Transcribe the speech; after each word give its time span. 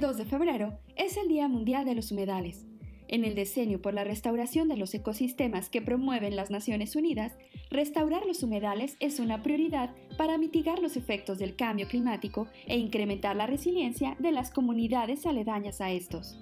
El 0.00 0.06
2 0.06 0.16
de 0.16 0.24
febrero 0.24 0.78
es 0.96 1.18
el 1.18 1.28
Día 1.28 1.46
Mundial 1.46 1.84
de 1.84 1.94
los 1.94 2.10
Humedales. 2.10 2.64
En 3.08 3.22
el 3.22 3.34
diseño 3.34 3.82
por 3.82 3.92
la 3.92 4.02
restauración 4.02 4.66
de 4.66 4.78
los 4.78 4.94
ecosistemas 4.94 5.68
que 5.68 5.82
promueven 5.82 6.36
las 6.36 6.50
Naciones 6.50 6.96
Unidas, 6.96 7.36
restaurar 7.70 8.24
los 8.24 8.42
humedales 8.42 8.96
es 8.98 9.20
una 9.20 9.42
prioridad 9.42 9.94
para 10.16 10.38
mitigar 10.38 10.78
los 10.78 10.96
efectos 10.96 11.38
del 11.38 11.54
cambio 11.54 11.86
climático 11.86 12.48
e 12.66 12.78
incrementar 12.78 13.36
la 13.36 13.46
resiliencia 13.46 14.16
de 14.18 14.32
las 14.32 14.50
comunidades 14.50 15.26
aledañas 15.26 15.82
a 15.82 15.90
estos. 15.90 16.38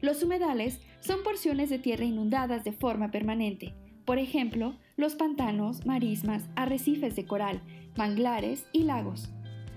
Los 0.00 0.24
humedales 0.24 0.80
son 0.98 1.22
porciones 1.22 1.70
de 1.70 1.78
tierra 1.78 2.06
inundadas 2.06 2.64
de 2.64 2.72
forma 2.72 3.12
permanente, 3.12 3.72
por 4.04 4.18
ejemplo, 4.18 4.74
los 4.96 5.14
pantanos, 5.14 5.86
marismas, 5.86 6.42
arrecifes 6.56 7.14
de 7.14 7.24
coral, 7.24 7.62
manglares 7.96 8.66
y 8.72 8.82
lagos. 8.82 9.32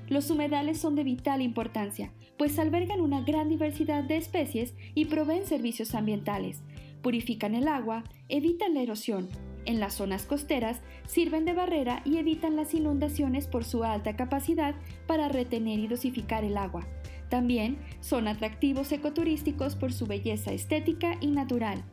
Los 0.08 0.31
humedales 0.31 0.80
son 0.80 0.95
de 0.95 1.03
vital 1.03 1.44
importancia, 1.44 2.11
pues 2.38 2.59
albergan 2.59 3.02
una 3.02 3.21
gran 3.21 3.49
diversidad 3.49 4.03
de 4.03 4.17
especies 4.17 4.73
y 4.94 5.05
proveen 5.05 5.45
servicios 5.45 5.95
ambientales, 5.95 6.61
purifican 7.02 7.55
el 7.55 7.67
agua, 7.67 8.03
evitan 8.30 8.73
la 8.73 8.81
erosión. 8.81 9.30
En 9.66 9.80
las 9.80 9.95
zonas 9.95 10.25
costeras 10.25 10.81
sirven 11.08 11.45
de 11.45 11.53
barrera 11.53 12.02
y 12.06 12.17
evitan 12.17 12.56
las 12.56 12.73
inundaciones 12.73 13.47
por 13.47 13.63
su 13.63 13.83
alta 13.83 14.16
capacidad 14.16 14.75
para 15.08 15.28
retener 15.30 15.80
y 15.80 15.88
dosificar 15.88 16.44
el 16.44 16.58
agua. 16.58 16.86
También 17.30 17.80
son 18.02 18.28
atractivos 18.28 18.91
ecoturísticos 18.91 19.75
por 19.75 19.91
su 19.91 20.06
belleza 20.06 20.52
estética 20.52 21.17
y 21.19 21.28
natural. 21.28 21.83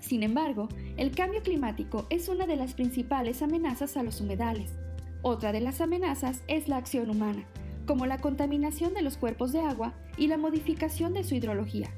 Sin 0.00 0.22
embargo, 0.22 0.68
el 0.96 1.12
cambio 1.12 1.42
climático 1.42 2.06
es 2.10 2.28
una 2.28 2.46
de 2.46 2.56
las 2.56 2.74
principales 2.74 3.42
amenazas 3.42 3.96
a 3.96 4.02
los 4.02 4.20
humedales. 4.20 4.72
Otra 5.22 5.52
de 5.52 5.60
las 5.60 5.80
amenazas 5.80 6.42
es 6.48 6.66
la 6.66 6.78
acción 6.78 7.10
humana, 7.10 7.44
como 7.90 8.06
la 8.06 8.18
contaminación 8.18 8.94
de 8.94 9.02
los 9.02 9.16
cuerpos 9.16 9.50
de 9.50 9.62
agua 9.62 9.94
y 10.16 10.28
la 10.28 10.36
modificación 10.36 11.12
de 11.12 11.24
su 11.24 11.34
hidrología, 11.34 11.90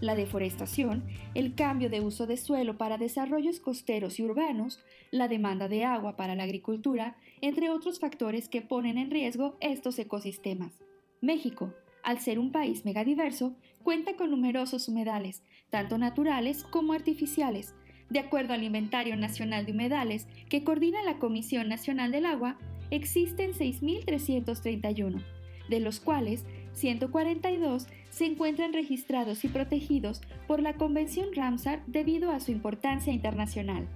la 0.00 0.14
deforestación, 0.14 1.02
el 1.34 1.56
cambio 1.56 1.90
de 1.90 2.00
uso 2.00 2.28
de 2.28 2.36
suelo 2.36 2.78
para 2.78 2.98
desarrollos 2.98 3.58
costeros 3.58 4.20
y 4.20 4.22
urbanos, 4.22 4.78
la 5.10 5.26
demanda 5.26 5.66
de 5.66 5.84
agua 5.84 6.14
para 6.14 6.36
la 6.36 6.44
agricultura, 6.44 7.16
entre 7.40 7.68
otros 7.68 7.98
factores 7.98 8.48
que 8.48 8.62
ponen 8.62 8.96
en 8.96 9.10
riesgo 9.10 9.56
estos 9.60 9.98
ecosistemas. 9.98 10.84
México, 11.20 11.74
al 12.04 12.20
ser 12.20 12.38
un 12.38 12.52
país 12.52 12.84
megadiverso, 12.84 13.56
cuenta 13.82 14.14
con 14.14 14.30
numerosos 14.30 14.86
humedales, 14.86 15.42
tanto 15.68 15.98
naturales 15.98 16.62
como 16.62 16.92
artificiales. 16.92 17.74
De 18.08 18.20
acuerdo 18.20 18.54
al 18.54 18.62
Inventario 18.62 19.16
Nacional 19.16 19.66
de 19.66 19.72
Humedales 19.72 20.28
que 20.48 20.62
coordina 20.62 21.02
la 21.02 21.18
Comisión 21.18 21.68
Nacional 21.68 22.12
del 22.12 22.26
Agua, 22.26 22.56
existen 22.92 23.52
6.331, 23.52 25.24
de 25.70 25.80
los 25.80 26.00
cuales 26.00 26.44
142 26.74 27.86
se 28.10 28.26
encuentran 28.26 28.72
registrados 28.72 29.44
y 29.44 29.48
protegidos 29.48 30.20
por 30.46 30.60
la 30.60 30.74
Convención 30.74 31.28
Ramsar 31.34 31.82
debido 31.86 32.30
a 32.30 32.40
su 32.40 32.52
importancia 32.52 33.12
internacional. 33.12 33.88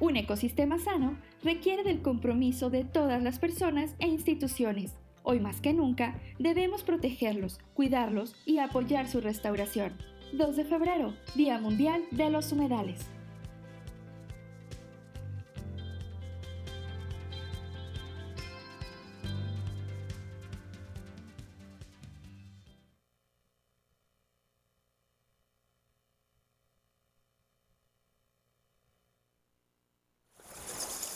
Un 0.00 0.16
ecosistema 0.16 0.78
sano 0.78 1.16
requiere 1.42 1.82
del 1.82 2.02
compromiso 2.02 2.70
de 2.70 2.84
todas 2.84 3.22
las 3.22 3.38
personas 3.38 3.94
e 3.98 4.06
instituciones. 4.06 4.94
Hoy 5.22 5.40
más 5.40 5.60
que 5.60 5.72
nunca 5.72 6.20
debemos 6.38 6.82
protegerlos, 6.82 7.58
cuidarlos 7.72 8.36
y 8.44 8.58
apoyar 8.58 9.08
su 9.08 9.20
restauración. 9.20 9.94
2 10.32 10.56
de 10.56 10.64
febrero, 10.64 11.14
Día 11.34 11.58
Mundial 11.58 12.02
de 12.10 12.28
los 12.28 12.52
Humedales. 12.52 13.13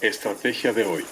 Estrategia 0.00 0.72
de 0.72 0.84
hoy. 0.84 1.04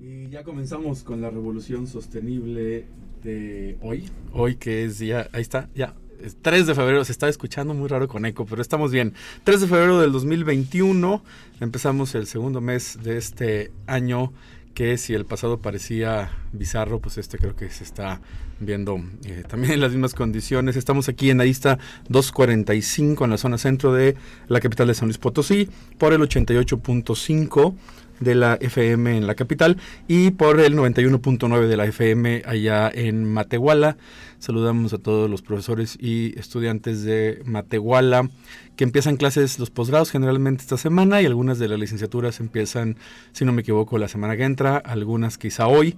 Y 0.00 0.28
ya 0.28 0.42
comenzamos 0.42 1.04
con 1.04 1.20
la 1.20 1.30
revolución 1.30 1.86
sostenible 1.86 2.86
de 3.22 3.78
hoy. 3.80 4.10
Hoy 4.32 4.56
que 4.56 4.84
es 4.84 4.98
ya, 4.98 5.28
ahí 5.32 5.42
está, 5.42 5.68
ya. 5.76 5.94
3 6.42 6.66
de 6.66 6.74
febrero, 6.74 7.04
se 7.04 7.12
está 7.12 7.28
escuchando 7.28 7.74
muy 7.74 7.86
raro 7.86 8.08
con 8.08 8.26
eco, 8.26 8.44
pero 8.44 8.60
estamos 8.60 8.90
bien. 8.90 9.14
3 9.44 9.60
de 9.60 9.66
febrero 9.68 10.00
del 10.00 10.10
2021, 10.10 11.22
empezamos 11.60 12.16
el 12.16 12.26
segundo 12.26 12.60
mes 12.60 12.98
de 13.04 13.18
este 13.18 13.70
año 13.86 14.32
que 14.76 14.98
si 14.98 15.14
el 15.14 15.24
pasado 15.24 15.58
parecía 15.58 16.30
bizarro, 16.52 17.00
pues 17.00 17.16
este 17.16 17.38
creo 17.38 17.56
que 17.56 17.70
se 17.70 17.82
está 17.82 18.20
viendo 18.60 19.02
eh, 19.24 19.42
también 19.48 19.72
en 19.72 19.80
las 19.80 19.92
mismas 19.92 20.12
condiciones. 20.12 20.76
Estamos 20.76 21.08
aquí 21.08 21.30
en 21.30 21.40
Aista 21.40 21.78
245 22.10 23.24
en 23.24 23.30
la 23.30 23.38
zona 23.38 23.56
centro 23.56 23.94
de 23.94 24.16
la 24.48 24.60
capital 24.60 24.88
de 24.88 24.94
San 24.94 25.08
Luis 25.08 25.16
Potosí 25.16 25.70
por 25.96 26.12
el 26.12 26.20
88.5 26.20 27.74
de 28.20 28.34
la 28.34 28.54
FM 28.60 29.16
en 29.16 29.26
la 29.26 29.34
capital 29.34 29.76
y 30.08 30.30
por 30.30 30.60
el 30.60 30.74
91.9 30.74 31.66
de 31.66 31.76
la 31.76 31.84
FM 31.86 32.42
allá 32.46 32.90
en 32.92 33.24
Matehuala. 33.24 33.96
Saludamos 34.38 34.92
a 34.92 34.98
todos 34.98 35.30
los 35.30 35.42
profesores 35.42 35.96
y 36.00 36.38
estudiantes 36.38 37.02
de 37.02 37.42
Matehuala 37.46 38.28
que 38.76 38.84
empiezan 38.84 39.16
clases 39.16 39.58
los 39.58 39.70
posgrados 39.70 40.10
generalmente 40.10 40.62
esta 40.62 40.76
semana 40.76 41.22
y 41.22 41.26
algunas 41.26 41.58
de 41.58 41.68
las 41.68 41.78
licenciaturas 41.78 42.40
empiezan, 42.40 42.96
si 43.32 43.44
no 43.44 43.52
me 43.52 43.62
equivoco, 43.62 43.96
la 43.96 44.08
semana 44.08 44.36
que 44.36 44.44
entra, 44.44 44.76
algunas 44.76 45.38
quizá 45.38 45.66
hoy, 45.66 45.96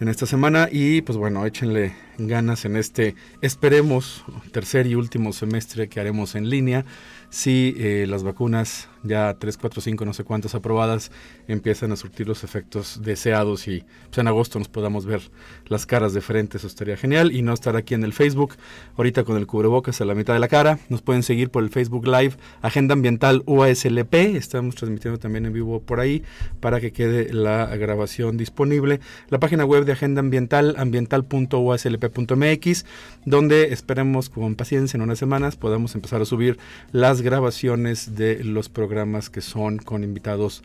en 0.00 0.08
esta 0.08 0.26
semana 0.26 0.68
y 0.70 1.02
pues 1.02 1.18
bueno, 1.18 1.44
échenle 1.44 1.94
ganas 2.18 2.64
en 2.64 2.76
este, 2.76 3.16
esperemos, 3.40 4.24
tercer 4.52 4.86
y 4.86 4.94
último 4.94 5.32
semestre 5.32 5.88
que 5.88 5.98
haremos 5.98 6.36
en 6.36 6.48
línea 6.48 6.84
si 7.30 7.74
eh, 7.78 8.06
las 8.08 8.22
vacunas, 8.22 8.88
ya 9.02 9.34
3, 9.38 9.56
4, 9.56 9.80
5, 9.80 10.04
no 10.04 10.12
sé 10.12 10.24
cuántas 10.24 10.54
aprobadas, 10.54 11.10
empiezan 11.48 11.92
a 11.92 11.96
surtir 11.96 12.28
los 12.28 12.44
efectos 12.44 13.00
deseados 13.02 13.66
y 13.66 13.84
pues, 14.06 14.18
en 14.18 14.28
agosto 14.28 14.58
nos 14.58 14.68
podamos 14.68 15.06
ver 15.06 15.22
las 15.66 15.86
caras 15.86 16.12
de 16.14 16.20
frente, 16.20 16.58
eso 16.58 16.66
estaría 16.66 16.96
genial. 16.96 17.32
Y 17.32 17.42
no 17.42 17.52
estar 17.52 17.76
aquí 17.76 17.94
en 17.94 18.02
el 18.04 18.12
Facebook, 18.12 18.54
ahorita 18.96 19.24
con 19.24 19.36
el 19.36 19.46
cubrebocas 19.46 20.00
a 20.00 20.04
la 20.04 20.14
mitad 20.14 20.34
de 20.34 20.40
la 20.40 20.48
cara. 20.48 20.78
Nos 20.88 21.02
pueden 21.02 21.22
seguir 21.22 21.50
por 21.50 21.62
el 21.64 21.70
Facebook 21.70 22.06
Live, 22.06 22.34
Agenda 22.60 22.92
Ambiental 22.92 23.42
UASLP, 23.46 24.14
estamos 24.36 24.76
transmitiendo 24.76 25.18
también 25.18 25.46
en 25.46 25.52
vivo 25.52 25.80
por 25.80 26.00
ahí 26.00 26.22
para 26.60 26.80
que 26.80 26.92
quede 26.92 27.32
la 27.32 27.66
grabación 27.76 28.36
disponible. 28.36 29.00
La 29.28 29.40
página 29.40 29.64
web 29.64 29.84
de 29.84 29.92
Agenda 29.92 30.20
Ambiental, 30.20 30.74
ambiental.uaslp.mx, 30.78 32.84
donde 33.24 33.72
esperemos 33.72 34.28
con 34.28 34.54
paciencia 34.54 34.96
en 34.96 35.02
unas 35.02 35.18
semanas 35.18 35.56
podamos 35.56 35.94
empezar 35.94 36.20
a 36.20 36.24
subir 36.24 36.58
las 36.92 37.22
grabaciones 37.22 38.14
de 38.14 38.44
los 38.44 38.68
programas 38.68 38.91
que 39.30 39.40
son 39.40 39.78
con 39.78 40.04
invitados 40.04 40.62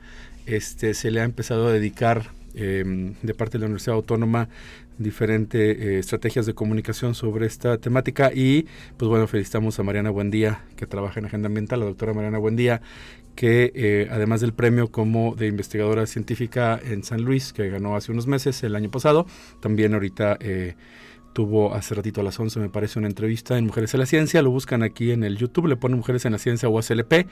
Este 0.45 0.94
se 0.94 1.12
le 1.12 1.22
ha 1.22 1.24
empezado 1.24 1.68
a 1.68 1.72
dedicar 1.72 2.31
em, 2.56 3.13
de 3.21 3.33
parte 3.33 3.53
de 3.53 3.59
la 3.59 3.65
Universidad 3.65 3.95
Autónoma 3.95 4.50
diferentes 4.98 5.77
eh, 5.77 6.00
estrategias 6.00 6.45
de 6.45 6.53
comunicación 6.53 7.15
sobre 7.15 7.45
esta 7.45 7.77
temática. 7.77 8.31
Y 8.33 8.68
pues 8.98 9.09
bueno 9.09 9.27
felicitamos 9.27 9.80
a 9.80 9.83
Mariana 9.83 10.09
Buendía 10.09 10.62
que 10.75 10.86
trabaja 10.86 11.19
en 11.19 11.25
agenda 11.25 11.48
ambiental 11.48 11.80
la 11.80 11.86
doctora 11.88 12.13
Mariana 12.13 12.38
Buendía 12.38 12.81
que 13.36 13.71
eh, 13.75 14.07
además 14.12 14.42
del 14.42 14.53
premio 14.53 14.92
como 14.92 15.36
de 15.36 15.48
investigadora 15.48 16.06
científica 16.06 16.80
en 16.83 17.03
San 17.03 17.24
Luis, 17.24 17.53
que 17.53 17.69
ganó 17.69 17.95
hace 17.95 18.12
unos 18.12 18.27
meses, 18.27 18.62
el 18.63 18.75
año 18.75 18.92
pasado, 18.92 19.25
también 19.62 19.94
ahorita 19.94 20.38
eh, 20.39 20.75
tuvo 21.33 21.74
hace 21.74 21.95
ratito 21.95 22.22
a 22.22 22.24
las 22.24 22.39
11, 22.39 22.60
me 22.60 22.69
parece, 22.69 23.00
una 23.00 23.07
entrevista 23.07 23.57
en 23.57 23.66
Mujeres 23.66 23.94
en 23.94 24.00
la 24.00 24.06
Ciencia, 24.06 24.42
lo 24.42 24.51
buscan 24.51 24.83
aquí 24.83 25.12
en 25.12 25.24
el 25.24 25.38
YouTube, 25.38 25.68
le 25.68 25.75
ponen 25.75 25.98
Mujeres 25.98 26.25
en 26.25 26.33
la 26.33 26.38
Ciencia 26.38 26.69
o 26.69 26.78
ASLP 26.78 27.28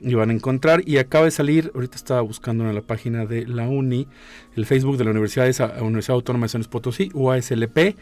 y 0.00 0.14
van 0.14 0.30
a 0.30 0.32
encontrar, 0.32 0.82
y 0.86 0.98
acaba 0.98 1.26
de 1.26 1.30
salir, 1.30 1.70
ahorita 1.74 1.96
estaba 1.96 2.20
buscando 2.20 2.68
en 2.68 2.74
la 2.74 2.82
página 2.82 3.26
de 3.26 3.46
la 3.46 3.68
UNI, 3.68 4.08
el 4.56 4.66
Facebook 4.66 4.96
de 4.96 5.04
la 5.04 5.10
Universidad, 5.10 5.44
de, 5.44 5.82
Universidad 5.82 6.14
Autónoma 6.14 6.46
de 6.46 6.48
San 6.48 6.60
Luis 6.60 6.68
Potosí, 6.68 7.10
UASLP, 7.14 7.96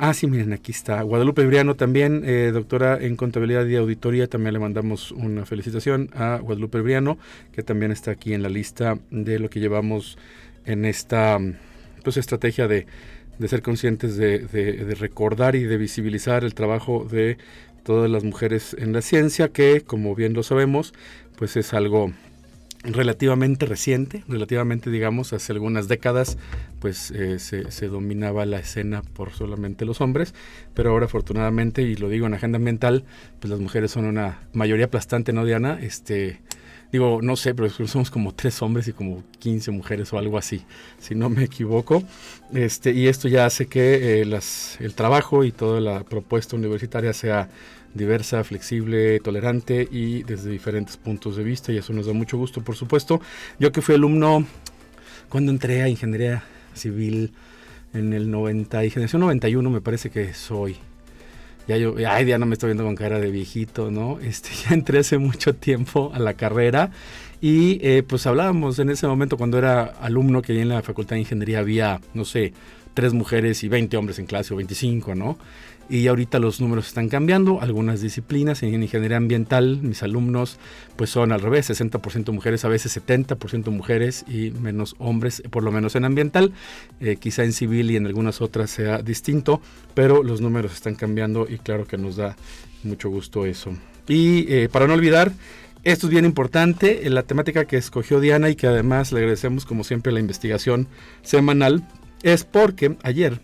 ah, 0.00 0.14
sí, 0.14 0.26
miren, 0.26 0.52
aquí 0.52 0.72
está. 0.72 1.02
Guadalupe 1.02 1.46
Briano 1.46 1.74
también, 1.74 2.22
eh, 2.24 2.50
doctora 2.52 2.98
en 3.00 3.16
contabilidad 3.16 3.66
y 3.66 3.76
auditoría. 3.76 4.26
También 4.26 4.52
le 4.52 4.58
mandamos 4.58 5.12
una 5.12 5.46
felicitación 5.46 6.10
a 6.14 6.38
Guadalupe 6.42 6.80
Briano, 6.80 7.18
que 7.52 7.62
también 7.62 7.90
está 7.90 8.10
aquí 8.10 8.34
en 8.34 8.42
la 8.42 8.48
lista 8.48 8.98
de 9.10 9.38
lo 9.38 9.48
que 9.48 9.60
llevamos 9.60 10.18
en 10.64 10.84
esta 10.84 11.38
pues, 12.04 12.16
estrategia 12.16 12.68
de, 12.68 12.86
ser 13.46 13.62
conscientes 13.62 14.16
de, 14.16 14.38
de, 14.38 14.94
recordar 14.94 15.56
y 15.56 15.64
de 15.64 15.76
visibilizar 15.76 16.44
el 16.44 16.54
trabajo 16.54 17.06
de 17.10 17.38
todas 17.84 18.10
las 18.10 18.24
mujeres 18.24 18.74
en 18.78 18.92
la 18.92 19.02
ciencia, 19.02 19.48
que 19.48 19.82
como 19.82 20.14
bien 20.14 20.34
lo 20.34 20.42
sabemos, 20.42 20.92
pues 21.36 21.56
es 21.56 21.74
algo 21.74 22.12
relativamente 22.82 23.66
reciente, 23.66 24.22
relativamente 24.28 24.90
digamos 24.90 25.32
hace 25.32 25.52
algunas 25.52 25.88
décadas, 25.88 26.38
pues 26.80 27.10
eh, 27.10 27.38
se, 27.38 27.88
dominaba 27.88 28.46
la 28.46 28.58
escena 28.58 29.02
por 29.02 29.32
solamente 29.32 29.84
los 29.84 30.00
hombres, 30.00 30.34
pero 30.74 30.90
ahora 30.90 31.06
afortunadamente, 31.06 31.82
y 31.82 31.96
lo 31.96 32.08
digo 32.08 32.26
en 32.26 32.34
agenda 32.34 32.56
ambiental, 32.56 33.04
pues 33.40 33.50
las 33.50 33.60
mujeres 33.60 33.90
son 33.90 34.04
una 34.04 34.40
mayoría 34.52 34.86
aplastante, 34.86 35.32
¿no, 35.32 35.44
Diana? 35.44 35.78
Este, 35.80 36.40
digo, 36.96 37.20
no 37.22 37.36
sé, 37.36 37.54
pero 37.54 37.68
somos 37.86 38.10
como 38.10 38.34
tres 38.34 38.60
hombres 38.62 38.88
y 38.88 38.92
como 38.92 39.22
15 39.38 39.70
mujeres 39.70 40.12
o 40.12 40.18
algo 40.18 40.38
así, 40.38 40.62
si 40.98 41.14
no 41.14 41.28
me 41.28 41.44
equivoco. 41.44 42.02
Este, 42.54 42.92
y 42.92 43.08
esto 43.08 43.28
ya 43.28 43.46
hace 43.46 43.66
que 43.66 44.22
eh, 44.22 44.40
el 44.80 44.94
trabajo 44.94 45.44
y 45.44 45.52
toda 45.52 45.80
la 45.80 46.04
propuesta 46.04 46.56
universitaria 46.56 47.12
sea 47.12 47.50
diversa, 47.92 48.44
flexible, 48.44 49.20
tolerante 49.20 49.88
y 49.90 50.22
desde 50.22 50.50
diferentes 50.50 50.96
puntos 50.96 51.36
de 51.36 51.44
vista 51.44 51.72
y 51.72 51.78
eso 51.78 51.92
nos 51.92 52.06
da 52.06 52.12
mucho 52.12 52.38
gusto, 52.38 52.62
por 52.62 52.76
supuesto. 52.76 53.20
Yo 53.58 53.72
que 53.72 53.82
fui 53.82 53.94
alumno 53.94 54.46
cuando 55.28 55.52
entré 55.52 55.82
a 55.82 55.88
ingeniería 55.88 56.44
civil 56.74 57.32
en 57.92 58.12
el 58.12 58.30
90 58.30 58.84
y 58.84 58.90
generación 58.90 59.20
91 59.20 59.70
me 59.70 59.80
parece 59.80 60.10
que 60.10 60.32
soy. 60.34 60.76
Ya 61.68 61.76
yo, 61.76 61.94
ay, 62.08 62.26
ya 62.26 62.38
no 62.38 62.46
me 62.46 62.54
estoy 62.54 62.68
viendo 62.68 62.84
con 62.84 62.94
cara 62.94 63.18
de 63.18 63.30
viejito, 63.30 63.90
¿no? 63.90 64.18
Este, 64.20 64.50
ya 64.64 64.74
entré 64.74 65.00
hace 65.00 65.18
mucho 65.18 65.54
tiempo 65.54 66.12
a 66.14 66.18
la 66.18 66.34
carrera 66.34 66.90
y 67.40 67.78
eh, 67.86 68.02
pues 68.02 68.26
hablábamos 68.26 68.78
en 68.78 68.90
ese 68.90 69.06
momento 69.06 69.36
cuando 69.36 69.58
era 69.58 69.84
alumno 69.84 70.42
que 70.42 70.60
en 70.60 70.68
la 70.68 70.82
Facultad 70.82 71.16
de 71.16 71.20
Ingeniería 71.20 71.58
había, 71.58 72.00
no 72.14 72.24
sé, 72.24 72.52
tres 72.94 73.12
mujeres 73.12 73.62
y 73.62 73.68
20 73.68 73.96
hombres 73.96 74.18
en 74.18 74.26
clase 74.26 74.54
o 74.54 74.56
25, 74.56 75.14
¿no? 75.14 75.38
Y 75.88 76.06
ahorita 76.06 76.38
los 76.38 76.60
números 76.60 76.88
están 76.88 77.08
cambiando. 77.08 77.60
Algunas 77.60 78.00
disciplinas 78.00 78.62
en 78.62 78.82
ingeniería 78.82 79.16
ambiental, 79.16 79.80
mis 79.82 80.02
alumnos 80.02 80.58
pues 80.96 81.10
son 81.10 81.32
al 81.32 81.40
revés, 81.40 81.70
60% 81.70 82.32
mujeres, 82.32 82.64
a 82.64 82.68
veces 82.68 82.96
70% 82.96 83.70
mujeres 83.70 84.24
y 84.28 84.50
menos 84.50 84.94
hombres, 84.98 85.42
por 85.50 85.62
lo 85.62 85.72
menos 85.72 85.94
en 85.96 86.04
ambiental. 86.04 86.52
Eh, 87.00 87.16
quizá 87.16 87.44
en 87.44 87.52
civil 87.52 87.90
y 87.90 87.96
en 87.96 88.06
algunas 88.06 88.40
otras 88.40 88.70
sea 88.70 89.02
distinto, 89.02 89.60
pero 89.94 90.22
los 90.22 90.40
números 90.40 90.72
están 90.72 90.94
cambiando 90.94 91.46
y 91.48 91.58
claro 91.58 91.86
que 91.86 91.98
nos 91.98 92.16
da 92.16 92.36
mucho 92.82 93.08
gusto 93.10 93.46
eso. 93.46 93.72
Y 94.08 94.52
eh, 94.52 94.68
para 94.70 94.86
no 94.86 94.94
olvidar, 94.94 95.32
esto 95.84 96.06
es 96.06 96.10
bien 96.10 96.24
importante, 96.24 97.08
la 97.10 97.22
temática 97.22 97.64
que 97.64 97.76
escogió 97.76 98.20
Diana 98.20 98.50
y 98.50 98.56
que 98.56 98.66
además 98.66 99.12
le 99.12 99.20
agradecemos 99.20 99.64
como 99.64 99.84
siempre 99.84 100.12
la 100.12 100.20
investigación 100.20 100.88
semanal, 101.22 101.86
es 102.22 102.44
porque 102.44 102.96
ayer 103.02 103.40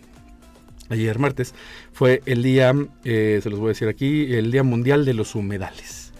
ayer 0.89 1.19
martes, 1.19 1.53
fue 1.91 2.21
el 2.25 2.43
día, 2.43 2.73
eh, 3.03 3.39
se 3.41 3.49
los 3.49 3.59
voy 3.59 3.67
a 3.67 3.69
decir 3.69 3.87
aquí, 3.87 4.33
el 4.33 4.51
Día 4.51 4.63
Mundial 4.63 5.05
de 5.05 5.13
los 5.13 5.35
Humedales. 5.35 6.13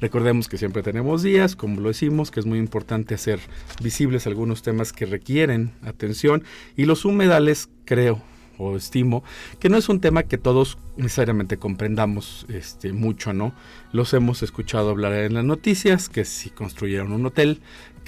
Recordemos 0.00 0.48
que 0.48 0.56
siempre 0.56 0.82
tenemos 0.82 1.22
días, 1.22 1.56
como 1.56 1.80
lo 1.80 1.88
decimos, 1.88 2.30
que 2.30 2.40
es 2.40 2.46
muy 2.46 2.58
importante 2.58 3.14
hacer 3.14 3.38
visibles 3.82 4.26
algunos 4.26 4.62
temas 4.62 4.94
que 4.94 5.04
requieren 5.04 5.72
atención 5.82 6.42
y 6.74 6.86
los 6.86 7.04
humedales, 7.04 7.68
creo 7.84 8.22
o 8.56 8.76
estimo, 8.76 9.24
que 9.58 9.68
no 9.68 9.76
es 9.76 9.88
un 9.88 10.00
tema 10.00 10.22
que 10.24 10.38
todos 10.38 10.78
necesariamente 10.96 11.56
comprendamos 11.56 12.46
este, 12.48 12.92
mucho, 12.92 13.32
¿no? 13.32 13.54
Los 13.92 14.12
hemos 14.12 14.42
escuchado 14.42 14.90
hablar 14.90 15.14
en 15.14 15.34
las 15.34 15.44
noticias, 15.44 16.08
que 16.08 16.24
si 16.24 16.50
construyeron 16.50 17.12
un 17.12 17.24
hotel, 17.26 17.60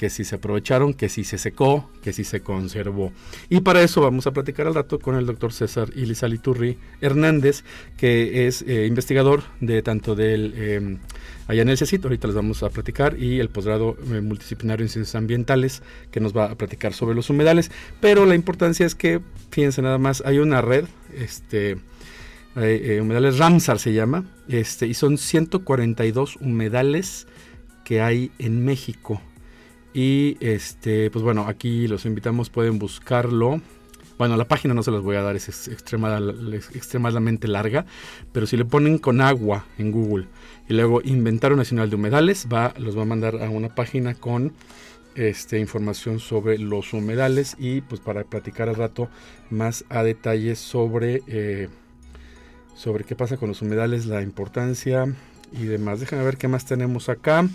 que 0.02 0.10
si 0.10 0.24
se 0.24 0.34
aprovecharon, 0.34 0.94
que 0.94 1.08
si 1.08 1.22
se 1.22 1.38
secó, 1.38 1.88
que 2.02 2.12
si 2.12 2.24
se 2.24 2.40
conservó. 2.40 3.12
Y 3.48 3.60
para 3.60 3.84
eso 3.84 4.00
vamos 4.00 4.26
a 4.26 4.32
platicar 4.32 4.66
al 4.66 4.74
rato 4.74 4.98
con 4.98 5.14
el 5.14 5.26
doctor 5.26 5.52
César 5.52 5.90
Ilizaliturri 5.94 6.76
Hernández, 7.00 7.62
que 7.96 8.48
es 8.48 8.62
eh, 8.62 8.86
investigador 8.86 9.44
de 9.60 9.80
tanto 9.82 10.16
del 10.16 10.54
eh, 10.56 10.98
allá 11.46 11.62
el 11.62 11.68
ahorita 12.02 12.26
les 12.26 12.34
vamos 12.34 12.64
a 12.64 12.70
platicar, 12.70 13.16
y 13.16 13.38
el 13.38 13.48
posgrado 13.48 13.96
eh, 14.12 14.20
multidisciplinario 14.20 14.84
en 14.84 14.88
ciencias 14.88 15.14
ambientales, 15.14 15.84
que 16.10 16.18
nos 16.18 16.36
va 16.36 16.46
a 16.46 16.56
platicar 16.56 16.94
sobre 16.94 17.14
los 17.14 17.30
humedales. 17.30 17.70
Pero 18.00 18.26
la 18.26 18.34
importancia 18.34 18.84
es 18.84 18.96
que, 18.96 19.20
fíjense 19.52 19.82
nada 19.82 19.98
más, 19.98 20.24
hay 20.26 20.40
una 20.40 20.62
red, 20.62 20.86
este... 21.16 21.78
humedales 22.56 23.38
Ramsar 23.38 23.78
se 23.78 23.92
llama, 23.92 24.24
este, 24.48 24.88
y 24.88 24.94
son 24.94 25.16
142 25.16 26.38
humedales 26.40 27.28
que 27.84 28.00
hay 28.00 28.32
en 28.40 28.64
México. 28.64 29.22
Y 29.94 30.36
este, 30.40 31.10
pues 31.10 31.22
bueno, 31.22 31.46
aquí 31.46 31.86
los 31.86 32.06
invitamos, 32.06 32.50
pueden 32.50 32.78
buscarlo. 32.78 33.60
Bueno, 34.18 34.36
la 34.36 34.46
página 34.46 34.74
no 34.74 34.82
se 34.82 34.90
las 34.90 35.02
voy 35.02 35.16
a 35.16 35.22
dar, 35.22 35.36
es 35.36 35.68
extremadamente 35.68 37.48
larga, 37.48 37.86
pero 38.32 38.46
si 38.46 38.56
le 38.56 38.64
ponen 38.64 38.98
con 38.98 39.20
agua 39.20 39.64
en 39.78 39.90
Google 39.90 40.26
y 40.68 40.74
luego 40.74 41.00
Inventario 41.02 41.56
Nacional 41.56 41.90
de 41.90 41.96
Humedales, 41.96 42.46
va, 42.52 42.72
los 42.78 42.96
va 42.96 43.02
a 43.02 43.06
mandar 43.06 43.42
a 43.42 43.50
una 43.50 43.74
página 43.74 44.14
con 44.14 44.52
este, 45.14 45.58
información 45.58 46.20
sobre 46.20 46.58
los 46.58 46.92
humedales 46.92 47.56
y 47.58 47.80
pues 47.80 48.00
para 48.00 48.24
platicar 48.24 48.68
al 48.68 48.76
rato 48.76 49.08
más 49.50 49.84
a 49.88 50.02
detalle 50.02 50.56
sobre, 50.56 51.22
eh, 51.26 51.68
sobre 52.74 53.04
qué 53.04 53.16
pasa 53.16 53.36
con 53.36 53.48
los 53.48 53.60
humedales, 53.60 54.06
la 54.06 54.22
importancia 54.22 55.06
y 55.52 55.64
demás. 55.64 56.00
Déjenme 56.00 56.24
ver 56.24 56.36
qué 56.36 56.48
más 56.48 56.64
tenemos 56.64 57.08
acá. 57.08 57.48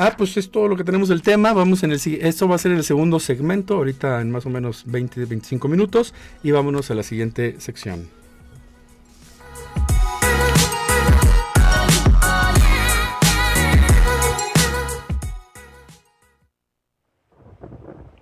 Ah, 0.00 0.14
pues 0.16 0.36
es 0.36 0.48
todo 0.52 0.68
lo 0.68 0.76
que 0.76 0.84
tenemos 0.84 1.08
del 1.08 1.22
tema. 1.22 1.52
Vamos 1.52 1.82
en 1.82 1.90
el 1.90 1.98
esto 2.20 2.48
va 2.48 2.54
a 2.54 2.58
ser 2.58 2.70
el 2.70 2.84
segundo 2.84 3.18
segmento, 3.18 3.74
ahorita 3.74 4.20
en 4.20 4.30
más 4.30 4.46
o 4.46 4.48
menos 4.48 4.84
20 4.86 5.24
25 5.24 5.66
minutos 5.66 6.14
y 6.44 6.52
vámonos 6.52 6.92
a 6.92 6.94
la 6.94 7.02
siguiente 7.02 7.60
sección. 7.60 8.08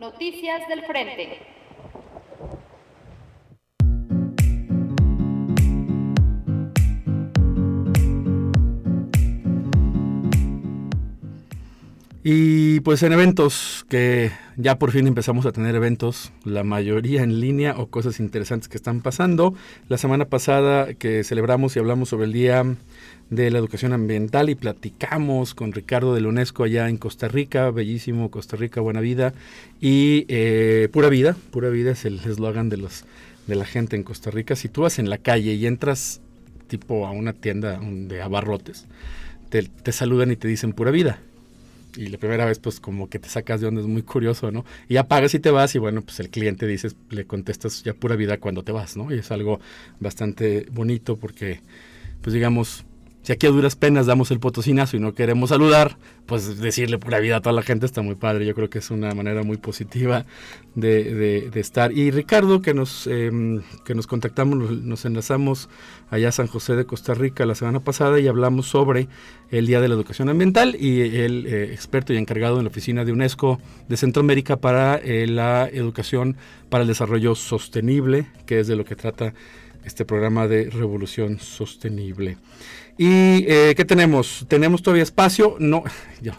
Noticias 0.01 0.67
del 0.69 0.83
Frente. 0.87 1.66
Y 12.29 12.81
pues 12.81 13.05
en 13.05 13.13
eventos, 13.13 13.87
que 13.89 14.33
ya 14.57 14.81
por 14.81 14.91
fin 14.91 15.07
empezamos 15.07 15.47
a 15.47 15.53
tener 15.53 15.77
eventos, 15.77 16.33
la 16.43 16.65
mayoría 16.65 17.23
en 17.23 17.39
línea 17.39 17.77
o 17.79 17.87
cosas 17.87 18.19
interesantes 18.19 18.69
que 18.69 18.77
están 18.77 19.01
pasando. 19.01 19.55
La 19.89 19.97
semana 19.97 20.25
pasada 20.25 20.95
que 20.95 21.23
celebramos 21.23 21.77
y 21.77 21.79
hablamos 21.79 22.09
sobre 22.09 22.25
el 22.25 22.33
Día 22.33 22.65
de 23.31 23.51
la 23.53 23.59
Educación 23.59 23.93
Ambiental 23.93 24.51
y 24.51 24.57
platicamos 24.57 25.55
con 25.55 25.71
Ricardo 25.71 26.17
de 26.17 26.21
la 26.21 26.27
UNESCO 26.27 26.65
allá 26.65 26.89
en 26.89 26.97
Costa 26.97 27.29
Rica, 27.29 27.71
bellísimo 27.71 28.29
Costa 28.29 28.57
Rica, 28.57 28.81
buena 28.81 29.01
vida. 29.01 29.33
Y 29.81 30.25
eh, 30.27 30.89
pura 30.91 31.09
vida, 31.09 31.37
pura 31.53 31.69
vida 31.69 31.93
es 31.93 32.05
el 32.07 32.19
eslogan 32.19 32.69
de, 32.69 32.79
los, 32.79 33.05
de 33.47 33.55
la 33.55 33.67
gente 33.67 33.95
en 33.95 34.03
Costa 34.03 34.33
Rica. 34.33 34.57
Si 34.57 34.69
tú 34.69 34.81
vas 34.81 34.99
en 34.99 35.11
la 35.11 35.19
calle 35.19 35.55
y 35.55 35.65
entras 35.65 36.21
tipo 36.67 37.07
a 37.07 37.13
una 37.13 37.35
tienda 37.35 37.79
de 37.81 38.21
abarrotes, 38.21 38.87
te, 39.49 39.63
te 39.63 39.93
saludan 39.93 40.33
y 40.33 40.37
te 40.37 40.49
dicen 40.49 40.73
pura 40.73 40.91
vida 40.91 41.21
y 41.97 42.07
la 42.09 42.19
primera 42.19 42.45
vez 42.45 42.59
pues 42.59 42.81
como 42.81 43.09
que 43.09 43.19
te 43.19 43.29
sacas 43.29 43.61
de 43.61 43.67
onda 43.67 43.81
es 43.81 43.87
muy 43.87 44.03
curioso, 44.03 44.51
¿no? 44.51 44.65
Y 44.89 44.97
apagas 44.97 45.35
y 45.35 45.41
te 45.41 45.51
vas 45.51 45.75
y 45.75 45.79
bueno, 45.79 46.03
pues 46.03 46.21
el 46.21 46.31
cliente 46.31 46.67
dices, 46.67 46.97
le 47.11 47.27
contestas 47.27 47.83
ya 47.83 47.95
pura 47.95 48.17
vida 48.17 48.39
cuando 48.39 48.63
te 48.63 48.73
vas, 48.73 48.97
¿no? 48.97 49.13
Y 49.13 49.19
es 49.19 49.31
algo 49.31 49.61
bastante 50.01 50.67
bonito 50.71 51.17
porque 51.17 51.61
pues 52.21 52.35
digamos 52.35 52.85
si 53.27 53.33
aquí 53.33 53.49
a 53.49 53.51
duras 53.51 53.75
penas 53.75 54.07
damos 54.07 54.31
el 54.31 54.39
potosinazo 54.39 54.97
y 54.97 55.01
no 55.01 55.13
queremos 55.13 55.49
saludar, 55.49 55.97
pues 56.27 56.61
decirle 56.61 56.97
pura 56.97 57.19
vida 57.19 57.39
a 57.39 57.41
toda 57.41 57.53
la 57.55 57.63
gente 57.63 57.85
está 57.85 58.01
muy 58.01 58.15
padre. 58.15 58.47
Yo 58.47 58.55
creo 58.55 58.71
que 58.71 58.79
es 58.79 58.89
una 58.93 59.13
manera 59.15 59.43
muy 59.43 59.57
positiva 59.57 60.27
de, 60.77 61.51
estar. 61.57 61.91
Y 61.91 62.13
Ricardo, 62.13 62.63
que 62.63 62.73
nos, 62.73 63.09
em, 63.09 63.63
que 63.85 63.97
nos 63.97 64.07
contactamos, 64.07 64.71
nos 64.71 65.05
enlazamos 65.05 65.69
allá 66.09 66.29
a 66.29 66.33
San 66.33 66.47
José 66.47 66.77
de 66.77 66.87
Costa 66.87 67.15
Rica 67.15 67.45
la 67.47 67.57
semana 67.57 67.81
pasada 67.81 68.21
y 68.21 68.29
hablamos 68.29 68.69
sobre 68.69 69.09
el 69.51 69.67
Día 69.67 69.81
de 69.81 69.89
la 69.89 69.97
Educación 69.97 70.29
Ambiental 70.29 70.77
y 70.79 71.01
el 71.01 71.47
eh, 71.49 71.73
experto 71.73 72.13
y 72.13 72.19
encargado 72.19 72.59
en 72.59 72.63
la 72.63 72.71
oficina 72.71 73.05
de 73.05 73.11
UNESCO 73.11 73.61
de 73.89 73.97
Centroamérica 73.97 74.59
para 74.59 74.99
eh, 74.99 75.27
la 75.27 75.69
educación 75.69 76.37
para 76.71 76.83
el 76.83 76.89
desarrollo 76.89 77.35
sostenible, 77.35 78.27
que 78.47 78.61
es 78.61 78.69
de 78.69 78.77
lo 78.77 78.85
que 78.85 78.95
trata 78.95 79.35
este 79.85 80.05
programa 80.05 80.47
de 80.47 80.71
Revolución 80.71 81.41
Sostenible. 81.41 82.39
¿Y 82.99 83.45
eh, 83.47 83.75
qué 83.77 83.85
tenemos? 83.85 84.47
¿Tenemos 84.49 84.83
todavía 84.83 85.03
espacio? 85.03 85.57
No, 85.59 85.85
yo, 86.23 86.33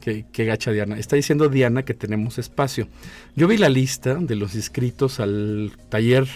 qué, 0.00 0.24
qué, 0.32 0.44
gacha 0.44 0.70
Diana. 0.70 0.98
Está 0.98 1.16
diciendo 1.16 1.48
Diana 1.48 1.84
que 1.84 1.94
tenemos 1.94 2.38
espacio. 2.38 2.88
Yo 3.34 3.48
vi 3.48 3.56
la 3.56 3.68
lista 3.68 4.14
de 4.14 4.36
los 4.36 4.54
inscritos 4.54 5.20
al 5.20 5.72
taller 5.88 6.28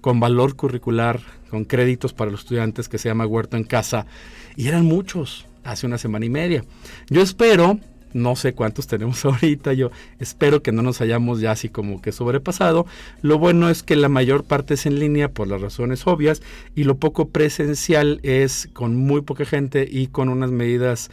con 0.00 0.20
valor 0.20 0.54
curricular, 0.54 1.20
con 1.50 1.64
créditos 1.64 2.12
para 2.12 2.30
los 2.30 2.40
estudiantes 2.40 2.88
que 2.88 2.98
se 2.98 3.08
llama 3.08 3.26
Huerto 3.26 3.56
en 3.56 3.64
Casa, 3.64 4.06
y 4.54 4.68
eran 4.68 4.84
muchos, 4.84 5.46
hace 5.64 5.86
una 5.86 5.98
semana 5.98 6.24
y 6.26 6.30
media. 6.30 6.64
Yo 7.10 7.22
espero 7.22 7.80
no 8.16 8.34
sé 8.34 8.54
cuántos 8.54 8.86
tenemos 8.86 9.24
ahorita, 9.24 9.72
yo 9.72 9.90
espero 10.18 10.62
que 10.62 10.72
no 10.72 10.82
nos 10.82 11.00
hayamos 11.00 11.40
ya 11.40 11.52
así 11.52 11.68
como 11.68 12.00
que 12.02 12.12
sobrepasado. 12.12 12.86
Lo 13.22 13.38
bueno 13.38 13.68
es 13.68 13.82
que 13.82 13.96
la 13.96 14.08
mayor 14.08 14.44
parte 14.44 14.74
es 14.74 14.86
en 14.86 14.98
línea 14.98 15.30
por 15.30 15.46
las 15.46 15.60
razones 15.60 16.06
obvias 16.06 16.42
y 16.74 16.84
lo 16.84 16.96
poco 16.96 17.28
presencial 17.28 18.20
es 18.22 18.68
con 18.72 18.96
muy 18.96 19.22
poca 19.22 19.44
gente 19.44 19.86
y 19.90 20.08
con 20.08 20.28
unas 20.28 20.50
medidas 20.50 21.10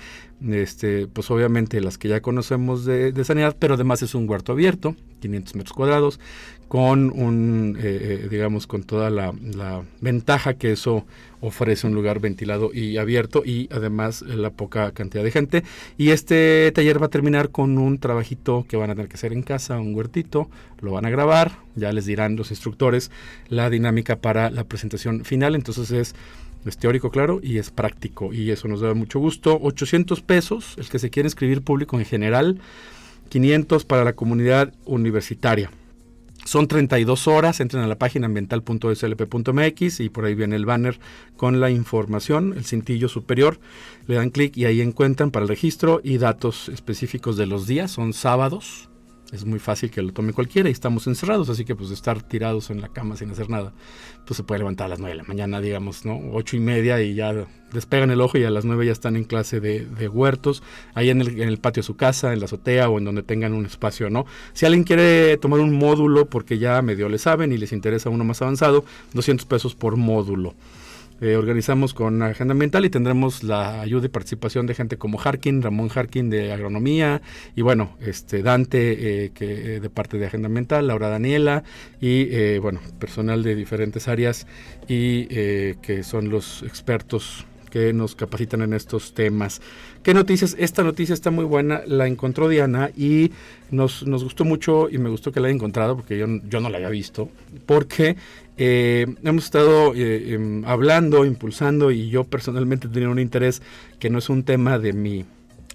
este, 0.51 1.07
pues 1.07 1.31
obviamente 1.31 1.79
las 1.79 1.97
que 1.97 2.09
ya 2.09 2.21
conocemos 2.21 2.83
de, 2.85 3.23
sanidad, 3.23 3.55
pero 3.57 3.75
además 3.75 4.01
es 4.01 4.13
un 4.13 4.29
huerto 4.29 4.51
abierto, 4.51 4.95
500 5.21 5.55
metros 5.55 5.73
cuadrados, 5.73 6.19
con 6.73 7.11
un, 7.11 7.77
eh, 7.79 8.23
eh, 8.23 8.27
digamos, 8.31 8.65
con 8.65 8.81
toda 8.81 9.11
la, 9.11 9.31
ventaja 10.01 10.55
que 10.55 10.71
eso 10.71 11.05
ofrece 11.39 11.85
un 11.85 11.93
lugar 11.93 12.19
ventilado 12.19 12.73
y 12.73 12.97
abierto 12.97 13.43
y 13.45 13.69
además 13.71 14.23
la 14.23 14.49
poca 14.49 14.91
cantidad 14.91 15.23
de 15.23 15.29
gente. 15.29 15.63
Y 15.99 16.09
este 16.09 16.71
taller 16.71 16.99
va 16.99 17.05
a 17.05 17.09
terminar 17.11 17.51
con 17.51 17.77
un 17.77 17.99
trabajito 17.99 18.65
que 18.67 18.75
van 18.75 18.89
a 18.89 18.95
tener 18.95 19.07
que 19.07 19.17
hacer 19.17 19.33
en 19.33 19.43
casa, 19.43 19.79
un 19.79 19.93
huertito, 19.93 20.49
lo 20.81 20.93
van 20.93 21.05
a 21.05 21.11
grabar, 21.11 21.51
ya 21.75 21.91
les 21.91 22.07
dirán 22.07 22.37
los 22.37 22.49
instructores 22.49 23.11
la 23.49 23.69
dinámica 23.69 24.15
para 24.15 24.49
la 24.49 24.63
presentación 24.63 25.25
final, 25.25 25.53
entonces 25.53 25.91
es 25.91 26.15
es 26.65 26.77
teórico, 26.77 27.11
claro, 27.11 27.39
y 27.43 27.59
es 27.59 27.69
práctico, 27.69 28.33
y 28.33 28.49
eso 28.49 28.67
nos 28.67 28.81
da 28.81 28.95
mucho 28.95 29.19
gusto. 29.19 29.59
800 29.61 30.21
pesos, 30.21 30.73
el 30.79 30.89
que 30.89 30.97
se 30.97 31.11
quiere 31.11 31.27
inscribir 31.27 31.61
público 31.61 31.99
en 31.99 32.05
general, 32.05 32.57
500 33.29 33.85
para 33.85 34.03
la 34.03 34.13
comunidad 34.13 34.73
universitaria. 34.85 35.69
Son 36.45 36.67
32 36.67 37.27
horas, 37.27 37.59
entren 37.59 37.83
a 37.83 37.87
la 37.87 37.97
página 37.97 38.25
ambiental.slp.mx 38.25 39.99
y 39.99 40.09
por 40.09 40.25
ahí 40.25 40.35
viene 40.35 40.55
el 40.55 40.65
banner 40.65 40.99
con 41.37 41.59
la 41.59 41.69
información, 41.69 42.53
el 42.55 42.65
cintillo 42.65 43.07
superior, 43.07 43.59
le 44.07 44.15
dan 44.15 44.29
clic 44.29 44.57
y 44.57 44.65
ahí 44.65 44.81
encuentran 44.81 45.31
para 45.31 45.43
el 45.43 45.49
registro 45.49 46.01
y 46.03 46.17
datos 46.17 46.69
específicos 46.69 47.37
de 47.37 47.45
los 47.45 47.65
días, 47.65 47.91
son 47.91 48.13
sábados, 48.13 48.89
es 49.33 49.45
muy 49.45 49.57
fácil 49.57 49.89
que 49.89 50.01
lo 50.01 50.13
tome 50.13 50.31
cualquiera 50.31 50.69
y 50.69 50.71
estamos 50.71 51.07
encerrados, 51.07 51.49
así 51.49 51.65
que 51.65 51.75
pues 51.75 51.89
estar 51.89 52.21
tirados 52.21 52.69
en 52.69 52.81
la 52.81 52.89
cama 52.89 53.17
sin 53.17 53.31
hacer 53.31 53.49
nada, 53.49 53.73
pues 54.27 54.37
se 54.37 54.43
puede 54.43 54.59
levantar 54.59 54.85
a 54.85 54.89
las 54.89 54.99
9 54.99 55.15
de 55.15 55.17
la 55.17 55.27
mañana, 55.27 55.59
digamos, 55.59 56.05
¿no? 56.05 56.19
Ocho 56.33 56.55
y 56.55 56.59
media 56.59 57.01
y 57.01 57.15
ya 57.15 57.33
despegan 57.71 58.11
el 58.11 58.21
ojo 58.21 58.37
y 58.37 58.43
a 58.43 58.51
las 58.51 58.63
9 58.63 58.85
ya 58.85 58.91
están 58.91 59.15
en 59.15 59.23
clase 59.23 59.59
de, 59.59 60.07
huertos, 60.07 60.61
ahí 60.93 61.09
en 61.09 61.21
el, 61.21 61.41
en 61.41 61.49
el, 61.49 61.57
patio 61.57 61.81
de 61.81 61.87
su 61.87 61.95
casa, 61.95 62.31
en 62.31 62.39
la 62.39 62.45
azotea 62.45 62.89
o 62.89 62.99
en 62.99 63.05
donde 63.05 63.23
tengan 63.23 63.53
un 63.53 63.65
espacio, 63.65 64.11
¿no? 64.11 64.27
Si 64.53 64.67
alguien 64.67 64.83
quiere 64.83 65.37
tomar 65.37 65.59
un 65.59 65.75
módulo 65.75 66.27
porque 66.27 66.59
ya 66.59 66.79
medio 66.83 67.09
le 67.09 67.17
saben 67.17 67.51
y 67.51 67.57
les 67.57 67.71
interesa 67.71 68.11
uno 68.11 68.23
más 68.23 68.41
avanzado, 68.43 68.85
200 69.13 69.47
pesos 69.47 69.73
por 69.73 69.97
módulo. 69.97 70.53
Eh, 71.23 71.37
organizamos 71.37 71.93
con 71.93 72.21
Agenda 72.21 72.51
Ambiental 72.51 72.83
y 72.83 72.89
tendremos 72.89 73.43
la 73.43 73.79
ayuda 73.79 74.07
y 74.07 74.09
participación 74.09 74.67
de 74.67 74.73
gente 74.73 74.97
como 74.97 75.21
Harkin, 75.21 75.61
Ramón 75.61 75.89
Harkin 75.95 76.29
de 76.29 76.51
Agronomía 76.51 77.21
y 77.55 77.61
bueno, 77.61 77.95
este 78.01 78.43
Dante 78.43 79.23
eh, 79.23 79.31
que, 79.33 79.75
eh, 79.75 79.79
de 79.79 79.89
parte 79.89 80.17
de 80.17 80.25
Agenda 80.25 80.47
Ambiental, 80.47 80.85
Laura 80.85 81.07
Daniela 81.07 81.63
y 82.01 82.57
bueno, 82.57 82.81
personal 82.99 83.41
de 83.41 83.55
diferentes 83.55 84.09
áreas 84.09 84.47
y 84.89 85.27
que 85.27 86.03
son 86.03 86.27
los 86.27 86.61
expertos 86.63 87.45
que 87.71 87.93
nos 87.93 88.15
capacitan 88.15 88.61
en 88.61 88.73
estos 88.73 89.13
temas. 89.13 89.61
¿Qué 90.03 90.13
noticias? 90.13 90.57
Esta 90.59 90.83
noticia 90.83 91.13
está 91.13 91.31
muy 91.31 91.45
buena, 91.45 91.81
la 91.87 92.07
encontró 92.07 92.49
Diana 92.49 92.91
y 92.93 93.31
nos, 93.71 94.05
nos 94.05 94.21
gustó 94.25 94.43
mucho 94.43 94.89
y 94.89 94.97
me 94.97 95.09
gustó 95.09 95.31
que 95.31 95.39
la 95.39 95.47
haya 95.47 95.55
encontrado 95.55 95.95
porque 95.95 96.17
yo, 96.17 96.27
yo 96.49 96.59
no 96.59 96.69
la 96.69 96.75
había 96.75 96.89
visto, 96.89 97.29
porque 97.65 98.17
eh, 98.57 99.05
hemos 99.23 99.45
estado 99.45 99.95
eh, 99.95 100.33
em, 100.33 100.65
hablando, 100.65 101.23
impulsando 101.23 101.89
y 101.89 102.09
yo 102.09 102.25
personalmente 102.25 102.89
tenido 102.89 103.11
un 103.11 103.19
interés 103.19 103.61
que 103.97 104.09
no 104.09 104.17
es 104.17 104.27
un 104.27 104.43
tema 104.43 104.77
de 104.77 104.91
mí, 104.91 105.23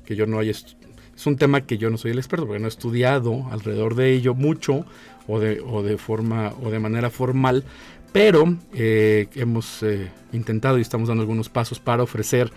que 0.04 0.14
yo 0.14 0.26
no 0.26 0.38
haya 0.40 0.50
es 0.50 1.26
un 1.26 1.36
tema 1.36 1.62
que 1.62 1.78
yo 1.78 1.88
no 1.88 1.96
soy 1.96 2.10
el 2.10 2.18
experto 2.18 2.46
porque 2.46 2.60
no 2.60 2.66
he 2.66 2.68
estudiado 2.68 3.46
alrededor 3.50 3.94
de 3.94 4.12
ello 4.12 4.34
mucho 4.34 4.84
o 5.26 5.40
de, 5.40 5.62
o 5.66 5.82
de 5.82 5.96
forma 5.96 6.52
o 6.62 6.70
de 6.70 6.78
manera 6.78 7.08
formal, 7.08 7.64
pero 8.12 8.56
eh, 8.74 9.26
hemos 9.36 9.82
intentado 10.32 10.76
y 10.76 10.82
estamos 10.82 11.08
dando 11.08 11.22
algunos 11.22 11.48
pasos 11.48 11.80
para 11.80 12.02
ofrecer 12.02 12.52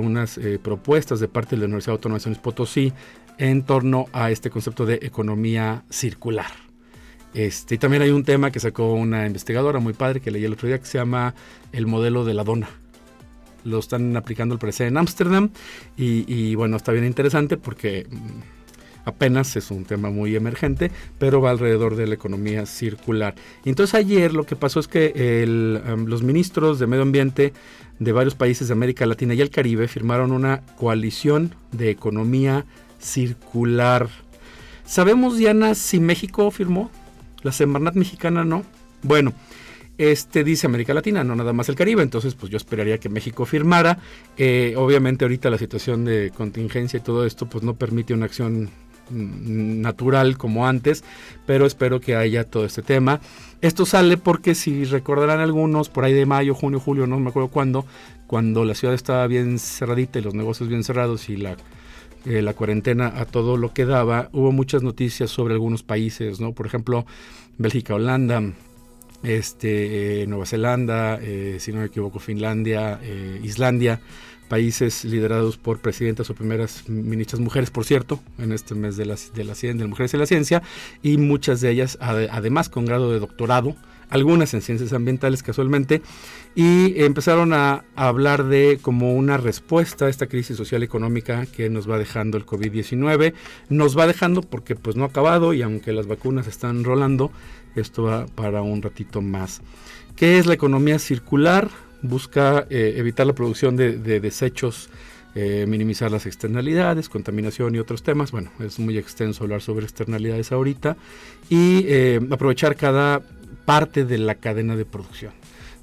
unas 0.00 0.40
propuestas 0.62 1.20
de 1.20 1.28
parte 1.28 1.56
de 1.56 1.60
la 1.60 1.66
Universidad 1.66 1.94
Autónoma 1.94 2.18
de 2.18 2.22
San 2.24 2.32
Luis 2.32 2.42
Potosí 2.42 2.92
en 3.38 3.62
torno 3.62 4.06
a 4.12 4.30
este 4.30 4.50
concepto 4.50 4.84
de 4.84 4.98
economía 5.02 5.84
circular. 5.90 6.50
Este, 7.34 7.76
y 7.76 7.78
también 7.78 8.02
hay 8.02 8.10
un 8.10 8.24
tema 8.24 8.50
que 8.50 8.58
sacó 8.58 8.94
una 8.94 9.26
investigadora 9.26 9.78
muy 9.78 9.92
padre 9.92 10.20
que 10.20 10.30
leí 10.30 10.44
el 10.44 10.54
otro 10.54 10.66
día 10.66 10.78
que 10.78 10.86
se 10.86 10.98
llama 10.98 11.34
el 11.72 11.86
modelo 11.86 12.24
de 12.24 12.34
la 12.34 12.44
dona. 12.44 12.68
Lo 13.64 13.78
están 13.78 14.16
aplicando 14.16 14.54
al 14.54 14.58
parecer 14.58 14.88
en 14.88 14.96
Ámsterdam 14.96 15.50
y, 15.96 16.54
bueno, 16.54 16.76
está 16.76 16.92
bien 16.92 17.04
interesante 17.04 17.56
porque 17.56 18.06
mm, 18.10 18.57
apenas 19.08 19.56
es 19.56 19.70
un 19.70 19.84
tema 19.84 20.10
muy 20.10 20.36
emergente, 20.36 20.90
pero 21.18 21.40
va 21.40 21.50
alrededor 21.50 21.96
de 21.96 22.06
la 22.06 22.14
economía 22.14 22.66
circular. 22.66 23.34
entonces 23.64 23.94
ayer 23.94 24.32
lo 24.32 24.44
que 24.44 24.56
pasó 24.56 24.80
es 24.80 24.88
que 24.88 25.44
los 25.46 26.22
ministros 26.22 26.78
de 26.78 26.86
medio 26.86 27.02
ambiente 27.02 27.52
de 27.98 28.12
varios 28.12 28.34
países 28.34 28.68
de 28.68 28.72
América 28.72 29.06
Latina 29.06 29.34
y 29.34 29.40
el 29.40 29.50
Caribe 29.50 29.88
firmaron 29.88 30.32
una 30.32 30.62
coalición 30.76 31.54
de 31.72 31.90
economía 31.90 32.64
circular. 33.00 34.08
¿Sabemos, 34.84 35.36
Diana, 35.36 35.74
si 35.74 36.00
México 36.00 36.50
firmó? 36.50 36.90
La 37.42 37.52
Semarnat 37.52 37.94
mexicana 37.94 38.44
no. 38.44 38.64
Bueno, 39.02 39.32
este 39.98 40.44
dice 40.44 40.66
América 40.66 40.94
Latina, 40.94 41.24
no 41.24 41.34
nada 41.34 41.52
más 41.52 41.68
el 41.68 41.74
Caribe, 41.74 42.02
entonces 42.02 42.34
pues 42.34 42.50
yo 42.50 42.56
esperaría 42.56 42.98
que 42.98 43.08
México 43.08 43.44
firmara. 43.44 43.98
Eh, 44.36 44.74
obviamente 44.76 45.24
ahorita 45.24 45.50
la 45.50 45.58
situación 45.58 46.04
de 46.04 46.32
contingencia 46.34 46.98
y 46.98 47.00
todo 47.00 47.26
esto 47.26 47.46
pues 47.46 47.64
no 47.64 47.74
permite 47.74 48.14
una 48.14 48.26
acción 48.26 48.70
natural 49.10 50.36
como 50.36 50.66
antes, 50.66 51.04
pero 51.46 51.66
espero 51.66 52.00
que 52.00 52.16
haya 52.16 52.44
todo 52.44 52.64
este 52.64 52.82
tema. 52.82 53.20
Esto 53.60 53.86
sale 53.86 54.16
porque 54.16 54.54
si 54.54 54.84
recordarán 54.84 55.40
algunos, 55.40 55.88
por 55.88 56.04
ahí 56.04 56.12
de 56.12 56.26
mayo, 56.26 56.54
junio, 56.54 56.80
julio, 56.80 57.06
no 57.06 57.18
me 57.18 57.30
acuerdo 57.30 57.48
cuándo, 57.48 57.84
cuando 58.26 58.64
la 58.64 58.74
ciudad 58.74 58.94
estaba 58.94 59.26
bien 59.26 59.58
cerradita 59.58 60.18
y 60.18 60.22
los 60.22 60.34
negocios 60.34 60.68
bien 60.68 60.84
cerrados 60.84 61.28
y 61.28 61.36
la 61.36 61.56
eh, 62.26 62.44
cuarentena 62.54 63.12
a 63.16 63.24
todo 63.24 63.56
lo 63.56 63.72
que 63.72 63.86
daba, 63.86 64.28
hubo 64.32 64.52
muchas 64.52 64.82
noticias 64.82 65.30
sobre 65.30 65.54
algunos 65.54 65.82
países, 65.82 66.40
¿no? 66.40 66.52
Por 66.52 66.66
ejemplo, 66.66 67.06
Bélgica, 67.56 67.94
Holanda, 67.94 68.42
este, 69.22 70.22
eh, 70.22 70.26
Nueva 70.26 70.44
Zelanda, 70.44 71.18
eh, 71.22 71.56
si 71.58 71.72
no 71.72 71.78
me 71.78 71.86
equivoco, 71.86 72.18
Finlandia, 72.18 73.00
Islandia, 73.42 74.00
países 74.48 75.04
liderados 75.04 75.56
por 75.56 75.78
presidentas 75.78 76.30
o 76.30 76.34
primeras 76.34 76.88
ministras 76.88 77.40
mujeres, 77.40 77.70
por 77.70 77.84
cierto, 77.84 78.20
en 78.38 78.52
este 78.52 78.74
mes 78.74 78.96
de 78.96 79.06
la, 79.06 79.16
de 79.34 79.44
la, 79.44 79.54
de 79.54 79.86
Mujeres 79.86 80.14
y 80.14 80.16
la 80.16 80.26
Ciencia, 80.26 80.62
y 81.02 81.18
muchas 81.18 81.60
de 81.60 81.70
ellas 81.70 81.98
además 82.00 82.68
con 82.68 82.86
grado 82.86 83.12
de 83.12 83.20
doctorado, 83.20 83.76
algunas 84.10 84.54
en 84.54 84.62
ciencias 84.62 84.92
ambientales 84.92 85.42
casualmente, 85.42 86.02
y 86.54 87.00
empezaron 87.02 87.52
a, 87.52 87.84
hablar 87.94 88.44
de 88.44 88.78
como 88.80 89.14
una 89.14 89.36
respuesta 89.36 90.06
a 90.06 90.08
esta 90.08 90.26
crisis 90.26 90.56
social 90.56 90.82
económica 90.82 91.46
que 91.46 91.68
nos 91.68 91.88
va 91.88 91.98
dejando 91.98 92.36
el 92.38 92.46
COVID-19. 92.46 93.34
Nos 93.68 93.98
va 93.98 94.06
dejando 94.06 94.40
porque 94.40 94.74
pues 94.74 94.96
no 94.96 95.04
ha 95.04 95.08
acabado 95.08 95.52
y 95.52 95.62
aunque 95.62 95.92
las 95.92 96.06
vacunas 96.06 96.46
están 96.46 96.84
rolando, 96.84 97.30
esto 97.76 98.04
va 98.04 98.26
para 98.26 98.62
un 98.62 98.82
ratito 98.82 99.20
más. 99.20 99.60
¿Qué 100.16 100.38
es 100.38 100.46
la 100.46 100.54
economía 100.54 100.98
circular? 100.98 101.68
Busca 102.02 102.66
eh, 102.70 102.94
evitar 102.96 103.26
la 103.26 103.32
producción 103.32 103.76
de, 103.76 103.98
desechos 104.20 104.88
eh, 105.34 105.66
minimizar 105.68 106.10
las 106.10 106.26
externalidades, 106.26 107.08
contaminación 107.08 107.74
y 107.74 107.78
otros 107.78 108.02
temas. 108.02 108.32
Bueno, 108.32 108.50
es 108.60 108.78
muy 108.78 108.98
extenso 108.98 109.44
hablar 109.44 109.60
sobre 109.60 109.84
externalidades 109.84 110.52
ahorita 110.52 110.96
y 111.48 111.84
eh, 111.86 112.20
aprovechar 112.30 112.76
cada 112.76 113.22
parte 113.64 114.04
de 114.04 114.18
la 114.18 114.36
cadena 114.36 114.74
de 114.74 114.84
producción. 114.84 115.32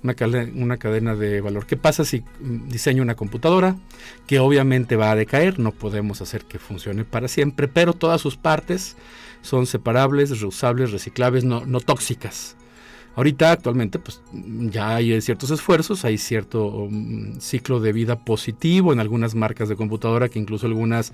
Una 0.03 0.13
cadena, 0.13 0.51
una 0.55 0.77
cadena 0.77 1.15
de 1.15 1.41
valor. 1.41 1.65
¿Qué 1.65 1.77
pasa 1.77 2.03
si 2.03 2.21
mm, 2.21 2.69
diseño 2.69 3.03
una 3.03 3.15
computadora 3.15 3.75
que 4.27 4.39
obviamente 4.39 4.95
va 4.95 5.11
a 5.11 5.15
decaer? 5.15 5.59
No 5.59 5.71
podemos 5.71 6.21
hacer 6.21 6.43
que 6.45 6.59
funcione 6.59 7.05
para 7.05 7.27
siempre, 7.27 7.67
pero 7.67 7.93
todas 7.93 8.21
sus 8.21 8.37
partes 8.37 8.97
son 9.41 9.67
separables, 9.67 10.41
reusables, 10.41 10.91
reciclables, 10.91 11.43
no, 11.43 11.65
no 11.65 11.79
tóxicas. 11.79 12.57
Ahorita 13.15 13.51
actualmente 13.51 13.97
pues 13.97 14.21
ya 14.33 14.95
hay 14.95 15.21
ciertos 15.21 15.49
esfuerzos, 15.51 16.03
hay 16.03 16.17
cierto 16.17 16.67
um, 16.67 17.39
ciclo 17.39 17.79
de 17.79 17.93
vida 17.93 18.17
positivo 18.17 18.91
en 18.91 18.99
algunas 18.99 19.35
marcas 19.35 19.69
de 19.69 19.75
computadora 19.75 20.27
que 20.27 20.39
incluso 20.39 20.67
algunas 20.67 21.13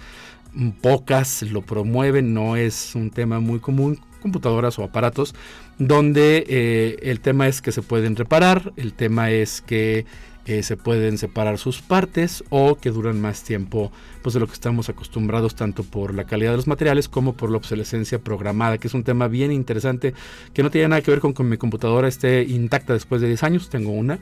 mm, 0.53 0.69
pocas 0.81 1.43
lo 1.43 1.61
promueven, 1.61 2.33
no 2.33 2.55
es 2.55 2.95
un 2.95 3.11
tema 3.11 3.39
muy 3.39 3.59
común, 3.59 3.99
computadoras 4.21 4.79
o 4.79 4.83
aparatos, 4.83 5.35
donde 5.77 6.45
eh, 6.47 6.97
el 7.03 7.19
tema 7.19 7.47
es 7.47 7.61
que 7.61 7.71
se 7.71 7.81
pueden 7.81 8.15
reparar, 8.15 8.73
el 8.77 8.93
tema 8.93 9.31
es 9.31 9.61
que 9.61 10.05
eh, 10.45 10.63
se 10.63 10.75
pueden 10.75 11.17
separar 11.17 11.57
sus 11.57 11.81
partes 11.81 12.43
o 12.49 12.75
que 12.75 12.89
duran 12.89 13.21
más 13.21 13.43
tiempo 13.43 13.91
pues, 14.23 14.33
de 14.33 14.39
lo 14.39 14.47
que 14.47 14.53
estamos 14.53 14.89
acostumbrados 14.89 15.55
tanto 15.55 15.83
por 15.83 16.15
la 16.15 16.25
calidad 16.25 16.51
de 16.51 16.57
los 16.57 16.67
materiales 16.67 17.07
como 17.09 17.33
por 17.33 17.51
la 17.51 17.57
obsolescencia 17.57 18.19
programada, 18.19 18.77
que 18.77 18.87
es 18.87 18.93
un 18.93 19.03
tema 19.03 19.27
bien 19.27 19.51
interesante 19.51 20.13
que 20.53 20.63
no 20.63 20.71
tiene 20.71 20.87
nada 20.87 21.01
que 21.01 21.11
ver 21.11 21.19
con 21.19 21.33
que 21.33 21.43
mi 21.43 21.57
computadora 21.57 22.07
esté 22.07 22.43
intacta 22.43 22.93
después 22.93 23.21
de 23.21 23.27
10 23.27 23.43
años, 23.43 23.69
tengo 23.69 23.91
una 23.91 24.19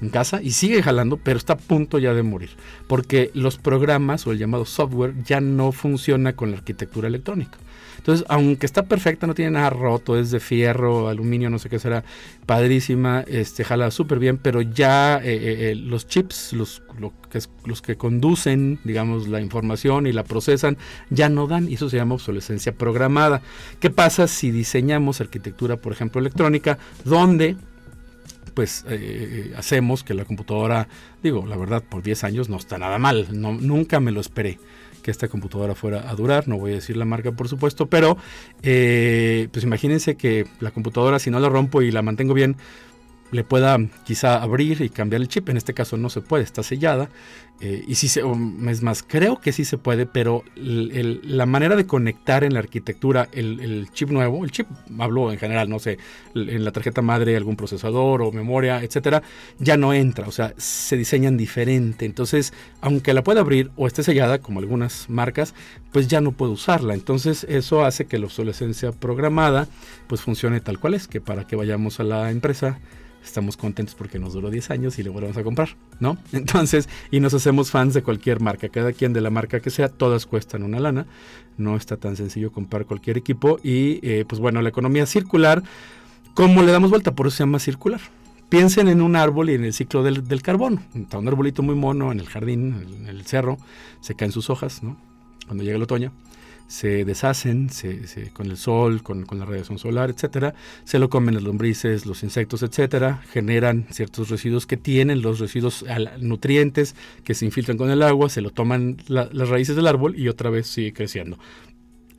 en 0.00 0.08
casa 0.08 0.42
y 0.42 0.50
sigue 0.50 0.82
jalando, 0.82 1.18
pero 1.18 1.38
está 1.38 1.52
a 1.52 1.58
punto 1.58 1.98
ya 1.98 2.14
de 2.14 2.22
morir, 2.22 2.50
porque 2.88 3.30
los 3.34 3.56
programas 3.56 4.26
o 4.26 4.32
el 4.32 4.38
llamado 4.38 4.64
software 4.64 5.14
ya 5.22 5.40
no 5.40 5.72
funciona 5.72 6.34
con 6.34 6.50
la 6.50 6.58
arquitectura 6.58 7.08
electrónica. 7.08 7.58
Entonces, 7.98 8.26
aunque 8.28 8.66
está 8.66 8.84
perfecta, 8.84 9.26
no 9.26 9.34
tiene 9.34 9.52
nada 9.52 9.70
roto, 9.70 10.18
es 10.18 10.30
de 10.30 10.40
fierro, 10.40 11.08
aluminio, 11.08 11.50
no 11.50 11.58
sé 11.58 11.68
qué 11.68 11.78
será, 11.78 12.04
padrísima, 12.46 13.24
este, 13.26 13.64
jala 13.64 13.90
súper 13.90 14.18
bien, 14.18 14.38
pero 14.38 14.62
ya 14.62 15.18
eh, 15.18 15.34
eh, 15.34 15.70
eh, 15.70 15.74
los 15.74 16.06
chips, 16.06 16.52
los, 16.52 16.82
que, 17.30 17.40
los 17.64 17.82
que 17.82 17.96
conducen, 17.96 18.78
digamos, 18.84 19.28
la 19.28 19.40
información 19.40 20.06
y 20.06 20.12
la 20.12 20.24
procesan, 20.24 20.76
ya 21.10 21.28
no 21.28 21.46
dan, 21.46 21.68
y 21.68 21.74
eso 21.74 21.88
se 21.88 21.96
llama 21.96 22.14
obsolescencia 22.14 22.72
programada. 22.72 23.42
¿Qué 23.80 23.90
pasa 23.90 24.26
si 24.26 24.50
diseñamos 24.50 25.20
arquitectura, 25.20 25.76
por 25.76 25.92
ejemplo, 25.92 26.20
electrónica, 26.20 26.78
donde 27.04 27.56
pues 28.54 28.84
hacemos 29.56 30.04
que 30.04 30.14
la 30.14 30.24
computadora, 30.24 30.86
digo, 31.24 31.44
la 31.44 31.56
verdad, 31.56 31.82
por 31.82 32.04
10 32.04 32.22
años 32.22 32.48
no 32.48 32.56
está 32.56 32.78
nada 32.78 32.98
mal, 32.98 33.26
no, 33.32 33.52
nunca 33.52 33.98
me 33.98 34.12
lo 34.12 34.20
esperé 34.20 34.60
que 35.04 35.10
esta 35.10 35.28
computadora 35.28 35.74
fuera 35.74 36.10
a 36.10 36.14
durar. 36.14 36.48
No 36.48 36.58
voy 36.58 36.72
a 36.72 36.74
decir 36.76 36.96
la 36.96 37.04
marca, 37.04 37.30
por 37.30 37.46
supuesto, 37.46 37.86
pero 37.86 38.16
eh, 38.62 39.48
pues 39.52 39.62
imagínense 39.62 40.16
que 40.16 40.46
la 40.60 40.70
computadora, 40.70 41.18
si 41.18 41.30
no 41.30 41.38
la 41.38 41.50
rompo 41.50 41.82
y 41.82 41.90
la 41.90 42.00
mantengo 42.00 42.32
bien, 42.32 42.56
le 43.34 43.42
pueda 43.42 43.76
quizá 44.04 44.40
abrir 44.40 44.80
y 44.80 44.88
cambiar 44.88 45.20
el 45.20 45.26
chip. 45.26 45.48
En 45.48 45.56
este 45.56 45.74
caso 45.74 45.96
no 45.96 46.08
se 46.08 46.20
puede, 46.20 46.44
está 46.44 46.62
sellada. 46.62 47.10
Eh, 47.60 47.84
y 47.86 47.96
si 47.96 48.06
se, 48.06 48.22
es 48.68 48.82
más, 48.82 49.02
creo 49.02 49.40
que 49.40 49.52
sí 49.52 49.64
se 49.64 49.76
puede, 49.76 50.06
pero 50.06 50.44
la 50.54 51.44
manera 51.46 51.74
de 51.74 51.84
conectar 51.86 52.44
en 52.44 52.54
la 52.54 52.60
arquitectura 52.60 53.28
el, 53.32 53.88
chip 53.92 54.10
nuevo, 54.10 54.44
el 54.44 54.52
chip, 54.52 54.68
hablo 54.98 55.32
en 55.32 55.38
general, 55.38 55.68
no 55.68 55.80
sé, 55.80 55.98
en 56.34 56.64
la 56.64 56.70
tarjeta 56.70 57.02
madre 57.02 57.36
algún 57.36 57.56
procesador 57.56 58.22
o 58.22 58.30
memoria, 58.30 58.82
etcétera, 58.82 59.22
ya 59.58 59.76
no 59.76 59.92
entra, 59.92 60.28
o 60.28 60.32
sea, 60.32 60.54
se 60.56 60.96
diseñan 60.96 61.36
diferente. 61.36 62.06
Entonces, 62.06 62.52
aunque 62.80 63.14
la 63.14 63.24
pueda 63.24 63.40
abrir 63.40 63.72
o 63.74 63.88
esté 63.88 64.04
sellada, 64.04 64.38
como 64.38 64.60
algunas 64.60 65.10
marcas, 65.10 65.54
pues 65.92 66.06
ya 66.06 66.20
no 66.20 66.32
puedo 66.32 66.52
usarla. 66.52 66.94
Entonces, 66.94 67.44
eso 67.48 67.84
hace 67.84 68.06
que 68.06 68.18
la 68.18 68.26
obsolescencia 68.26 68.92
programada 68.92 69.66
pues 70.06 70.20
funcione 70.20 70.60
tal 70.60 70.78
cual 70.78 70.94
es, 70.94 71.08
que 71.08 71.20
para 71.20 71.46
que 71.48 71.56
vayamos 71.56 71.98
a 71.98 72.04
la 72.04 72.30
empresa 72.30 72.78
estamos 73.24 73.56
contentos 73.56 73.94
porque 73.94 74.18
nos 74.18 74.34
duró 74.34 74.50
10 74.50 74.70
años 74.70 74.98
y 74.98 75.02
le 75.02 75.10
volvemos 75.10 75.36
a 75.36 75.42
comprar, 75.42 75.70
¿no? 76.00 76.18
Entonces, 76.32 76.88
y 77.10 77.20
nos 77.20 77.34
hacemos 77.34 77.70
fans 77.70 77.94
de 77.94 78.02
cualquier 78.02 78.40
marca, 78.40 78.68
cada 78.68 78.92
quien 78.92 79.12
de 79.12 79.20
la 79.20 79.30
marca 79.30 79.60
que 79.60 79.70
sea, 79.70 79.88
todas 79.88 80.26
cuestan 80.26 80.62
una 80.62 80.80
lana, 80.80 81.06
no 81.56 81.76
está 81.76 81.96
tan 81.96 82.16
sencillo 82.16 82.52
comprar 82.52 82.86
cualquier 82.86 83.16
equipo 83.16 83.58
y 83.62 84.00
eh, 84.02 84.24
pues 84.28 84.40
bueno, 84.40 84.60
la 84.62 84.68
economía 84.68 85.06
circular, 85.06 85.62
¿cómo 86.34 86.62
le 86.62 86.72
damos 86.72 86.90
vuelta? 86.90 87.14
Por 87.14 87.26
eso 87.26 87.38
se 87.38 87.42
llama 87.44 87.58
circular. 87.58 88.00
Piensen 88.48 88.88
en 88.88 89.00
un 89.00 89.16
árbol 89.16 89.50
y 89.50 89.54
en 89.54 89.64
el 89.64 89.72
ciclo 89.72 90.02
del, 90.02 90.28
del 90.28 90.42
carbono. 90.42 90.82
Está 90.94 91.18
un 91.18 91.26
arbolito 91.26 91.62
muy 91.62 91.74
mono 91.74 92.12
en 92.12 92.20
el 92.20 92.28
jardín, 92.28 92.98
en 93.00 93.08
el 93.08 93.24
cerro, 93.26 93.56
se 94.00 94.14
caen 94.14 94.32
sus 94.32 94.50
hojas, 94.50 94.82
¿no? 94.82 94.96
Cuando 95.46 95.64
llega 95.64 95.76
el 95.76 95.82
otoño 95.82 96.12
se 96.66 97.04
deshacen 97.04 97.68
con 98.32 98.46
el 98.46 98.56
sol, 98.56 99.02
con, 99.02 99.26
la 99.30 99.44
radiación 99.44 99.78
solar, 99.78 100.10
etcétera, 100.10 100.54
se 100.84 100.98
lo 100.98 101.08
comen 101.08 101.34
las 101.34 101.42
lombrices, 101.42 102.06
los 102.06 102.22
insectos, 102.22 102.62
etcétera, 102.62 103.22
generan 103.30 103.86
ciertos 103.90 104.30
residuos 104.30 104.66
que 104.66 104.76
tienen 104.76 105.22
los 105.22 105.38
residuos 105.38 105.84
nutrientes 106.20 106.96
que 107.24 107.34
se 107.34 107.44
infiltran 107.44 107.76
con 107.76 107.90
el 107.90 108.02
agua, 108.02 108.28
se 108.28 108.40
lo 108.40 108.50
toman 108.50 108.96
las 109.08 109.48
raíces 109.48 109.76
del 109.76 109.86
árbol 109.86 110.18
y 110.18 110.28
otra 110.28 110.50
vez 110.50 110.66
sigue 110.66 110.92
creciendo. 110.92 111.38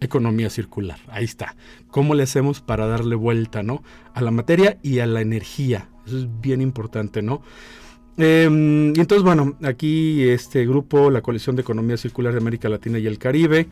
Economía 0.02 0.50
circular, 0.50 1.00
ahí 1.08 1.24
está. 1.24 1.56
¿Cómo 1.88 2.16
le 2.16 2.24
hacemos 2.24 2.62
para 2.62 2.86
darle 2.86 3.16
vuelta, 3.16 3.64
no? 3.64 3.82
A 4.14 4.22
la 4.22 4.30
materia 4.30 4.78
y 4.84 5.00
a 5.00 5.08
la 5.08 5.22
energía. 5.22 5.90
Eso 6.06 6.20
es 6.20 6.42
bien 6.42 6.62
importante, 6.62 7.22
¿no? 7.22 7.42
Em, 8.18 8.94
entonces, 8.96 9.24
bueno, 9.24 9.58
aquí 9.62 10.24
este 10.30 10.66
grupo, 10.66 11.12
la 11.12 11.22
Coalición 11.22 11.58
de 11.58 11.64
Economía 11.64 11.98
Circular 11.98 12.32
de 12.32 12.40
América 12.40 12.70
Latina 12.70 12.98
y 12.98 13.08
el 13.08 13.18
Caribe, 13.18 13.68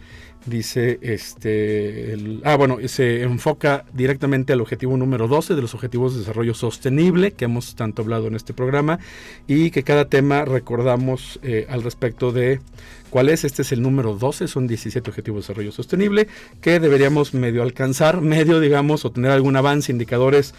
dice, 0.45 0.99
este, 1.01 2.17
ah, 2.43 2.57
bueno, 2.57 2.77
se 2.87 3.23
enfoca 3.23 3.85
directamente 3.93 4.51
al 4.51 4.59
objetivo 4.59 4.97
número 4.97 5.29
12 5.29 5.55
de 5.55 5.61
los 5.61 5.73
Objetivos 5.73 6.13
de 6.13 6.19
Desarrollo 6.19 6.53
Sostenible, 6.53 7.31
que 7.31 7.45
hemos 7.45 7.75
tanto 7.75 8.01
hablado 8.01 8.27
en 8.27 8.35
este 8.35 8.53
programa, 8.53 8.99
y 9.47 9.71
que 9.71 9.83
cada 9.83 10.09
tema 10.09 10.43
recordamos 10.43 11.39
eh, 11.41 11.65
al 11.69 11.81
respecto 11.81 12.33
de 12.33 12.59
cuál 13.09 13.29
es. 13.29 13.45
Este 13.45 13.61
es 13.61 13.71
el 13.71 13.81
número 13.81 14.15
12, 14.15 14.49
son 14.49 14.67
17 14.67 15.09
Objetivos 15.09 15.37
de 15.37 15.41
Desarrollo 15.43 15.71
Sostenible, 15.71 16.27
que 16.59 16.81
deberíamos 16.81 17.33
medio 17.33 17.63
alcanzar, 17.63 18.19
medio, 18.19 18.59
digamos, 18.59 19.05
o 19.05 19.11
tener 19.11 19.31
algún 19.31 19.55
avance, 19.55 19.89
indicadores 19.89 20.53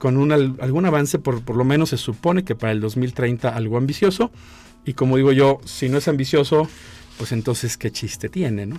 con 0.00 0.16
un, 0.16 0.32
algún 0.32 0.86
avance, 0.86 1.18
por, 1.18 1.54
lo 1.54 1.62
menos 1.62 1.90
se 1.90 1.98
supone 1.98 2.42
que 2.42 2.54
para 2.54 2.72
el 2.72 2.80
2030 2.80 3.50
algo 3.54 3.76
ambicioso. 3.76 4.32
Y 4.86 4.94
como 4.94 5.18
digo 5.18 5.30
yo, 5.30 5.60
si 5.66 5.90
no 5.90 5.98
es 5.98 6.08
ambicioso, 6.08 6.66
pues 7.18 7.32
entonces 7.32 7.76
qué 7.76 7.92
chiste 7.92 8.30
tiene, 8.30 8.64
¿no? 8.64 8.78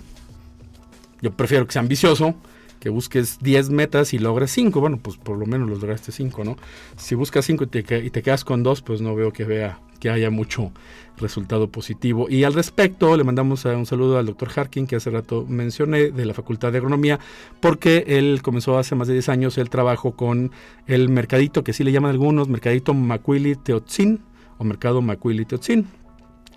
Yo 1.22 1.30
prefiero 1.30 1.64
que 1.64 1.74
sea 1.74 1.80
ambicioso, 1.80 2.34
que 2.80 2.88
busques 2.88 3.38
10 3.40 3.70
metas 3.70 4.12
y 4.14 4.18
logres 4.18 4.50
5. 4.50 4.80
Bueno, 4.80 4.98
pues 5.00 5.16
por 5.16 5.38
lo 5.38 5.46
menos 5.46 5.70
lograste 5.70 6.10
5, 6.10 6.42
¿no? 6.42 6.56
Si 6.96 7.14
buscas 7.14 7.44
5 7.44 7.64
y 7.64 7.66
te, 7.68 8.04
y 8.04 8.10
te 8.10 8.22
quedas 8.22 8.44
con 8.44 8.64
2, 8.64 8.82
pues 8.82 9.00
no 9.00 9.14
veo 9.14 9.32
que 9.32 9.44
vea 9.44 9.78
que 10.02 10.10
haya 10.10 10.30
mucho 10.30 10.72
resultado 11.16 11.70
positivo. 11.70 12.28
Y 12.28 12.42
al 12.42 12.54
respecto, 12.54 13.16
le 13.16 13.22
mandamos 13.22 13.64
un 13.66 13.86
saludo 13.86 14.18
al 14.18 14.26
doctor 14.26 14.48
Harkin, 14.52 14.88
que 14.88 14.96
hace 14.96 15.10
rato 15.10 15.46
mencioné, 15.48 16.10
de 16.10 16.26
la 16.26 16.34
Facultad 16.34 16.72
de 16.72 16.78
Agronomía, 16.78 17.20
porque 17.60 18.02
él 18.08 18.40
comenzó 18.42 18.78
hace 18.78 18.96
más 18.96 19.06
de 19.06 19.14
10 19.14 19.28
años 19.28 19.58
el 19.58 19.70
trabajo 19.70 20.16
con 20.16 20.50
el 20.88 21.08
mercadito, 21.08 21.62
que 21.62 21.72
sí 21.72 21.84
le 21.84 21.92
llaman 21.92 22.10
algunos, 22.10 22.48
mercadito 22.48 22.94
Macuili 22.94 23.54
Teotzin, 23.54 24.18
o 24.58 24.64
mercado 24.64 25.02
Macuili 25.02 25.44
Teotzin. 25.44 25.86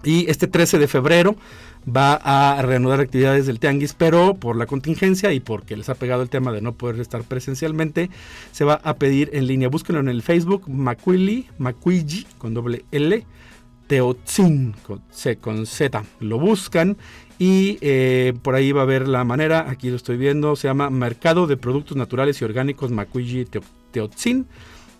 Y 0.03 0.29
este 0.29 0.47
13 0.47 0.77
de 0.79 0.87
febrero 0.87 1.35
va 1.87 2.13
a 2.15 2.61
reanudar 2.61 2.99
actividades 2.99 3.45
del 3.45 3.59
Tianguis, 3.59 3.93
pero 3.93 4.35
por 4.35 4.55
la 4.55 4.65
contingencia 4.65 5.31
y 5.33 5.39
porque 5.39 5.77
les 5.77 5.89
ha 5.89 5.95
pegado 5.95 6.23
el 6.23 6.29
tema 6.29 6.51
de 6.51 6.61
no 6.61 6.73
poder 6.73 6.99
estar 6.99 7.23
presencialmente, 7.23 8.09
se 8.51 8.65
va 8.65 8.79
a 8.83 8.95
pedir 8.95 9.29
en 9.33 9.47
línea. 9.47 9.69
Búsquenlo 9.69 10.01
en 10.01 10.09
el 10.09 10.21
Facebook, 10.21 10.67
Macuili, 10.67 11.47
Macuigi, 11.57 12.25
con 12.37 12.53
doble 12.53 12.85
L, 12.91 13.25
Teotzin 13.87 14.73
con, 14.83 15.01
C, 15.11 15.37
con 15.37 15.65
Z. 15.65 16.03
Lo 16.19 16.39
buscan 16.39 16.97
y 17.37 17.77
eh, 17.81 18.33
por 18.41 18.55
ahí 18.55 18.71
va 18.71 18.81
a 18.81 18.85
ver 18.85 19.07
la 19.07 19.23
manera, 19.23 19.69
aquí 19.69 19.89
lo 19.89 19.95
estoy 19.95 20.17
viendo, 20.17 20.55
se 20.55 20.67
llama 20.67 20.89
Mercado 20.89 21.47
de 21.47 21.57
Productos 21.57 21.97
Naturales 21.97 22.41
y 22.41 22.45
Orgánicos 22.45 22.91
Macuigi 22.91 23.45
Teotzin. 23.91 24.47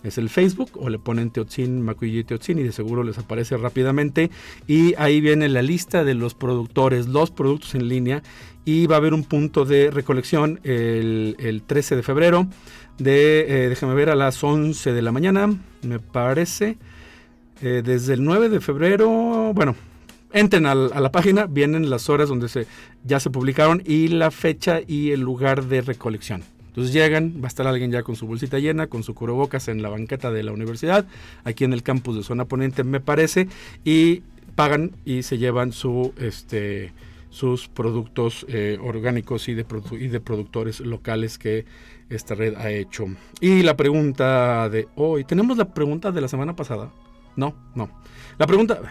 Es 0.06 0.20
el 0.20 0.30
Facebook 0.30 0.72
o 0.76 0.90
le 0.90 1.00
ponen 1.00 1.32
Teotzin, 1.32 1.82
Macuigi 1.82 2.24
Teotzin 2.24 2.60
y 2.60 2.64
de 2.64 2.72
seguro 2.72 3.04
les 3.04 3.18
aparece 3.18 3.58
rápidamente. 3.58 4.30
Y 4.68 4.94
ahí 4.98 5.20
viene 5.20 5.50
la 5.50 5.64
lista 5.64 6.04
de 6.04 6.14
los 6.14 6.36
productores, 6.36 7.08
los 7.08 7.32
productos 7.32 7.74
en 7.74 7.90
línea. 7.90 8.22
Y 8.66 8.88
va 8.88 8.96
a 8.96 8.98
haber 9.00 9.14
un 9.14 9.24
punto 9.24 9.66
de 9.66 9.90
recolección 9.92 10.60
el, 10.64 11.64
13 11.66 11.96
de 11.96 12.04
febrero 12.04 12.48
de, 12.98 13.46
eh, 13.66 13.70
déjame 13.70 13.94
ver, 13.94 14.10
a 14.10 14.16
las 14.16 14.44
11 14.44 14.94
de 14.94 15.02
la 15.02 15.12
mañana, 15.12 15.54
me 15.82 16.00
parece. 16.00 16.78
Eh, 17.62 17.82
desde 17.84 18.14
el 18.14 18.24
9 18.24 18.50
de 18.50 18.62
febrero, 18.62 19.52
bueno, 19.54 19.76
entren 20.34 20.66
a, 20.66 20.76
la 20.76 21.12
página, 21.12 21.46
vienen 21.46 21.90
las 21.90 22.10
horas 22.10 22.30
donde 22.30 22.50
se, 22.50 22.68
ya 23.04 23.20
se 23.20 23.30
publicaron 23.30 23.82
y 23.86 24.10
la 24.10 24.32
fecha 24.32 24.82
y 24.86 25.12
el 25.12 25.22
lugar 25.22 25.66
de 25.66 25.82
recolección. 25.82 26.44
Entonces 26.76 26.94
llegan, 26.94 27.36
va 27.42 27.46
a 27.46 27.48
estar 27.48 27.66
alguien 27.68 27.90
ya 27.90 28.04
con 28.04 28.18
su 28.18 28.28
bolsita 28.28 28.60
llena, 28.60 28.88
con 28.88 29.02
su 29.02 29.16
cubrebocas 29.16 29.70
en 29.70 29.82
la 29.82 29.88
banqueta 29.88 30.30
de 30.30 30.44
la 30.44 30.52
universidad, 30.52 31.06
aquí 31.46 31.64
en 31.64 31.72
el 31.72 31.84
campus 31.84 32.18
de 32.18 32.24
Zona 32.24 32.44
Ponente 32.44 32.84
me 32.84 33.00
parece, 33.00 33.48
y 33.86 34.24
pagan 34.56 34.92
y 35.06 35.24
se 35.24 35.38
llevan 35.38 35.72
este 36.18 36.92
sus 37.30 37.70
productos 37.70 38.46
eh, 38.50 38.78
orgánicos 38.82 39.48
y 39.48 39.54
de 39.54 39.64
productores 39.66 40.82
locales 40.82 41.38
que 41.38 41.66
esta 42.10 42.36
red 42.36 42.56
ha 42.56 42.72
hecho. 42.72 43.06
Y 43.40 43.64
la 43.64 43.78
pregunta 43.78 44.68
de 44.68 44.90
hoy, 44.96 45.24
¿tenemos 45.24 45.58
la 45.58 45.74
pregunta 45.74 46.12
de 46.12 46.22
la 46.22 46.28
semana 46.28 46.58
pasada? 46.58 46.92
No, 47.38 47.56
no. 47.74 47.90
La 48.38 48.48
pregunta, 48.48 48.82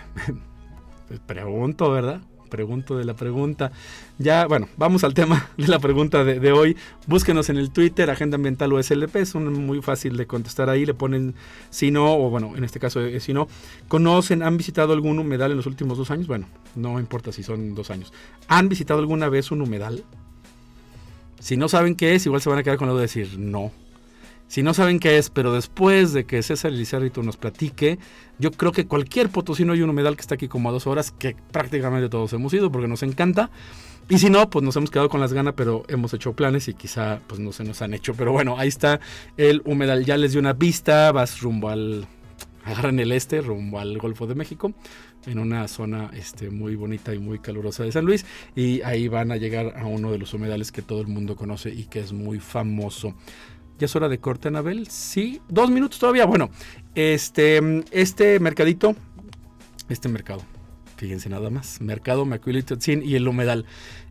pregunto, 1.27 1.90
¿verdad? 1.90 2.23
Pregunto 2.55 2.97
de 2.97 3.05
la 3.05 3.14
pregunta. 3.14 3.73
Ya, 4.17 4.47
bueno, 4.47 4.69
vamos 4.77 5.03
al 5.03 5.12
tema 5.12 5.51
de 5.57 5.67
la 5.67 5.81
pregunta 5.81 6.23
de, 6.23 6.53
hoy. 6.53 6.77
Búsquenos 7.09 7.49
en 7.49 7.57
el 7.57 7.71
Twitter, 7.71 8.09
Agenda 8.11 8.37
Ambiental 8.37 8.73
USLP, 8.73 9.17
es 9.17 9.35
muy 9.35 9.83
fácil 9.83 10.17
de 10.17 10.29
contestar 10.29 10.71
ahí, 10.71 10.87
le 10.87 10.95
ponen 10.95 11.35
si 11.71 11.90
no, 11.90 12.14
o 12.14 12.31
bueno, 12.31 12.53
en 12.57 12.62
este 12.62 12.79
caso 12.79 13.01
si 13.19 13.33
no. 13.33 13.49
¿Conocen, 13.88 14.45
han 14.45 14.57
visitado 14.57 14.93
algún 14.93 15.19
humedal 15.19 15.51
en 15.51 15.57
los 15.57 15.67
últimos 15.67 15.99
dos 15.99 16.12
años? 16.12 16.29
Bueno, 16.29 16.47
no 16.77 17.01
importa 17.01 17.33
si 17.33 17.43
son 17.43 17.75
dos 17.75 17.90
años. 17.90 18.12
¿Han 18.47 18.69
visitado 18.69 19.01
alguna 19.01 19.29
vez 19.29 19.51
un 19.51 19.62
humedal? 19.62 20.05
Si 21.40 21.57
no 21.57 21.69
saben 21.69 21.97
qué 21.97 22.14
es, 22.14 22.25
igual 22.25 22.40
se 22.40 22.51
van 22.51 22.61
a 22.61 22.62
quedar 22.62 22.79
con 22.79 22.87
la 22.87 22.93
duda 22.93 23.01
de 23.01 23.09
decir 23.09 23.37
no. 23.37 23.73
Si 24.47 24.63
no 24.63 24.75
saben 24.75 25.01
qué 25.01 25.19
es, 25.19 25.31
pero 25.31 25.53
después 25.53 26.13
de 26.13 26.25
que 26.27 26.43
César 26.43 26.73
Elizarrito 26.73 27.23
nos 27.23 27.37
platique, 27.37 27.99
yo 28.39 28.51
creo 28.53 28.73
que 28.73 28.87
cualquier 28.87 29.31
potosino 29.31 29.75
y 29.75 29.83
un 29.83 29.91
humedal 29.91 30.17
que 30.17 30.21
está 30.21 30.35
aquí 30.37 30.49
como 30.49 30.69
a 30.69 30.73
dos 30.73 30.87
horas, 30.87 31.11
que 31.11 31.35
prácticamente 31.51 32.09
todos 32.09 32.33
hemos 32.35 32.53
ido 32.55 32.71
porque 32.71 32.89
nos 32.89 33.03
encanta. 33.03 33.51
Y 34.09 34.19
si 34.19 34.29
no, 34.29 34.51
pues 34.51 34.63
nos 34.63 34.77
hemos 34.77 34.91
quedado 34.91 35.09
con 35.09 35.21
las 35.21 35.33
ganas, 35.33 35.55
pero 35.57 35.85
hemos 35.89 36.13
hecho 36.13 36.35
planes 36.35 36.69
y 36.69 36.75
quizá 36.75 37.21
pues 37.27 37.41
no 37.41 37.53
se 37.53 37.65
nos 37.65 37.81
han 37.81 37.95
hecho. 37.95 38.15
Pero 38.15 38.33
bueno, 38.33 38.59
ahí 38.59 38.69
está 38.69 39.01
el 39.37 39.63
humedal. 39.65 40.05
Ya 40.05 40.19
les 40.19 40.33
dio 40.33 40.41
una 40.41 40.53
vista, 40.53 41.11
vas 41.13 41.41
rumbo 41.41 41.71
al... 41.71 42.07
Agarran 42.65 42.99
el 42.99 43.13
este, 43.13 43.43
rumbo 43.43 43.79
al 43.79 43.99
Golfo 43.99 44.27
de 44.27 44.35
México, 44.35 44.73
en 45.27 45.39
una 45.39 45.69
zona 45.69 46.11
este, 46.15 46.49
muy 46.49 46.77
bonita 46.77 47.15
y 47.15 47.19
muy 47.19 47.39
calurosa 47.39 47.85
de 47.85 47.93
San 47.93 48.07
Luis. 48.07 48.25
Y 48.57 48.81
ahí 48.83 49.07
van 49.07 49.33
a 49.33 49.37
llegar 49.37 49.75
a 49.77 49.85
uno 49.85 50.11
de 50.11 50.19
los 50.19 50.33
humedales 50.33 50.73
que 50.73 50.81
todo 50.81 51.03
el 51.03 51.09
mundo 51.09 51.37
conoce 51.37 51.69
y 51.71 51.85
que 51.85 52.01
es 52.01 52.15
muy 52.15 52.41
famoso. 52.41 53.15
Ya 53.79 53.87
es 53.87 53.97
hora 53.97 54.09
de 54.09 54.19
corte, 54.19 54.49
Anabel. 54.49 54.87
Sí, 54.89 55.41
dos 55.49 55.71
minutos 55.71 55.99
todavía. 55.99 56.27
Bueno, 56.27 56.51
este, 56.95 57.61
este 57.91 58.39
mercadito, 58.39 58.95
este 59.89 60.09
mercado, 60.09 60.43
fíjense 60.97 61.29
nada 61.29 61.51
más, 61.51 61.81
mercado 61.81 62.25
Macuilitotzin 62.25 63.03
y 63.03 63.17
el 63.17 63.27
humedal. 63.27 63.67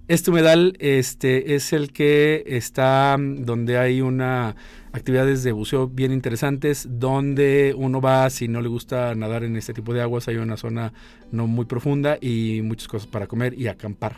Este 0.10 0.32
humedal 0.32 0.76
este, 0.80 1.56
es 1.56 1.72
el 1.72 1.94
que 1.94 2.44
está 2.46 3.16
donde 3.18 3.78
hay 3.78 4.02
una 4.02 4.56
actividades 4.92 5.44
de 5.44 5.54
buceo 5.54 5.88
bien 5.88 6.12
interesantes, 6.12 6.88
donde 6.90 7.74
uno 7.76 8.02
va, 8.02 8.30
si 8.30 8.50
no 8.50 8.62
le 8.62 8.68
gusta 8.68 9.16
nadar 9.16 9.46
en 9.46 9.56
este 9.56 9.74
tipo 9.74 9.94
de 9.94 10.02
aguas, 10.02 10.28
hay 10.28 10.36
una 10.36 10.58
zona 10.58 10.94
no 11.32 11.48
muy 11.48 11.66
profunda 11.66 12.18
y 12.20 12.62
muchas 12.64 12.88
cosas 12.88 13.08
para 13.08 13.28
comer 13.28 13.58
y 13.58 13.68
acampar 13.68 14.18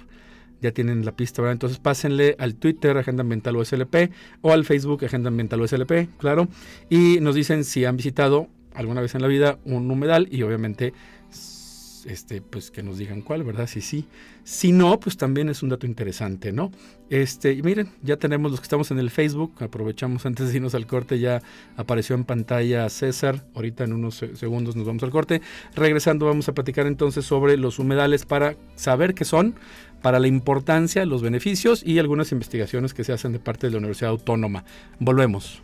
ya 0.61 0.71
tienen 0.71 1.05
la 1.05 1.15
pista, 1.15 1.41
¿verdad? 1.41 1.53
Entonces 1.53 1.79
pásenle 1.79 2.35
al 2.39 2.55
Twitter 2.55 2.97
Agenda 2.97 3.21
Ambiental 3.21 3.55
USLP 3.57 4.11
o 4.41 4.51
al 4.51 4.65
Facebook 4.65 5.05
Agenda 5.05 5.29
Ambiental 5.29 5.61
USLP, 5.61 6.17
claro, 6.17 6.47
y 6.89 7.19
nos 7.21 7.35
dicen 7.35 7.63
si 7.63 7.85
han 7.85 7.97
visitado 7.97 8.47
alguna 8.73 9.01
vez 9.01 9.15
en 9.15 9.21
la 9.21 9.27
vida 9.27 9.57
un 9.65 9.89
humedal 9.89 10.27
y 10.31 10.43
obviamente 10.43 10.93
este, 12.05 12.41
pues 12.41 12.71
que 12.71 12.83
nos 12.83 12.97
digan 12.97 13.21
cuál, 13.21 13.43
¿verdad? 13.43 13.67
Si 13.67 13.81
sí. 13.81 14.05
Si 14.43 14.71
no, 14.71 14.99
pues 14.99 15.17
también 15.17 15.49
es 15.49 15.63
un 15.63 15.69
dato 15.69 15.87
interesante, 15.87 16.51
¿no? 16.51 16.71
Este, 17.09 17.53
y 17.53 17.63
miren, 17.63 17.89
ya 18.03 18.17
tenemos 18.17 18.51
los 18.51 18.59
que 18.59 18.65
estamos 18.65 18.91
en 18.91 18.99
el 18.99 19.09
Facebook, 19.09 19.55
aprovechamos 19.59 20.25
antes 20.25 20.49
de 20.49 20.55
irnos 20.55 20.75
al 20.75 20.85
corte, 20.85 21.19
ya 21.19 21.41
apareció 21.77 22.15
en 22.15 22.23
pantalla 22.23 22.87
César, 22.89 23.43
ahorita 23.55 23.83
en 23.83 23.93
unos 23.93 24.23
segundos 24.35 24.75
nos 24.75 24.85
vamos 24.85 25.01
al 25.01 25.09
corte. 25.09 25.41
Regresando 25.75 26.27
vamos 26.27 26.47
a 26.47 26.53
platicar 26.53 26.85
entonces 26.85 27.25
sobre 27.25 27.57
los 27.57 27.79
humedales 27.79 28.25
para 28.25 28.55
saber 28.75 29.15
qué 29.15 29.25
son, 29.25 29.55
para 30.05 30.19
la 30.19 30.27
importancia, 30.27 31.03
los 31.03 31.23
beneficios 31.23 31.81
y 31.83 31.97
algunas 31.97 32.31
investigaciones 32.31 32.93
que 32.93 33.03
se 33.03 33.11
hacen 33.11 33.31
de 33.31 33.39
parte 33.39 33.65
de 33.65 33.71
la 33.71 33.79
Universidad 33.79 34.11
Autónoma. 34.11 34.63
Volvemos. 34.99 35.63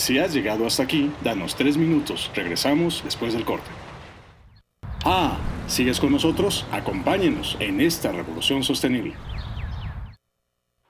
Si 0.00 0.18
has 0.18 0.32
llegado 0.32 0.66
hasta 0.66 0.82
aquí, 0.82 1.12
danos 1.20 1.54
tres 1.54 1.76
minutos. 1.76 2.30
Regresamos 2.34 3.04
después 3.04 3.34
del 3.34 3.44
corte. 3.44 3.68
Ah, 5.04 5.36
¿sigues 5.66 6.00
con 6.00 6.10
nosotros? 6.10 6.66
Acompáñenos 6.72 7.58
en 7.60 7.82
esta 7.82 8.10
revolución 8.10 8.62
sostenible. 8.62 9.12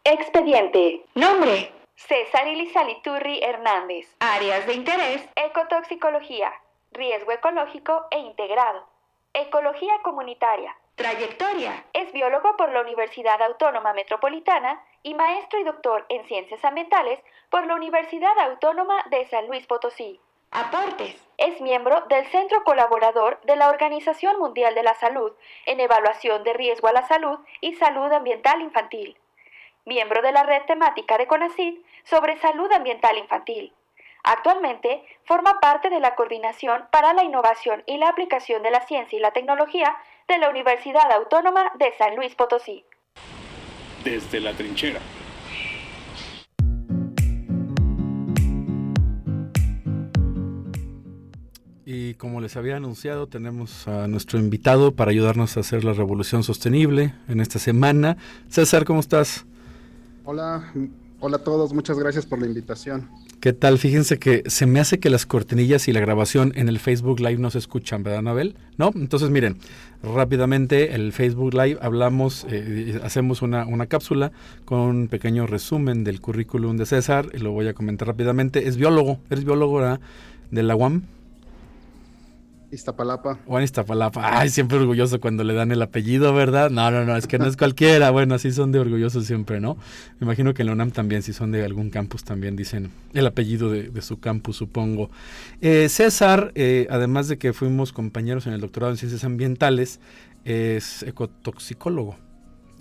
Expediente. 0.05 1.03
Nombre. 1.17 1.73
César 1.97 2.47
Ilizaliturri 2.47 3.41
Hernández. 3.43 4.07
Áreas 4.21 4.65
de 4.69 4.75
interés. 4.75 5.29
Ecotoxicología. 5.35 6.53
Riesgo 6.93 7.33
ecológico 7.33 8.07
e 8.13 8.19
integrado. 8.21 8.87
Ecología 9.35 9.95
comunitaria. 10.05 10.77
Trayectoria. 10.95 11.85
Es 11.95 12.13
biólogo 12.13 12.57
por 12.57 12.71
la 12.71 12.83
Universidad 12.83 13.43
Autónoma 13.43 13.93
Metropolitana 13.93 14.81
y 15.03 15.15
maestro 15.15 15.59
y 15.59 15.65
doctor 15.65 16.05
en 16.09 16.25
ciencias 16.27 16.65
ambientales 16.65 17.21
por 17.49 17.67
la 17.67 17.75
Universidad 17.75 18.39
Autónoma 18.39 19.03
de 19.11 19.27
San 19.27 19.47
Luis 19.47 19.67
Potosí. 19.67 20.21
Aportes. 20.53 21.17
Es 21.39 21.61
miembro 21.61 22.03
del 22.09 22.27
Centro 22.27 22.65
Colaborador 22.65 23.41
de 23.43 23.57
la 23.57 23.69
Organización 23.69 24.39
Mundial 24.39 24.75
de 24.75 24.83
la 24.83 24.95
Salud 24.95 25.33
en 25.65 25.79
Evaluación 25.79 26.43
de 26.43 26.53
Riesgo 26.53 26.89
a 26.89 26.93
la 26.93 27.07
Salud 27.07 27.39
y 27.61 27.75
Salud 27.75 28.13
Ambiental 28.13 28.61
Infantil. 28.61 29.17
Miembro 29.85 30.23
de 30.23 30.33
la 30.33 30.43
red 30.43 30.63
temática 30.65 31.17
de 31.19 31.27
CONACYT 31.27 31.85
sobre 32.05 32.37
salud 32.39 32.71
ambiental 32.73 33.17
infantil. 33.17 33.73
Actualmente 34.23 35.05
forma 35.25 35.61
parte 35.61 35.89
de 35.89 36.01
la 36.01 36.15
Coordinación 36.15 36.87
para 36.91 37.15
la 37.15 37.25
Innovación 37.25 37.83
y 37.87 37.97
la 37.97 38.09
Aplicación 38.09 38.63
de 38.63 38.71
la 38.71 38.81
Ciencia 38.83 39.17
y 39.17 39.23
la 39.23 39.31
Tecnología 39.31 39.97
de 40.29 40.39
la 40.39 40.51
Universidad 40.51 41.11
Autónoma 41.13 41.73
de 41.77 41.93
San 41.93 42.17
Luis 42.17 42.35
Potosí. 42.35 42.85
Desde 44.05 44.41
la 44.41 44.53
trinchera. 44.55 45.01
Y 51.85 52.15
como 52.15 52.41
les 52.41 52.57
había 52.57 52.77
anunciado, 52.77 53.27
tenemos 53.27 53.89
a 53.89 54.07
nuestro 54.07 54.39
invitado 54.39 54.93
para 54.93 55.11
ayudarnos 55.11 55.57
a 55.57 55.61
hacer 55.61 55.83
la 55.85 55.93
revolución 55.93 56.45
sostenible 56.45 57.15
en 57.29 57.41
esta 57.41 57.59
semana. 57.59 58.17
César, 58.49 58.85
¿cómo 58.85 59.01
estás? 59.01 59.45
Hola, 60.25 60.73
Hola 61.23 61.37
a 61.37 61.45
todos, 61.45 61.75
muchas 61.75 61.99
gracias 61.99 62.25
por 62.25 62.41
la 62.41 62.47
invitación. 62.47 63.07
¿Qué 63.41 63.53
tal? 63.53 63.79
Fíjense 63.79 64.19
que 64.19 64.43
se 64.47 64.65
me 64.65 64.81
hace 64.81 65.01
que 65.01 65.11
las 65.11 65.27
cortinillas 65.27 65.87
y 65.87 65.93
la 65.93 66.01
grabación 66.01 66.55
en 66.57 66.71
el 66.71 66.79
Facebook 66.79 67.21
Live 67.21 67.37
no 67.37 67.51
se 67.51 67.59
escuchan, 67.59 68.03
¿verdad, 68.03 68.21
Anabel? 68.21 68.57
¿No? 68.79 68.91
Entonces, 68.95 69.29
miren, 69.29 69.59
rápidamente 70.03 70.95
el 70.95 71.13
Facebook 71.13 71.53
Live 71.53 71.79
hablamos, 71.83 72.47
eh, 72.49 72.99
hacemos 73.05 73.43
una, 73.43 73.67
una, 73.67 73.85
cápsula 73.85 74.33
con 74.65 74.81
un 74.81 75.09
pequeño 75.09 75.47
resumen 75.47 76.05
del 76.05 76.23
currículum 76.23 76.79
de 76.79 76.87
César, 76.87 77.27
y 77.35 77.39
lo 77.39 77.53
voy 77.53 77.69
a 77.69 77.75
comentar 77.75 78.09
rápidamente. 78.09 78.67
Es 78.67 78.79
biólogo, 78.79 79.21
eres 79.29 79.45
biólogo 79.45 79.99
de 80.51 80.63
la 80.63 80.75
UAM. 80.75 81.03
Iztapalapa. 82.73 83.39
Juan 83.47 83.65
Iztapalapa. 83.65 84.39
Ay, 84.39 84.49
siempre 84.49 84.79
orgulloso 84.79 85.21
cuando 85.21 85.43
le 85.43 85.55
dan 85.55 85.73
el 85.73 85.83
apellido, 85.83 86.33
¿verdad? 86.33 86.71
No, 86.71 86.91
no, 86.91 87.05
no, 87.05 87.17
es 87.17 87.27
que 87.27 87.39
no 87.39 87.47
es 87.47 87.57
cualquiera. 87.57 88.11
Bueno, 88.11 88.37
así 88.37 88.53
son 88.53 88.71
de 88.71 88.79
orgullosos 88.79 89.27
siempre, 89.27 89.61
¿no? 89.61 89.77
Me 90.21 90.27
imagino 90.27 90.55
que 90.55 90.63
en 90.63 90.67
la 90.67 90.73
UNAM 90.73 90.93
también, 90.93 91.23
si 91.23 91.33
son 91.33 91.51
de 91.51 91.65
algún 91.65 91.91
campus, 91.91 92.23
también 92.23 92.55
dicen 92.55 92.91
el 93.13 93.27
apellido 93.27 93.71
de, 93.71 94.03
su 94.03 94.21
campus, 94.21 94.57
supongo. 94.57 95.11
Eh, 95.61 95.89
César, 95.89 96.53
eh, 96.55 96.87
además 96.91 97.27
de 97.27 97.39
que 97.39 97.53
fuimos 97.53 97.93
compañeros 97.93 98.47
en 98.47 98.53
el 98.53 98.61
doctorado 98.61 98.93
en 98.93 98.99
ciencias 98.99 99.25
ambientales, 99.25 99.99
es 100.45 101.03
ecotoxicólogo. 101.03 102.17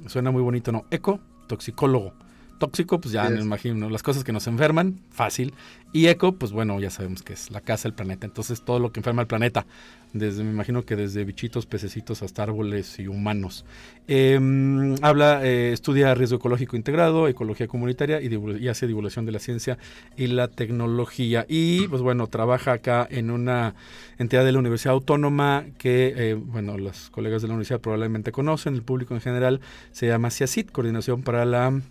Suena 0.06 0.30
muy 0.30 0.44
bonito, 0.44 0.72
¿no? 0.72 0.86
Ecotoxicólogo 0.92 2.14
tóxico, 2.60 3.02
pues 3.02 3.14
ya 3.14 3.30
me 3.30 3.42
imagino, 3.42 3.90
las 3.90 4.04
cosas 4.04 4.24
que 4.24 4.32
nos 4.32 4.46
enferman, 4.48 5.00
fácil. 5.10 5.54
Y 5.92 6.06
eco, 6.06 6.34
pues 6.34 6.52
bueno, 6.52 6.80
ya 6.80 6.92
sabemos 6.92 7.24
que 7.24 7.34
es 7.34 7.50
la 7.50 7.62
casa 7.62 7.90
del 7.90 7.96
planeta. 7.96 8.28
Entonces 8.28 8.62
todo 8.62 8.78
lo 8.78 8.92
que 8.92 9.00
enferma 9.00 9.24
el 9.24 9.28
planeta, 9.28 9.66
desde, 10.14 10.44
me 10.44 10.52
imagino 10.52 10.86
que 10.86 10.96
desde 10.96 11.24
bichitos, 11.24 11.66
pececitos 11.66 12.22
hasta 12.22 12.44
árboles 12.44 13.00
y 13.00 13.08
humanos. 13.08 13.66
Em, 14.08 14.96
habla, 15.02 15.44
eh, 15.44 15.72
estudia 15.74 16.14
riesgo 16.14 16.38
ecológico 16.38 16.76
integrado, 16.76 17.28
ecología 17.28 17.68
comunitaria 17.68 18.22
y, 18.22 18.28
y, 18.28 18.68
hace 18.68 18.86
divulgación 18.86 19.26
de 19.26 19.32
la 19.32 19.40
ciencia 19.40 19.80
y 20.16 20.28
la 20.28 20.48
tecnología. 20.48 21.46
Y 21.50 21.88
pues 21.88 22.04
bueno, 22.04 22.28
trabaja 22.28 22.74
acá 22.74 23.08
en 23.10 23.32
una 23.32 23.74
entidad 24.20 24.46
de 24.46 24.52
la 24.52 24.60
Universidad 24.60 24.94
Autónoma 24.94 25.66
que, 25.80 26.14
eh, 26.16 26.34
bueno, 26.36 26.78
los 26.78 27.10
colegas 27.10 27.42
de 27.42 27.48
la 27.48 27.56
universidad 27.56 27.82
probablemente 27.82 28.32
conocen, 28.32 28.76
el 28.76 28.84
público 28.84 29.16
en 29.16 29.22
general, 29.22 29.62
se 29.92 30.08
llama 30.08 30.30
CIACIT, 30.30 30.72
Coordinación 30.72 31.24
para 31.24 31.46
la 31.46 31.82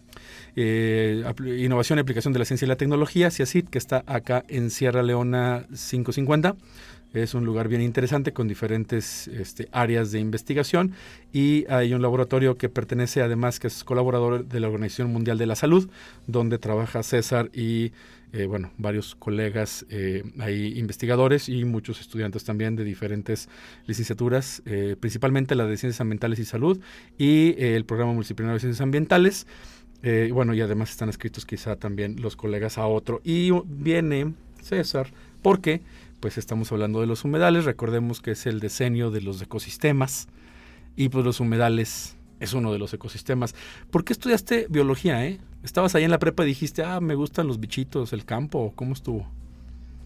eh, 0.61 1.23
Innovación 1.59 1.99
y 1.99 2.03
Aplicación 2.03 2.33
de 2.33 2.40
la 2.40 2.44
Ciencia 2.44 2.66
y 2.66 2.68
la 2.68 2.75
Tecnología, 2.75 3.31
CIACIT, 3.31 3.68
que 3.68 3.79
está 3.79 4.03
acá 4.07 4.44
en 4.49 4.71
Sierra 4.71 5.05
Leona 5.05 5.66
550. 5.68 6.57
Es 7.14 7.33
un 7.35 7.44
lugar 7.44 7.68
bien 7.68 7.81
interesante 7.81 8.33
con 8.33 8.49
diferentes 8.49 9.29
este, 9.29 9.68
áreas 9.71 10.11
de 10.11 10.18
investigación 10.18 10.92
y 11.33 11.64
hay 11.71 11.94
un 11.94 12.03
laboratorio 12.03 12.59
que 12.59 12.68
pertenece 12.68 13.23
además 13.23 13.61
que 13.61 13.68
es 13.68 13.85
colaborador 13.85 14.47
de 14.47 14.61
la 14.61 14.66
Organización 14.66 15.12
Mundial 15.12 15.38
de 15.38 15.47
la 15.47 15.55
Salud, 15.55 15.88
donde 16.27 16.59
trabaja 16.59 17.03
César 17.03 17.51
y 17.55 17.92
eh, 18.35 18.44
bueno, 18.44 18.71
varios 18.77 19.14
colegas 19.14 19.87
eh, 19.88 20.23
investigadores 20.77 21.49
y 21.49 21.64
muchos 21.64 22.01
estudiantes 22.03 22.44
también 22.44 22.77
de 22.77 22.85
diferentes 22.85 23.49
licenciaturas, 23.87 24.61
eh, 24.66 24.97
principalmente 25.01 25.55
la 25.55 25.64
de 25.64 25.79
Ciencias 25.79 26.03
Ambientales 26.03 26.38
y 26.38 26.44
Salud 26.44 26.79
y 27.16 27.55
el 27.57 27.87
programa 27.87 28.12
multidisciplinario 28.12 28.57
de 28.57 28.61
Ciencias 28.61 28.83
Ambientales. 28.83 29.47
Eh, 30.02 30.30
bueno, 30.32 30.54
y 30.54 30.61
además 30.61 30.90
están 30.90 31.08
escritos 31.08 31.44
quizá 31.44 31.76
también 31.76 32.20
los 32.20 32.37
colegas 32.37 32.78
a 32.78 32.87
otro. 32.87 33.20
Y 33.24 33.50
viene 33.66 34.34
César, 34.62 35.08
porque 35.42 35.82
pues 36.20 36.38
estamos 36.38 36.72
hablando 36.72 37.00
de 37.00 37.06
los 37.06 37.24
humedales, 37.24 37.64
recordemos 37.64 38.20
que 38.20 38.32
es 38.32 38.46
el 38.46 38.61
decenio 38.61 39.11
de 39.11 39.20
los 39.20 39.40
ecosistemas, 39.40 40.28
y 40.96 41.11
pues 41.11 41.24
los 41.24 41.38
humedales 41.40 42.16
es 42.40 42.54
uno 42.54 42.72
de 42.72 42.78
los 42.78 42.92
ecosistemas. 42.92 43.54
¿Por 43.90 44.04
qué 44.04 44.12
estudiaste 44.12 44.66
biología, 44.68 45.24
eh? 45.26 45.38
Estabas 45.62 45.94
ahí 45.94 46.04
en 46.04 46.11
la 46.11 46.18
prepa 46.18 46.44
y 46.44 46.46
dijiste, 46.46 46.82
ah, 46.82 47.00
me 47.00 47.14
gustan 47.14 47.46
los 47.46 47.61
bichitos, 47.61 48.12
el 48.12 48.24
campo, 48.24 48.72
¿cómo 48.74 48.92
estuvo? 48.92 49.26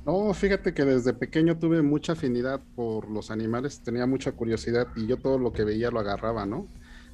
No, 0.04 0.34
fíjate 0.34 0.74
que 0.74 0.84
desde 0.84 1.14
pequeño 1.14 1.58
tuve 1.58 1.80
mucha 1.80 2.12
afinidad 2.12 2.60
por 2.74 3.08
los 3.08 3.30
animales, 3.30 3.80
tenía 3.80 4.06
mucha 4.06 4.32
curiosidad 4.32 4.88
y 4.96 5.06
yo 5.06 5.16
todo 5.16 5.38
lo 5.38 5.52
que 5.52 5.64
veía 5.64 5.90
lo 5.90 6.00
agarraba, 6.00 6.44
¿no? 6.44 6.66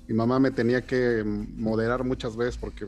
Mi 0.08 0.14
mamá 0.14 0.40
me 0.40 0.50
tenía 0.50 0.80
que 0.82 1.22
moderar 1.24 2.02
muchas 2.02 2.34
veces 2.34 2.56
porque 2.56 2.86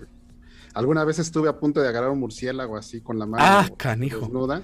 alguna 0.73 1.05
vez 1.05 1.19
estuve 1.19 1.51
a 1.51 1.61
punto 1.61 1.81
de 1.81 1.89
agarrar 1.89 2.11
un 2.11 2.19
murciélago 2.19 2.79
así 2.79 3.03
con 3.03 3.19
la 3.19 3.27
mano 3.27 3.45
ah, 3.47 3.69
canijo. 3.77 4.21
desnuda 4.21 4.63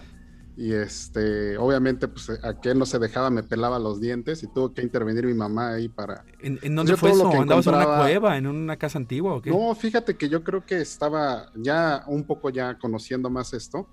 y 0.57 0.73
este, 0.73 1.59
obviamente, 1.59 2.09
pues 2.09 2.31
aquel 2.43 2.79
no 2.79 2.87
se 2.87 2.99
dejaba, 2.99 3.29
me 3.29 3.43
pelaba 3.43 3.79
los 3.79 4.01
dientes 4.01 4.43
y 4.43 4.47
tuvo 4.47 4.73
que 4.73 4.81
intervenir 4.81 5.27
mi 5.27 5.35
mamá 5.35 5.75
ahí 5.75 5.89
para. 5.89 6.25
¿En, 6.41 6.75
dónde 6.75 6.97
fue 6.97 7.11
eso? 7.11 7.31
¿Andabas 7.31 7.67
en 7.67 7.75
una 7.75 7.99
cueva, 7.99 8.39
en 8.39 8.47
una 8.47 8.77
casa 8.79 8.97
antigua 8.99 9.35
o 9.35 9.43
qué? 9.43 9.51
No, 9.51 9.75
fíjate 9.75 10.17
que 10.17 10.31
yo 10.31 10.43
creo 10.43 10.65
que 10.65 10.81
estaba 10.81 11.53
ya 11.57 12.05
un 12.07 12.25
poco 12.25 12.49
ya 12.49 12.79
conociendo 12.79 13.29
más 13.29 13.53
esto. 13.53 13.87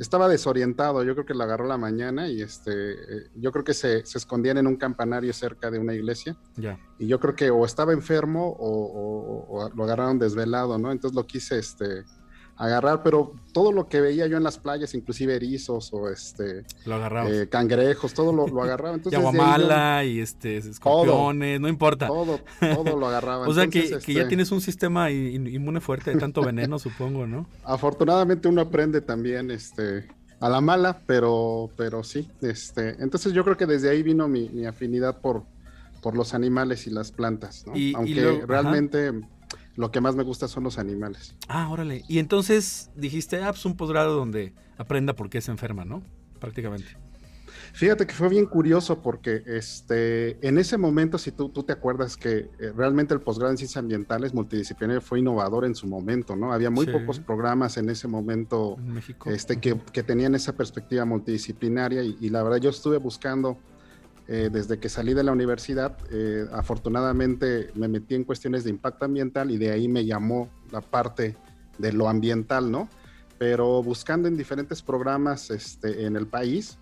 Estaba 0.00 0.28
desorientado, 0.28 1.04
yo 1.04 1.14
creo 1.14 1.24
que 1.24 1.32
lo 1.32 1.44
agarró 1.44 1.64
la 1.64 1.78
mañana 1.78 2.28
y 2.28 2.42
este, 2.42 2.96
yo 3.36 3.52
creo 3.52 3.62
que 3.62 3.72
se, 3.72 4.04
se 4.04 4.18
escondían 4.18 4.58
en 4.58 4.66
un 4.66 4.74
campanario 4.74 5.32
cerca 5.32 5.70
de 5.70 5.78
una 5.78 5.94
iglesia. 5.94 6.36
Ya. 6.56 6.78
Y 6.98 7.06
yo 7.06 7.20
creo 7.20 7.36
que 7.36 7.50
o 7.50 7.64
estaba 7.64 7.92
enfermo 7.92 8.48
o, 8.58 9.46
o 9.48 9.70
lo 9.70 9.84
agarraron 9.84 10.18
desvelado, 10.18 10.76
¿no? 10.76 10.90
Entonces 10.90 11.14
lo 11.14 11.24
quise, 11.24 11.58
este 11.58 12.04
agarrar, 12.60 13.02
pero 13.02 13.32
todo 13.54 13.72
lo 13.72 13.88
que 13.88 14.02
veía 14.02 14.26
yo 14.26 14.36
en 14.36 14.42
las 14.42 14.58
playas, 14.58 14.94
inclusive 14.94 15.34
erizos 15.34 15.90
o 15.94 16.10
este 16.10 16.66
eh, 16.86 17.46
cangrejos, 17.48 18.12
todo 18.12 18.32
lo, 18.32 18.62
agarraba. 18.62 18.94
Entonces, 18.96 19.18
y 19.18 19.20
agua 19.20 19.32
mala 19.32 20.04
y 20.04 20.20
este 20.20 20.58
escorpiones, 20.58 21.58
no 21.58 21.68
importa. 21.68 22.06
Todo, 22.06 22.38
todo 22.60 22.98
lo 22.98 23.08
agarraba. 23.08 23.48
o 23.48 23.54
sea 23.54 23.66
que, 23.68 23.88
ya 23.88 23.96
este 23.96 24.24
tienes 24.26 24.52
un 24.52 24.60
sistema 24.60 25.10
inmune 25.10 25.80
fuerte 25.80 26.12
de 26.12 26.20
tanto 26.20 26.42
veneno, 26.42 26.78
supongo, 26.78 27.26
¿no? 27.26 27.46
Afortunadamente 27.64 28.46
uno 28.46 28.60
aprende 28.60 29.00
también 29.00 29.50
este 29.50 30.06
a 30.38 30.50
la 30.50 30.60
mala, 30.60 31.00
pero, 31.06 31.70
pero 31.76 32.04
sí. 32.04 32.28
Este, 32.42 33.02
entonces 33.02 33.32
yo 33.32 33.42
creo 33.42 33.56
que 33.56 33.66
desde 33.66 33.88
ahí 33.88 34.02
vino 34.02 34.28
mi, 34.28 34.66
afinidad 34.66 35.18
por, 35.18 35.44
por 36.02 36.14
los 36.14 36.34
animales 36.34 36.86
y 36.86 36.90
las 36.90 37.10
plantas, 37.10 37.64
¿no? 37.66 37.72
Aunque 37.96 38.42
realmente 38.46 39.12
lo 39.76 39.90
que 39.90 40.00
más 40.00 40.16
me 40.16 40.22
gusta 40.22 40.48
son 40.48 40.64
los 40.64 40.78
animales. 40.78 41.34
Ah, 41.48 41.68
órale. 41.70 42.04
Y 42.08 42.18
entonces 42.18 42.90
dijiste, 42.96 43.42
ah, 43.42 43.52
pues 43.52 43.64
un 43.64 43.76
posgrado 43.76 44.16
donde 44.16 44.54
aprenda 44.76 45.14
por 45.14 45.30
qué 45.30 45.40
se 45.40 45.50
enferma, 45.50 45.84
¿no? 45.84 46.02
Prácticamente. 46.38 46.96
Fíjate 47.72 48.06
que 48.06 48.14
fue 48.14 48.28
bien 48.28 48.46
curioso 48.46 49.00
porque 49.00 49.42
este, 49.46 50.46
en 50.46 50.58
ese 50.58 50.76
momento, 50.76 51.18
si 51.18 51.30
tú, 51.30 51.48
tú 51.50 51.62
te 51.62 51.72
acuerdas 51.72 52.16
que 52.16 52.50
eh, 52.58 52.72
realmente 52.76 53.14
el 53.14 53.20
posgrado 53.20 53.52
en 53.52 53.58
ciencias 53.58 53.78
ambientales 53.78 54.34
multidisciplinario 54.34 55.00
fue 55.00 55.20
innovador 55.20 55.64
en 55.64 55.74
su 55.74 55.86
momento, 55.86 56.36
¿no? 56.36 56.52
Había 56.52 56.70
muy 56.70 56.86
pocos 56.86 57.20
programas 57.20 57.76
en 57.76 57.88
ese 57.90 58.08
momento 58.08 58.76
en. 58.78 59.32
Este, 59.32 59.60
que, 59.60 59.78
que, 59.92 60.02
tenían 60.02 60.34
esa 60.34 60.56
perspectiva 60.56 61.04
multidisciplinaria 61.04 62.02
y, 62.02 62.16
y, 62.20 62.30
la 62.30 62.42
verdad 62.42 62.58
yo 62.58 62.70
estuve 62.70 62.98
buscando 62.98 63.58
eh, 64.32 64.48
desde 64.48 64.78
que 64.78 64.88
salí 64.88 65.12
de 65.12 65.24
la 65.24 65.32
universidad, 65.32 65.98
eh, 66.12 66.46
afortunadamente 66.52 67.72
me 67.74 67.88
metí 67.88 68.14
en 68.14 68.22
cuestiones 68.22 68.62
de 68.62 68.70
impacto 68.70 69.04
ambiental 69.04 69.50
y 69.50 69.58
de 69.58 69.72
ahí 69.72 69.88
me 69.88 70.04
llamó 70.04 70.48
la 70.70 70.80
parte 70.80 71.34
de 71.78 71.92
lo 71.92 72.08
ambiental, 72.08 72.70
¿no? 72.70 72.88
Pero 73.38 73.82
buscando 73.82 74.28
en 74.28 74.36
diferentes 74.36 74.82
programas 74.82 75.50
este, 75.50 76.06
en 76.06 76.14
el 76.14 76.28
país, 76.28 76.78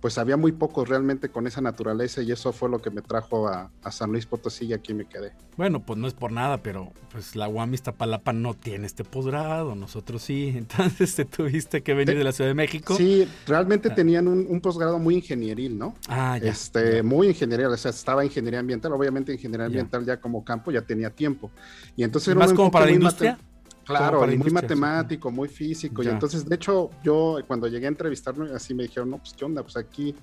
pues 0.00 0.16
había 0.18 0.36
muy 0.36 0.52
pocos 0.52 0.88
realmente 0.88 1.28
con 1.28 1.46
esa 1.46 1.60
naturaleza 1.60 2.22
y 2.22 2.32
eso 2.32 2.52
fue 2.52 2.70
lo 2.70 2.80
que 2.80 2.90
me 2.90 3.02
trajo 3.02 3.48
a, 3.48 3.70
San 3.90 4.12
Luis 4.12 4.24
Potosí 4.24 4.66
y 4.66 4.72
aquí 4.72 4.94
me 4.94 5.04
quedé. 5.04 5.32
Bueno, 5.56 5.80
pues 5.80 5.98
no 5.98 6.06
es 6.06 6.14
por 6.14 6.32
nada, 6.32 6.62
pero 6.62 6.92
pues 7.10 7.36
la 7.36 7.48
UAM 7.48 7.74
Iztapalapa 7.74 8.32
no 8.32 8.54
tiene 8.54 8.86
este 8.86 9.04
posgrado, 9.04 9.74
nosotros 9.74 10.22
sí, 10.22 10.54
entonces 10.56 11.14
te 11.14 11.24
tuviste 11.24 11.82
que 11.82 11.94
venir 11.94 12.16
de 12.16 12.24
la 12.24 12.32
Ciudad 12.32 12.50
de 12.50 12.54
México. 12.54 12.94
Sí, 12.96 13.28
realmente 13.46 13.90
ah. 13.90 13.94
tenían 13.94 14.28
un, 14.28 14.60
posgrado 14.60 14.98
muy 14.98 15.16
ingenieril, 15.16 15.78
¿no? 15.78 15.94
Ah, 16.08 16.38
ya. 16.38 16.50
Este, 16.50 17.02
muy 17.02 17.28
ingenieril, 17.28 17.66
o 17.66 17.76
sea, 17.76 17.90
estaba 17.90 18.24
ingeniería 18.24 18.60
ambiental, 18.60 18.92
obviamente 18.92 19.32
ingeniería 19.32 19.66
ambiental 19.66 20.04
ya 20.04 20.18
como 20.18 20.44
campo 20.44 20.70
ya 20.70 20.82
tenía 20.82 21.10
tiempo. 21.10 21.50
Y 21.96 22.04
entonces... 22.04 22.34
¿Más 22.36 22.52
como 22.52 22.70
para 22.70 22.86
la 22.86 22.92
industria? 22.92 23.38
Claro, 23.84 24.26
muy 24.26 24.50
matemático, 24.50 25.30
muy 25.30 25.48
físico. 25.48 26.02
Y 26.02 26.08
entonces, 26.08 26.44
de 26.48 26.54
hecho, 26.54 26.90
yo 27.02 27.38
cuando 27.46 27.66
llegué 27.66 27.86
a 27.86 27.88
entrevistarme, 27.88 28.50
así 28.54 28.74
me 28.74 28.84
dijeron, 28.84 29.10
no, 29.10 29.18
pues 29.18 29.32
qué 29.32 29.44
onda, 29.44 29.62
pues 29.62 29.76
aquí 29.76 30.14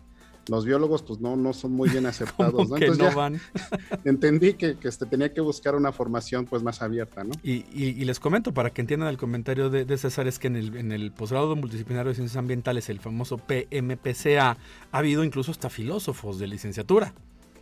los 0.49 0.65
biólogos 0.65 1.03
pues 1.03 1.19
no, 1.19 1.35
no 1.35 1.53
son 1.53 1.71
muy 1.71 1.89
bien 1.89 2.05
aceptados, 2.07 2.69
¿no? 2.69 2.77
Entonces 2.77 2.97
no 2.97 3.15
van? 3.15 3.39
entendí 4.05 4.53
que, 4.53 4.77
que 4.77 4.87
este, 4.87 5.05
tenía 5.05 5.33
que 5.33 5.41
buscar 5.41 5.75
una 5.75 5.91
formación 5.91 6.45
pues 6.45 6.63
más 6.63 6.81
abierta, 6.81 7.23
¿no? 7.23 7.31
Y, 7.43 7.65
y, 7.73 8.05
les 8.05 8.19
comento, 8.19 8.53
para 8.53 8.71
que 8.71 8.81
entiendan 8.81 9.09
el 9.09 9.17
comentario 9.17 9.69
de, 9.69 9.85
de, 9.85 9.97
César, 9.97 10.27
es 10.27 10.39
que 10.39 10.47
en 10.47 10.55
el, 10.55 10.77
en 10.77 10.91
el 10.91 11.11
posgrado 11.11 11.55
multidisciplinario 11.55 12.09
de 12.09 12.15
ciencias 12.15 12.37
ambientales, 12.37 12.89
el 12.89 12.99
famoso 12.99 13.37
PMPCA, 13.37 14.57
ha 14.91 14.97
habido 14.97 15.23
incluso 15.23 15.51
hasta 15.51 15.69
filósofos 15.69 16.39
de 16.39 16.47
licenciatura 16.47 17.13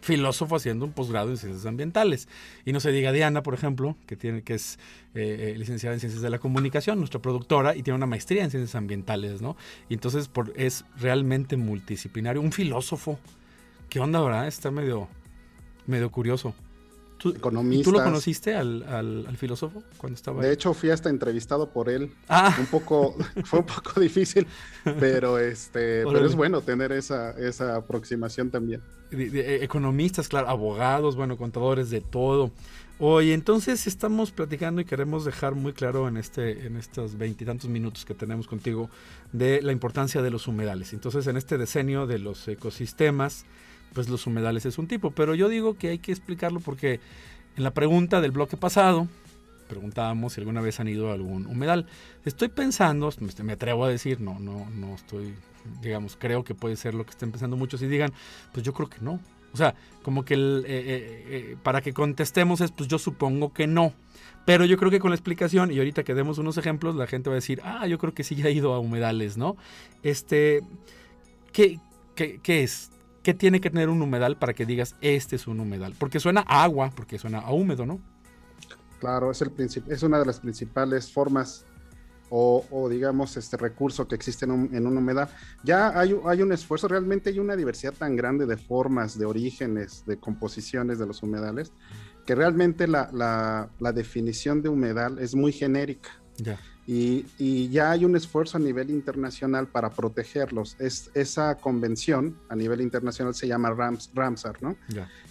filósofo 0.05 0.55
haciendo 0.55 0.85
un 0.85 0.93
posgrado 0.93 1.31
en 1.31 1.37
ciencias 1.37 1.65
ambientales. 1.65 2.29
Y 2.63 2.71
no 2.71 2.79
se 2.79 2.91
diga 2.91 3.11
Diana, 3.11 3.43
por 3.43 3.53
ejemplo, 3.53 3.97
que, 4.05 4.15
tiene, 4.15 4.43
que 4.43 4.53
es 4.53 4.79
eh, 5.15 5.53
eh, 5.53 5.57
licenciada 5.57 5.95
en 5.95 5.99
ciencias 5.99 6.21
de 6.21 6.29
la 6.29 6.39
comunicación, 6.39 6.99
nuestra 6.99 7.21
productora, 7.21 7.75
y 7.75 7.83
tiene 7.83 7.97
una 7.97 8.05
maestría 8.05 8.43
en 8.43 8.51
ciencias 8.51 8.75
ambientales, 8.75 9.41
¿no? 9.41 9.57
Y 9.89 9.95
entonces 9.95 10.27
por, 10.27 10.53
es 10.55 10.85
realmente 10.97 11.57
multidisciplinario, 11.57 12.41
un 12.41 12.51
filósofo. 12.51 13.19
¿Qué 13.89 13.99
onda, 13.99 14.21
verdad? 14.21 14.47
Está 14.47 14.71
medio, 14.71 15.07
medio 15.87 16.11
curioso. 16.11 16.53
Economistas. 17.23 17.85
¿Tú 17.85 17.91
lo 17.91 18.03
conociste 18.03 18.55
al, 18.55 18.83
al, 18.83 19.37
filósofo 19.37 19.83
cuando 19.97 20.15
estaba 20.15 20.41
De 20.41 20.51
hecho, 20.51 20.73
fui 20.73 20.89
hasta 20.89 21.09
entrevistado 21.09 21.69
por 21.69 21.89
él. 21.89 22.11
Ah. 22.27 22.55
Un 22.59 22.65
poco, 22.67 23.15
fue 23.45 23.59
un 23.59 23.65
poco 23.65 23.99
difícil, 23.99 24.47
pero 24.99 25.39
este, 25.39 26.03
pero 26.05 26.25
es 26.25 26.35
bueno 26.35 26.61
tener 26.61 26.91
esa, 26.91 27.31
esa 27.31 27.75
aproximación 27.75 28.49
también. 28.49 28.81
Eh, 29.11 29.59
economistas, 29.61 30.27
claro, 30.27 30.49
abogados, 30.49 31.15
bueno, 31.15 31.37
contadores 31.37 31.89
de 31.89 32.01
todo. 32.01 32.51
Hoy 32.97 33.33
entonces 33.33 33.87
estamos 33.87 34.31
platicando 34.31 34.79
y 34.79 34.85
queremos 34.85 35.25
dejar 35.25 35.53
muy 35.53 35.73
claro 35.73 36.07
en 36.07 36.15
este 36.15 36.65
en 36.65 36.77
estos 36.77 37.17
veintitantos 37.17 37.69
minutos 37.69 38.05
que 38.05 38.13
tenemos 38.13 38.47
contigo 38.47 38.89
de 39.33 39.61
la 39.61 39.73
importancia 39.73 40.21
de 40.21 40.31
los 40.31 40.47
humedales. 40.47 40.93
Entonces, 40.93 41.27
en 41.27 41.35
este 41.35 41.57
decenio 41.57 42.07
de 42.07 42.19
los 42.19 42.47
ecosistemas, 42.47 43.45
pues 43.95 44.09
los 44.09 44.27
humedales 44.27 44.65
es 44.67 44.77
un 44.77 44.87
tipo, 44.87 45.09
pero 45.09 45.33
yo 45.33 45.49
digo 45.49 45.75
que 45.75 45.89
hay 45.89 45.97
que 45.97 46.11
explicarlo 46.11 46.59
porque 46.59 46.99
en 47.57 47.63
la 47.63 47.71
pregunta 47.71 48.21
del 48.21 48.31
bloque 48.31 48.57
pasado 48.57 49.07
preguntábamos 49.67 50.33
si 50.33 50.41
alguna 50.41 50.61
vez 50.61 50.79
han 50.79 50.87
ido 50.87 51.09
a 51.09 51.13
algún 51.13 51.47
humedal. 51.47 51.87
Estoy 52.23 52.49
pensando, 52.49 53.11
me 53.41 53.53
atrevo 53.53 53.85
a 53.85 53.89
decir, 53.89 54.21
no 54.21 54.37
no 54.37 54.69
no 54.69 54.93
estoy 54.93 55.33
digamos, 55.81 56.15
creo 56.19 56.43
que 56.43 56.53
puede 56.53 56.75
ser 56.75 56.93
lo 56.93 57.05
que 57.05 57.11
estén 57.11 57.31
pensando 57.31 57.57
muchos 57.57 57.81
y 57.81 57.87
digan, 57.87 58.13
pues 58.53 58.63
yo 58.63 58.73
creo 58.73 58.89
que 58.89 58.99
no. 59.01 59.19
O 59.53 59.57
sea, 59.57 59.73
como 60.03 60.25
que 60.25 60.35
eh, 60.35 60.63
eh, 60.65 60.65
eh, 60.67 61.57
para 61.63 61.81
que 61.81 61.93
contestemos 61.93 62.61
es, 62.61 62.71
pues 62.71 62.89
yo 62.89 62.99
supongo 62.99 63.53
que 63.53 63.67
no. 63.67 63.93
Pero 64.45 64.65
yo 64.65 64.77
creo 64.77 64.91
que 64.91 64.99
con 64.99 65.11
la 65.11 65.15
explicación, 65.15 65.71
y 65.71 65.77
ahorita 65.77 66.03
que 66.03 66.13
demos 66.13 66.37
unos 66.37 66.57
ejemplos, 66.57 66.95
la 66.95 67.07
gente 67.07 67.29
va 67.29 67.35
a 67.35 67.37
decir, 67.37 67.61
ah, 67.63 67.87
yo 67.87 67.97
creo 67.97 68.13
que 68.13 68.23
sí 68.23 68.35
ya 68.35 68.47
he 68.47 68.51
ido 68.51 68.73
a 68.73 68.79
humedales, 68.79 69.37
¿no? 69.37 69.55
Este, 70.03 70.61
¿qué, 71.51 71.79
qué, 72.15 72.39
qué 72.43 72.63
es? 72.63 72.91
¿Qué 73.25 73.33
tiene 73.33 73.59
que 73.59 73.71
tener 73.71 73.89
un 73.89 74.03
humedal 74.03 74.37
para 74.37 74.53
que 74.53 74.67
digas, 74.67 74.95
este 75.01 75.35
es 75.35 75.47
un 75.47 75.59
humedal? 75.59 75.95
Porque 75.97 76.19
suena 76.19 76.45
a 76.47 76.63
agua, 76.63 76.91
porque 76.95 77.17
suena 77.17 77.39
a 77.39 77.51
húmedo, 77.53 77.83
¿no? 77.83 77.99
Claro, 78.99 79.31
es, 79.31 79.41
el 79.41 79.51
es 79.89 80.03
una 80.03 80.19
de 80.19 80.27
las 80.27 80.39
principales 80.39 81.11
formas 81.11 81.65
o, 82.29 82.87
digamos 82.87 83.35
este 83.35 83.57
recurso 83.57 84.07
que 84.07 84.13
existe 84.13 84.45
en 84.45 84.51
un, 84.51 84.75
en 84.75 84.85
humedal. 84.85 85.27
Ya 85.63 85.99
hay, 85.99 86.15
hay, 86.23 86.43
un 86.43 86.51
esfuerzo, 86.51 86.87
realmente 86.87 87.31
hay 87.31 87.39
una 87.39 87.55
diversidad 87.55 87.93
tan 87.93 88.15
grande 88.15 88.45
de 88.45 88.57
formas, 88.57 89.17
de 89.17 89.25
orígenes, 89.25 90.03
de 90.05 90.19
composiciones 90.19 90.99
de 90.99 91.07
los 91.07 91.23
humedales, 91.23 91.71
que 92.27 92.35
realmente 92.35 92.87
la, 92.87 93.09
la, 93.11 93.91
definición 93.91 94.61
de 94.61 94.69
humedal 94.69 95.17
es 95.17 95.33
muy 95.33 95.51
genérica. 95.51 96.11
Y, 96.87 97.25
y, 97.39 97.69
ya 97.69 97.91
hay 97.91 98.05
un 98.05 98.15
esfuerzo 98.15 98.57
a 98.57 98.59
nivel 98.59 98.91
internacional 98.91 99.67
para 99.67 99.89
protegerlos. 99.89 100.75
Es, 100.77 101.09
esa 101.15 101.55
convención 101.55 102.37
a 102.47 102.55
nivel 102.55 102.81
internacional 102.81 103.33
se 103.33 103.47
llama 103.47 103.71
Rams, 103.71 104.11
Ramsar, 104.13 104.61
¿no? 104.61 104.75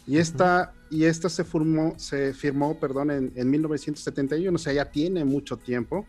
Y 0.06 0.18
esta, 0.18 0.72
y 0.90 1.04
esta 1.04 1.28
se, 1.28 1.44
formó, 1.44 1.94
se 1.96 2.34
firmó 2.34 2.78
perdón, 2.78 3.12
en, 3.12 3.32
en 3.36 3.50
1971, 3.50 4.54
o 4.54 4.58
sea, 4.58 4.72
ya 4.72 4.90
tiene 4.90 5.24
mucho 5.24 5.56
tiempo 5.56 6.06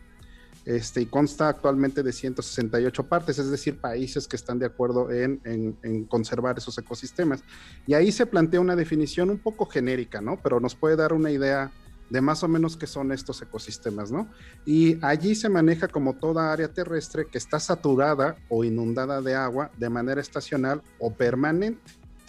este, 0.66 1.00
y 1.00 1.06
consta 1.06 1.48
actualmente 1.48 2.02
de 2.02 2.12
168 2.12 3.04
partes, 3.04 3.38
es 3.38 3.52
decir, 3.52 3.78
países 3.78 4.26
que 4.26 4.34
están 4.34 4.58
de 4.58 4.66
acuerdo 4.66 5.12
en, 5.12 5.38
conservar 6.08 6.58
esos 6.58 6.76
ecosistemas. 6.76 7.44
Y 7.86 7.94
ahí 7.94 8.10
se 8.10 8.26
plantea 8.26 8.58
una 8.58 8.74
definición 8.74 9.30
un 9.30 9.38
poco 9.38 9.66
genérica, 9.66 10.20
¿no? 10.20 10.40
Pero 10.42 10.58
nos 10.58 10.74
puede 10.74 10.96
dar 10.96 11.12
una 11.12 11.30
idea 11.30 11.70
de 12.10 12.20
más 12.20 12.42
o 12.42 12.48
menos 12.48 12.76
qué 12.76 12.86
son 12.86 13.12
estos 13.12 13.42
ecosistemas, 13.42 14.10
¿no? 14.10 14.28
Y 14.64 14.98
allí 15.04 15.34
se 15.34 15.48
maneja 15.48 15.88
como 15.88 16.14
toda 16.14 16.52
área 16.52 16.68
terrestre 16.68 17.26
que 17.26 17.38
está 17.38 17.58
saturada 17.60 18.36
o 18.48 18.64
inundada 18.64 19.20
de 19.20 19.34
agua 19.34 19.70
de 19.76 19.90
manera 19.90 20.20
estacional 20.20 20.82
o 20.98 21.12
permanente. 21.12 21.80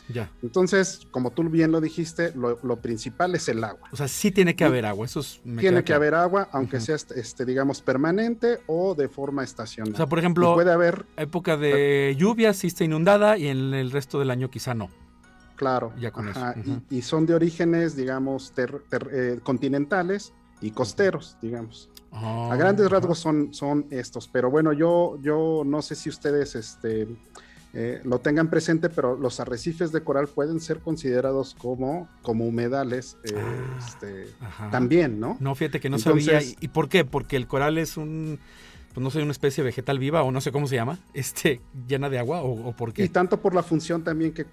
Ya. 0.10 0.32
Entonces, 0.42 1.06
como 1.12 1.32
tú 1.32 1.44
bien 1.50 1.72
lo 1.72 1.82
dijiste, 1.82 2.32
lo, 2.34 2.76
principal 2.78 3.36
es 3.36 3.50
el 3.50 3.62
agua. 3.64 3.90
O 3.92 3.98
sea, 3.98 4.08
sí 4.08 4.32
tiene 4.32 4.56
que 4.56 4.64
haber 4.64 4.86
agua, 4.86 5.06
eso 5.06 5.22
Tiene 5.60 5.84
que 5.84 5.94
haber 5.94 6.16
agua, 6.16 6.48
aunque 6.54 6.80
sea, 6.80 6.96
este, 6.96 7.46
digamos, 7.46 7.82
permanente 7.82 8.60
o 8.68 8.96
de 8.96 9.10
forma 9.10 9.44
estacional. 9.44 9.94
O 9.94 9.98
sea, 9.98 10.08
por 10.08 10.20
ejemplo, 10.20 10.54
puede 10.54 10.72
haber... 10.72 11.06
época 11.18 11.58
de 11.58 12.16
lluvia 12.18 12.54
sí 12.54 12.68
está 12.68 12.86
inundada 12.86 13.38
y 13.38 13.48
en 13.48 13.74
el 13.74 13.92
resto 13.92 14.20
del 14.20 14.32
año 14.32 14.50
quizá 14.50 14.74
no. 14.74 14.90
Claro. 15.58 15.92
Ya 16.00 16.12
con 16.12 16.30
eso. 16.30 16.40
y, 16.90 17.02
son 17.02 17.26
de 17.26 17.34
orígenes, 17.34 17.96
digamos, 17.96 18.54
eh, 19.12 19.40
continentales 19.44 20.34
y 20.62 20.72
costeros, 20.72 21.36
digamos. 21.42 21.90
a 22.12 22.56
grandes 22.58 22.90
rasgos 22.90 23.20
son, 23.20 23.54
son 23.54 23.86
estos, 23.90 24.28
pero 24.28 24.50
bueno, 24.50 24.72
yo, 24.72 25.20
yo 25.22 25.64
no 25.66 25.82
sé 25.82 25.96
si 25.96 26.10
ustedes, 26.10 26.56
este 26.56 27.08
eh, 27.74 28.02
lo 28.06 28.20
tengan 28.20 28.50
presente, 28.50 28.90
pero 28.90 29.18
los 29.18 29.40
arrecifes 29.40 29.92
de 29.92 30.02
coral 30.02 30.28
pueden 30.28 30.60
ser 30.60 30.80
considerados 30.80 31.54
como, 31.54 32.08
como 32.22 32.48
humedales 32.48 33.18
eh, 33.24 33.34
ah, 33.36 33.78
este, 33.86 34.28
también, 34.72 35.20
¿no? 35.20 35.38
No, 35.40 35.54
fíjate 35.54 35.80
que 35.80 35.90
no 35.90 36.00
sabía. 36.00 36.40
¿Y 36.60 36.70
por 36.70 36.88
qué? 36.88 37.04
Porque 37.04 37.36
el 37.36 37.46
coral 37.46 37.78
es 37.78 37.98
un 37.98 38.40
pues 38.98 39.04
no 39.04 39.12
sé, 39.12 39.22
una 39.22 39.32
especie 39.32 39.64
vegetal 39.64 40.00
viva 40.00 40.24
o 40.24 40.32
no 40.32 40.42
sé 40.42 40.52
cómo 40.52 40.66
se 40.66 40.74
llama, 40.74 40.98
este, 41.14 41.62
llena 41.88 42.10
de 42.10 42.18
agua 42.18 42.42
o, 42.42 42.76
por 42.76 42.94
qué. 42.94 43.04
Y 43.04 43.10
tanto 43.10 43.40
por 43.40 43.54
la 43.54 43.62
función 43.62 44.04
también 44.04 44.34
que, 44.34 44.48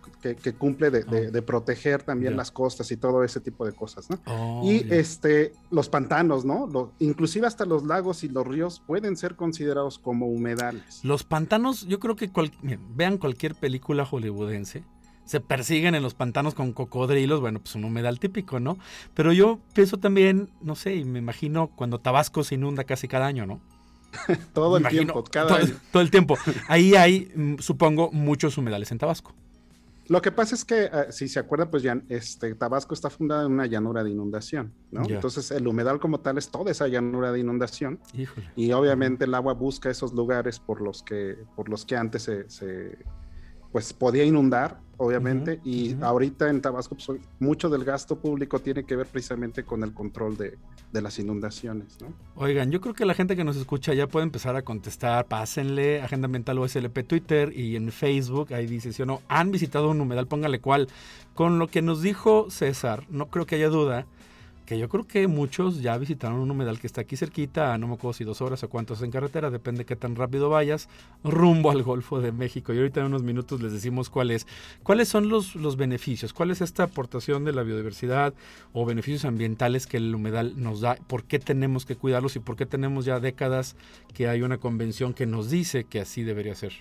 cumple 0.52 0.90
de, 0.90 1.30
oh. 1.34 1.46
proteger 1.46 2.02
también 2.02 2.36
las 2.36 2.50
costas 2.50 2.92
y 2.92 2.98
todo 2.98 3.24
ese 3.24 3.40
tipo 3.40 3.64
de 3.64 3.72
cosas, 3.72 4.10
¿no? 4.10 4.20
Oh, 4.26 4.60
y 4.62 4.86
este, 4.90 5.54
los 5.70 5.88
pantanos, 5.88 6.44
¿no? 6.44 6.92
inclusive 6.98 7.46
hasta 7.46 7.64
los 7.64 7.84
lagos 7.84 8.22
y 8.22 8.28
los 8.28 8.46
ríos 8.46 8.82
pueden 8.86 9.16
ser 9.16 9.34
considerados 9.34 9.98
como 9.98 10.26
humedales. 10.26 11.00
Los 11.02 11.24
pantanos, 11.24 11.86
yo 11.86 11.98
creo 11.98 12.14
que 12.14 12.30
vean 12.94 13.16
cualquier 13.16 13.54
película 13.54 14.04
hollywoodense, 14.04 14.84
se 15.24 15.40
persiguen 15.40 15.94
en 15.94 16.02
los 16.02 16.12
pantanos 16.12 16.54
con 16.54 16.74
cocodrilos, 16.74 17.40
bueno, 17.40 17.60
pues 17.60 17.76
un 17.76 17.84
humedal 17.84 18.20
típico, 18.20 18.60
¿no? 18.60 18.76
Pero 19.14 19.32
yo 19.32 19.58
pienso 19.72 19.96
también, 19.96 20.50
no 20.60 20.74
sé, 20.74 20.96
y 20.96 21.06
me 21.06 21.18
imagino 21.18 21.68
cuando 21.68 21.98
Tabasco 21.98 22.44
se 22.44 22.56
inunda 22.56 22.84
casi 22.84 23.08
cada 23.08 23.24
año, 23.24 23.46
¿no? 23.46 23.62
todo 24.52 24.76
el 24.76 24.88
tiempo, 24.88 25.24
cada 25.24 25.48
todo, 25.48 25.58
año. 25.58 25.74
todo 25.92 26.02
el 26.02 26.10
tiempo. 26.10 26.36
Ahí 26.68 26.94
hay, 26.94 27.30
mm, 27.34 27.58
supongo, 27.58 28.10
muchos 28.12 28.58
humedales 28.58 28.90
en 28.92 28.98
Tabasco. 28.98 29.34
Lo 30.06 30.20
que 30.20 30.30
pasa 30.30 30.54
es 30.54 30.64
que, 30.64 30.90
ah, 30.92 31.06
si 31.10 31.28
se 31.28 31.38
acuerdan, 31.38 31.70
pues 31.70 31.82
ya 31.82 31.98
este, 32.10 32.54
Tabasco 32.54 32.92
está 32.92 33.08
fundada 33.08 33.46
en 33.46 33.52
una 33.52 33.66
llanura 33.66 34.04
de 34.04 34.10
inundación, 34.10 34.72
¿no? 34.90 35.02
Entonces 35.08 35.50
el 35.50 35.66
humedal 35.66 35.98
como 35.98 36.20
tal 36.20 36.36
es 36.36 36.50
toda 36.50 36.70
esa 36.70 36.88
llanura 36.88 37.32
de 37.32 37.40
inundación. 37.40 37.98
Y 38.54 38.72
obviamente 38.72 39.24
el 39.24 39.34
agua 39.34 39.54
busca 39.54 39.90
esos 39.90 40.12
lugares 40.12 40.58
por 40.58 40.82
los 40.82 41.02
que, 41.02 41.38
por 41.56 41.70
los 41.70 41.86
que 41.86 41.96
antes 41.96 42.22
se 42.48 42.98
pues 43.74 43.92
podía 43.92 44.22
inundar, 44.22 44.78
obviamente, 44.98 45.58
y 45.64 45.96
ahorita 46.00 46.48
en 46.48 46.60
Tabasco 46.60 46.94
pues, 46.94 47.18
mucho 47.40 47.68
del 47.68 47.82
gasto 47.82 48.20
público 48.20 48.60
tiene 48.60 48.84
que 48.84 48.94
ver 48.94 49.08
precisamente 49.08 49.64
con 49.64 49.82
el 49.82 49.92
control 49.92 50.36
de, 50.36 50.56
las 50.92 51.18
inundaciones. 51.18 51.98
¿no? 52.00 52.14
Oigan, 52.36 52.70
yo 52.70 52.80
creo 52.80 52.94
que 52.94 53.04
la 53.04 53.14
gente 53.14 53.34
que 53.34 53.42
nos 53.42 53.56
escucha 53.56 53.92
ya 53.92 54.06
puede 54.06 54.26
empezar 54.26 54.54
a 54.54 54.62
contestar, 54.62 55.26
pásenle 55.26 56.00
Agenda 56.02 56.28
Mental 56.28 56.56
OSLP 56.56 57.04
Twitter 57.04 57.52
y 57.52 57.74
en 57.74 57.90
Facebook, 57.90 58.54
ahí 58.54 58.68
dice, 58.68 58.92
si 58.92 59.02
o 59.02 59.06
no, 59.06 59.22
han 59.26 59.50
visitado 59.50 59.90
un 59.90 60.00
humedal, 60.00 60.28
póngale 60.28 60.60
cuál. 60.60 60.86
Con 61.34 61.58
lo 61.58 61.66
que 61.66 61.82
nos 61.82 62.00
dijo 62.00 62.48
César, 62.50 63.08
no 63.10 63.26
creo 63.26 63.44
que 63.44 63.56
haya 63.56 63.70
duda 63.70 64.06
que 64.66 64.78
yo 64.78 64.88
creo 64.88 65.06
que 65.06 65.28
muchos 65.28 65.82
ya 65.82 65.96
visitaron 65.98 66.40
un 66.40 66.50
humedal 66.50 66.80
que 66.80 66.86
está 66.86 67.02
aquí 67.02 67.16
cerquita, 67.16 67.76
no 67.78 67.86
me 67.86 67.94
acuerdo 67.94 68.14
si 68.14 68.24
dos 68.24 68.40
horas 68.40 68.62
o 68.62 68.68
cuántos 68.68 69.02
en 69.02 69.10
carretera, 69.10 69.50
depende 69.50 69.84
qué 69.84 69.96
tan 69.96 70.16
rápido 70.16 70.48
vayas, 70.48 70.88
rumbo 71.22 71.70
al 71.70 71.82
Golfo 71.82 72.20
de 72.20 72.32
México. 72.32 72.72
Y 72.72 72.78
ahorita 72.78 73.00
en 73.00 73.06
unos 73.06 73.22
minutos 73.22 73.60
les 73.60 73.72
decimos 73.72 74.08
cuáles, 74.08 74.46
cuáles 74.82 75.08
son 75.08 75.28
los, 75.28 75.54
los 75.54 75.76
beneficios, 75.76 76.32
cuál 76.32 76.50
es 76.50 76.60
esta 76.60 76.84
aportación 76.84 77.44
de 77.44 77.52
la 77.52 77.62
biodiversidad 77.62 78.34
o 78.72 78.86
beneficios 78.86 79.24
ambientales 79.24 79.86
que 79.86 79.98
el 79.98 80.14
humedal 80.14 80.54
nos 80.62 80.80
da, 80.80 80.96
por 81.06 81.24
qué 81.24 81.38
tenemos 81.38 81.84
que 81.84 81.96
cuidarlos 81.96 82.36
y 82.36 82.40
por 82.40 82.56
qué 82.56 82.64
tenemos 82.64 83.04
ya 83.04 83.20
décadas 83.20 83.76
que 84.14 84.28
hay 84.28 84.42
una 84.42 84.58
convención 84.58 85.12
que 85.12 85.26
nos 85.26 85.50
dice 85.50 85.84
que 85.84 86.00
así 86.00 86.22
debería 86.22 86.54
ser. 86.54 86.72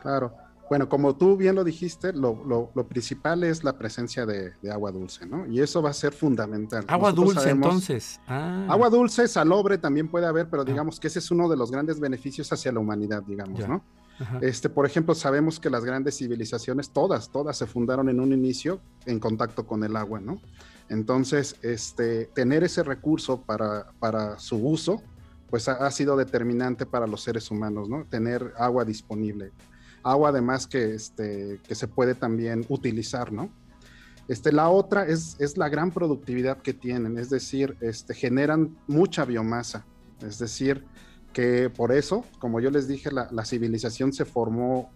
Claro. 0.00 0.47
Bueno, 0.68 0.88
como 0.88 1.16
tú 1.16 1.36
bien 1.36 1.54
lo 1.54 1.64
dijiste, 1.64 2.12
lo, 2.12 2.70
principal 2.88 3.44
es 3.44 3.64
la 3.64 3.78
presencia 3.78 4.26
de, 4.26 4.52
agua 4.70 4.92
dulce, 4.92 5.26
¿no? 5.26 5.46
Y 5.46 5.60
eso 5.60 5.80
va 5.80 5.90
a 5.90 5.94
ser 5.94 6.12
fundamental. 6.12 6.84
Agua 6.88 7.12
dulce, 7.12 7.50
entonces. 7.50 8.20
Ah. 8.26 8.66
Agua 8.68 8.90
dulce, 8.90 9.26
salobre 9.28 9.78
también 9.78 10.08
puede 10.08 10.26
haber, 10.26 10.48
pero 10.50 10.62
ah. 10.62 10.64
digamos 10.64 11.00
que 11.00 11.06
ese 11.06 11.20
es 11.20 11.30
uno 11.30 11.48
de 11.48 11.56
los 11.56 11.70
grandes 11.70 11.98
beneficios 11.98 12.52
hacia 12.52 12.70
la 12.72 12.80
humanidad, 12.80 13.22
digamos, 13.22 13.66
¿no? 13.66 13.82
Este, 14.40 14.68
por 14.68 14.84
ejemplo, 14.84 15.14
sabemos 15.14 15.60
que 15.60 15.70
las 15.70 15.84
grandes 15.84 16.18
civilizaciones, 16.18 16.90
todas, 16.90 17.30
todas 17.30 17.56
se 17.56 17.66
fundaron 17.66 18.08
en 18.08 18.18
un 18.18 18.32
inicio 18.32 18.80
en 19.06 19.20
contacto 19.20 19.64
con 19.64 19.84
el 19.84 19.94
agua, 19.96 20.20
¿no? 20.20 20.40
Entonces, 20.88 21.54
este, 21.62 22.26
tener 22.26 22.64
ese 22.64 22.82
recurso 22.82 23.40
para, 23.42 23.92
para 24.00 24.38
su 24.40 24.56
uso, 24.56 25.00
pues 25.50 25.68
ha, 25.68 25.86
ha 25.86 25.90
sido 25.92 26.16
determinante 26.16 26.84
para 26.84 27.06
los 27.06 27.22
seres 27.22 27.48
humanos, 27.52 27.88
¿no? 27.88 28.06
Tener 28.06 28.52
agua 28.58 28.84
disponible 28.84 29.52
agua 30.10 30.30
además 30.30 30.66
que, 30.66 30.94
este, 30.94 31.60
que 31.66 31.74
se 31.74 31.88
puede 31.88 32.14
también 32.14 32.64
utilizar, 32.68 33.32
¿no? 33.32 33.50
Este, 34.28 34.52
la 34.52 34.68
otra 34.68 35.06
es, 35.06 35.36
es 35.38 35.56
la 35.56 35.68
gran 35.68 35.90
productividad 35.90 36.58
que 36.58 36.74
tienen, 36.74 37.18
es 37.18 37.30
decir, 37.30 37.76
este, 37.80 38.14
generan 38.14 38.76
mucha 38.86 39.24
biomasa, 39.24 39.86
es 40.20 40.38
decir, 40.38 40.84
que 41.32 41.70
por 41.70 41.92
eso, 41.92 42.24
como 42.38 42.60
yo 42.60 42.70
les 42.70 42.88
dije, 42.88 43.10
la, 43.10 43.44
civilización 43.44 44.12
se 44.12 44.24
formó 44.24 44.90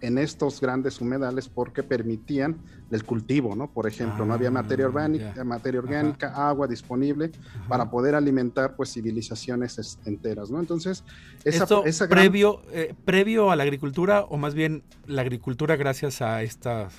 en 0.00 0.18
estos 0.18 0.60
grandes 0.60 1.00
humedales 1.00 1.48
porque 1.48 1.82
permitían 1.82 2.62
el 2.90 3.04
cultivo, 3.04 3.54
¿no? 3.56 3.70
Por 3.72 3.86
ejemplo, 3.86 4.24
no 4.24 4.32
había 4.34 4.50
materia 4.50 4.84
Ah, 4.86 4.88
orgánica, 4.88 5.32
ya. 5.36 5.44
materia 5.44 5.80
orgánica 5.80 6.48
agua 6.48 6.66
disponible 6.66 7.30
para 7.68 7.90
poder 7.90 8.14
alimentar 8.14 8.74
pues 8.76 8.92
civilizaciones 8.92 9.78
es- 9.78 9.98
enteras, 10.04 10.50
¿no? 10.50 10.60
Entonces, 10.60 11.02
esa, 11.44 11.64
Esto 11.64 11.84
esa 11.84 12.06
gran- 12.06 12.24
previo, 12.24 12.62
eh, 12.72 12.94
previo 13.04 13.50
a 13.50 13.56
la 13.56 13.64
agricultura 13.64 14.22
o 14.22 14.36
más 14.36 14.54
bien 14.54 14.82
la 15.06 15.22
agricultura 15.22 15.76
gracias 15.76 16.22
a 16.22 16.42
estas... 16.42 16.94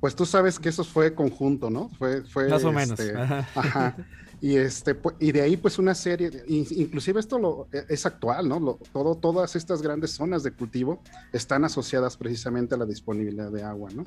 pues 0.00 0.14
tú 0.14 0.26
sabes 0.26 0.58
que 0.58 0.68
eso 0.68 0.84
fue 0.84 1.14
conjunto, 1.14 1.70
¿no? 1.70 1.88
Fue, 1.98 2.22
fue 2.24 2.48
Más 2.48 2.64
o 2.64 2.72
menos, 2.72 2.98
este, 3.00 3.16
ajá. 3.16 3.46
ajá. 3.54 3.96
Y 4.46 4.56
este, 4.58 4.94
pu- 5.02 5.16
y 5.18 5.32
de 5.32 5.40
ahí 5.40 5.56
pues 5.56 5.76
una 5.76 5.92
serie, 5.92 6.30
inclusive 6.46 7.18
esto 7.18 7.36
lo, 7.36 7.66
e- 7.72 7.84
es 7.88 8.06
actual, 8.06 8.48
¿no? 8.48 8.60
Lo- 8.60 8.78
todo, 8.92 9.16
todas 9.16 9.56
estas 9.56 9.82
grandes 9.82 10.12
zonas 10.12 10.44
de 10.44 10.52
cultivo 10.52 11.02
están 11.32 11.64
asociadas 11.64 12.16
precisamente 12.16 12.76
a 12.76 12.78
la 12.78 12.86
disponibilidad 12.86 13.50
de 13.50 13.64
agua, 13.64 13.90
¿no? 13.92 14.04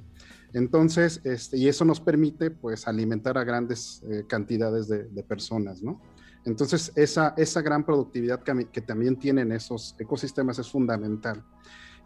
Entonces, 0.53 1.19
este, 1.25 1.57
y 1.57 1.67
eso 1.67 1.83
nos 1.83 1.99
permite 1.99 2.51
pues 2.51 2.87
alimentar 2.87 3.37
a 3.37 3.43
grandes 3.43 4.01
eh, 4.09 4.23
cantidades 4.29 4.87
de, 4.87 5.03
de 5.09 5.23
personas, 5.23 5.83
¿no? 5.83 5.99
Entonces, 6.45 6.93
esa, 6.95 7.33
esa 7.35 7.61
gran 7.61 7.85
productividad 7.85 8.41
que, 8.41 8.69
que 8.71 8.79
también 8.79 9.17
tienen 9.19 9.51
esos 9.51 9.93
ecosistemas 9.99 10.57
es 10.57 10.69
fundamental. 10.71 11.43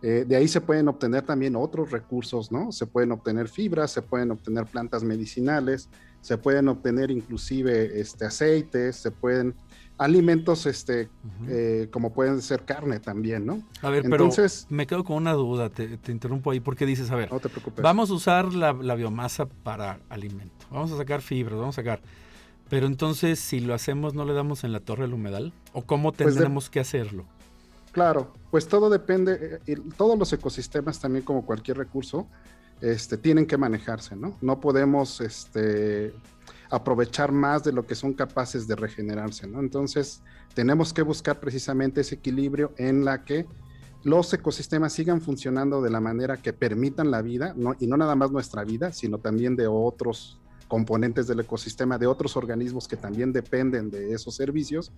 Eh, 0.02 0.26
de 0.28 0.36
ahí 0.36 0.48
se 0.48 0.60
pueden 0.60 0.88
obtener 0.88 1.24
también 1.24 1.56
otros 1.56 1.92
recursos, 1.92 2.52
¿no? 2.52 2.72
Se 2.72 2.88
pueden 2.88 3.12
obtener 3.12 3.48
fibras, 3.48 3.92
se 3.92 4.02
pueden 4.02 4.32
obtener 4.32 4.66
plantas 4.66 5.04
medicinales, 5.04 5.88
se 6.24 6.38
pueden 6.38 6.70
obtener 6.70 7.12
inclusive 7.12 8.00
este, 8.00 8.26
aceites, 8.26 8.96
se 8.96 9.12
pueden 9.12 9.54
alimentos 9.98 10.66
este, 10.66 11.10
eh, 11.48 11.88
como 11.92 12.14
pueden 12.14 12.42
ser 12.42 12.64
carne 12.64 13.00
también, 13.00 13.46
¿no? 13.46 13.62
A 13.82 13.90
ver, 13.90 14.02
pero 14.04 14.16
entonces- 14.16 14.66
me 14.70 14.88
quedo 14.88 15.04
con 15.04 15.18
una 15.18 15.34
duda, 15.34 15.70
te, 15.70 15.98
te 15.98 16.12
interrumpo 16.12 16.50
ahí 16.52 16.60
porque 16.60 16.86
dices, 16.86 17.12
a 17.12 17.16
ver, 17.16 17.32
No 17.32 17.40
te 17.40 17.50
preocupes. 17.50 17.84
vamos 17.84 18.10
a 18.10 18.14
usar 18.14 18.54
la, 18.54 18.74
la 18.74 18.96
biomasa 18.96 19.46
para 19.46 20.00
alimento, 20.10 20.66
vamos 20.72 20.92
a 20.94 20.98
sacar 20.98 21.22
fibras, 21.22 21.60
vamos 21.60 21.78
a 21.78 21.82
sacar... 21.82 22.02
Pero 22.70 22.88
entonces, 22.88 23.40
si 23.40 23.60
lo 23.60 23.74
hacemos, 23.76 24.16
¿no 24.16 24.26
le 24.26 24.34
damos 24.34 24.64
en 24.64 24.72
la 24.72 24.80
torre 24.80 25.04
al 25.04 25.14
humedal? 25.14 25.54
¿O 25.74 25.84
cómo 25.84 26.12
Pues 26.12 26.30
tendremos 26.34 26.70
que 26.72 26.80
hacerlo? 26.80 27.26
Claro, 27.92 28.34
pues 28.50 28.68
todo 28.68 28.90
depende, 28.90 29.60
eh, 29.68 29.78
todos 29.96 30.18
los 30.18 30.34
ecosistemas 30.34 31.00
también 31.00 31.24
como 31.24 31.46
cualquier 31.46 31.78
recurso, 31.78 32.28
este, 32.82 33.18
tienen 33.18 33.46
que 33.46 33.58
manejarse, 33.58 34.16
¿no? 34.16 34.38
No 34.42 34.60
podemos 34.60 35.22
este, 35.22 36.14
aprovechar 36.70 37.32
más 37.32 37.64
de 37.64 37.72
lo 37.72 37.86
que 37.86 37.96
son 37.96 38.14
capaces 38.14 38.68
de 38.68 38.76
regenerarse, 38.76 39.48
¿no? 39.48 39.60
Entonces, 39.60 40.22
tenemos 40.54 40.94
que 40.94 41.02
buscar 41.02 41.40
precisamente 41.40 42.02
ese 42.02 42.16
equilibrio 42.16 42.74
en 42.78 43.06
la 43.06 43.24
que 43.24 43.46
los 44.04 44.34
ecosistemas 44.34 44.94
sigan 44.94 45.22
funcionando 45.22 45.82
de 45.82 45.90
la 45.90 46.02
manera 46.02 46.38
que 46.38 46.52
permitan 46.52 47.10
la 47.10 47.22
vida, 47.22 47.54
¿no? 47.56 47.76
y 47.80 47.88
no 47.88 47.96
nada 47.96 48.16
más 48.16 48.32
nuestra 48.32 48.64
vida, 48.64 48.92
sino 48.92 49.18
también 49.18 49.56
de 49.56 49.68
otros 49.68 50.42
componentes 50.68 51.28
del 51.28 51.40
ecosistema, 51.40 51.98
de 51.98 52.08
otros 52.08 52.36
organismos 52.36 52.88
que 52.88 52.98
también 52.98 53.32
dependen 53.32 53.90
de 53.90 54.14
esos 54.14 54.36
servicios 54.36 54.92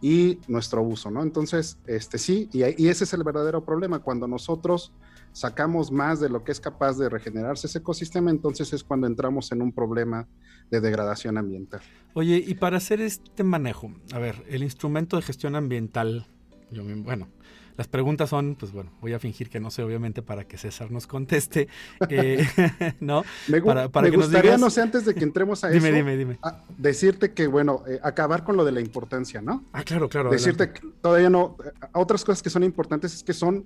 y 0.00 0.38
nuestro 0.46 0.82
uso, 0.82 1.10
¿no? 1.10 1.22
Entonces, 1.22 1.76
este 1.86 2.18
sí, 2.18 2.48
y, 2.52 2.60
y 2.82 2.88
ese 2.88 3.04
es 3.04 3.12
el 3.12 3.24
verdadero 3.24 3.64
problema, 3.64 3.98
cuando 3.98 4.28
nosotros 4.28 4.92
sacamos 5.32 5.90
más 5.92 6.20
de 6.20 6.28
lo 6.28 6.44
que 6.44 6.52
es 6.52 6.60
capaz 6.60 6.98
de 6.98 7.08
regenerarse 7.08 7.66
ese 7.66 7.78
ecosistema, 7.78 8.30
entonces 8.30 8.72
es 8.72 8.82
cuando 8.84 9.06
entramos 9.06 9.52
en 9.52 9.62
un 9.62 9.72
problema 9.72 10.26
de 10.70 10.80
degradación 10.80 11.38
ambiental. 11.38 11.80
Oye, 12.14 12.42
y 12.46 12.54
para 12.54 12.76
hacer 12.78 13.00
este 13.00 13.44
manejo, 13.44 13.92
a 14.12 14.18
ver, 14.18 14.44
el 14.48 14.62
instrumento 14.62 15.16
de 15.16 15.22
gestión 15.22 15.54
ambiental, 15.56 16.26
yo 16.70 16.82
bueno, 16.84 17.28
las 17.76 17.86
preguntas 17.86 18.28
son, 18.30 18.56
pues 18.56 18.72
bueno, 18.72 18.90
voy 19.00 19.12
a 19.12 19.20
fingir 19.20 19.48
que 19.48 19.60
no 19.60 19.70
sé, 19.70 19.84
obviamente, 19.84 20.20
para 20.20 20.42
que 20.48 20.58
César 20.58 20.90
nos 20.90 21.06
conteste, 21.06 21.68
eh, 22.10 22.44
¿no? 23.00 23.22
Me, 23.46 23.62
gu- 23.62 23.66
Para- 23.66 23.88
para 23.88 24.06
me 24.06 24.10
que 24.10 24.16
nos 24.16 24.26
gustaría, 24.26 24.50
digas- 24.50 24.60
no 24.60 24.68
sé, 24.68 24.82
antes 24.82 25.04
de 25.04 25.14
que 25.14 25.22
entremos 25.24 25.62
a 25.62 25.68
Dime, 25.70 25.88
eso, 25.88 25.96
dime, 25.96 26.16
dime. 26.16 26.38
a- 26.42 26.64
decirte 26.76 27.32
que, 27.32 27.46
bueno, 27.46 27.84
eh, 27.88 28.00
acabar 28.02 28.42
con 28.44 28.56
lo 28.56 28.64
de 28.64 28.72
la 28.72 28.80
importancia, 28.80 29.40
¿no? 29.40 29.64
Ah, 29.72 29.84
claro, 29.84 30.08
claro. 30.08 30.28
decirte 30.30 30.64
adelante. 30.64 30.88
que 30.88 31.00
todavía 31.00 31.30
no, 31.30 31.56
eh, 31.64 31.70
otras 31.94 32.24
cosas 32.24 32.42
que 32.42 32.50
son 32.50 32.64
importantes 32.64 33.14
es 33.14 33.22
que 33.22 33.32
son 33.32 33.64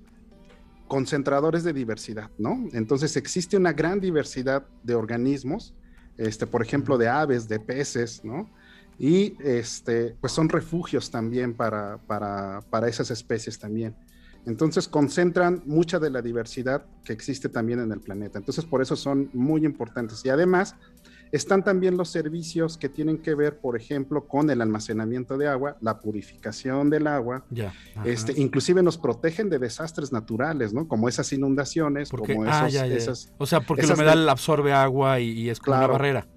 concentradores 0.93 1.63
de 1.63 1.73
diversidad, 1.73 2.29
¿no? 2.37 2.67
Entonces 2.71 3.17
existe 3.17 3.57
una 3.57 3.73
gran 3.73 3.99
diversidad 3.99 4.67
de 4.83 4.93
organismos, 4.93 5.73
este, 6.17 6.45
por 6.45 6.61
ejemplo, 6.61 6.99
de 6.99 7.07
aves, 7.07 7.47
de 7.47 7.59
peces, 7.59 8.23
¿no? 8.23 8.47
Y 8.99 9.35
este, 9.41 10.15
pues 10.21 10.33
son 10.33 10.49
refugios 10.49 11.09
también 11.09 11.55
para, 11.55 11.97
para, 12.05 12.61
para 12.69 12.87
esas 12.87 13.09
especies 13.09 13.57
también. 13.57 13.95
Entonces 14.45 14.87
concentran 14.87 15.63
mucha 15.65 15.97
de 15.97 16.11
la 16.11 16.21
diversidad 16.21 16.85
que 17.03 17.13
existe 17.13 17.49
también 17.49 17.79
en 17.79 17.91
el 17.91 17.99
planeta. 17.99 18.37
Entonces 18.37 18.63
por 18.63 18.83
eso 18.83 18.95
son 18.95 19.31
muy 19.33 19.65
importantes. 19.65 20.23
Y 20.23 20.29
además 20.29 20.75
están 21.33 21.63
también 21.63 21.97
los 21.97 22.09
servicios 22.09 22.77
que 22.77 22.87
tienen 22.89 23.17
que 23.17 23.33
ver, 23.33 23.59
por 23.59 23.75
ejemplo, 23.75 24.27
con 24.27 24.49
el 24.51 24.61
almacenamiento 24.61 25.35
de 25.37 25.47
agua, 25.47 25.75
la 25.81 25.99
purificación 25.99 26.89
del 26.91 27.07
agua, 27.07 27.43
Ya. 27.49 27.73
este, 28.05 28.39
inclusive 28.39 28.83
nos 28.83 28.97
protegen 28.99 29.49
de 29.49 29.57
desastres 29.57 30.11
naturales, 30.13 30.73
¿no? 30.73 30.87
Como 30.87 31.09
esas 31.09 31.33
inundaciones, 31.33 32.09
Porque, 32.11 32.35
como 32.35 32.45
ah, 32.47 32.59
esos, 32.67 32.73
ya, 32.73 32.85
ya, 32.85 32.87
ya. 32.91 32.95
esas, 32.95 33.33
O 33.39 33.45
sea, 33.47 33.61
porque 33.61 33.81
esas 33.81 33.97
de- 33.97 34.03
humedal 34.03 34.29
absorbe 34.29 34.73
agua 34.73 35.19
y, 35.19 35.31
y 35.31 35.49
es 35.49 35.59
como 35.59 35.73
una 35.75 35.79
Claro. 35.87 35.93
barrera. 35.93 36.27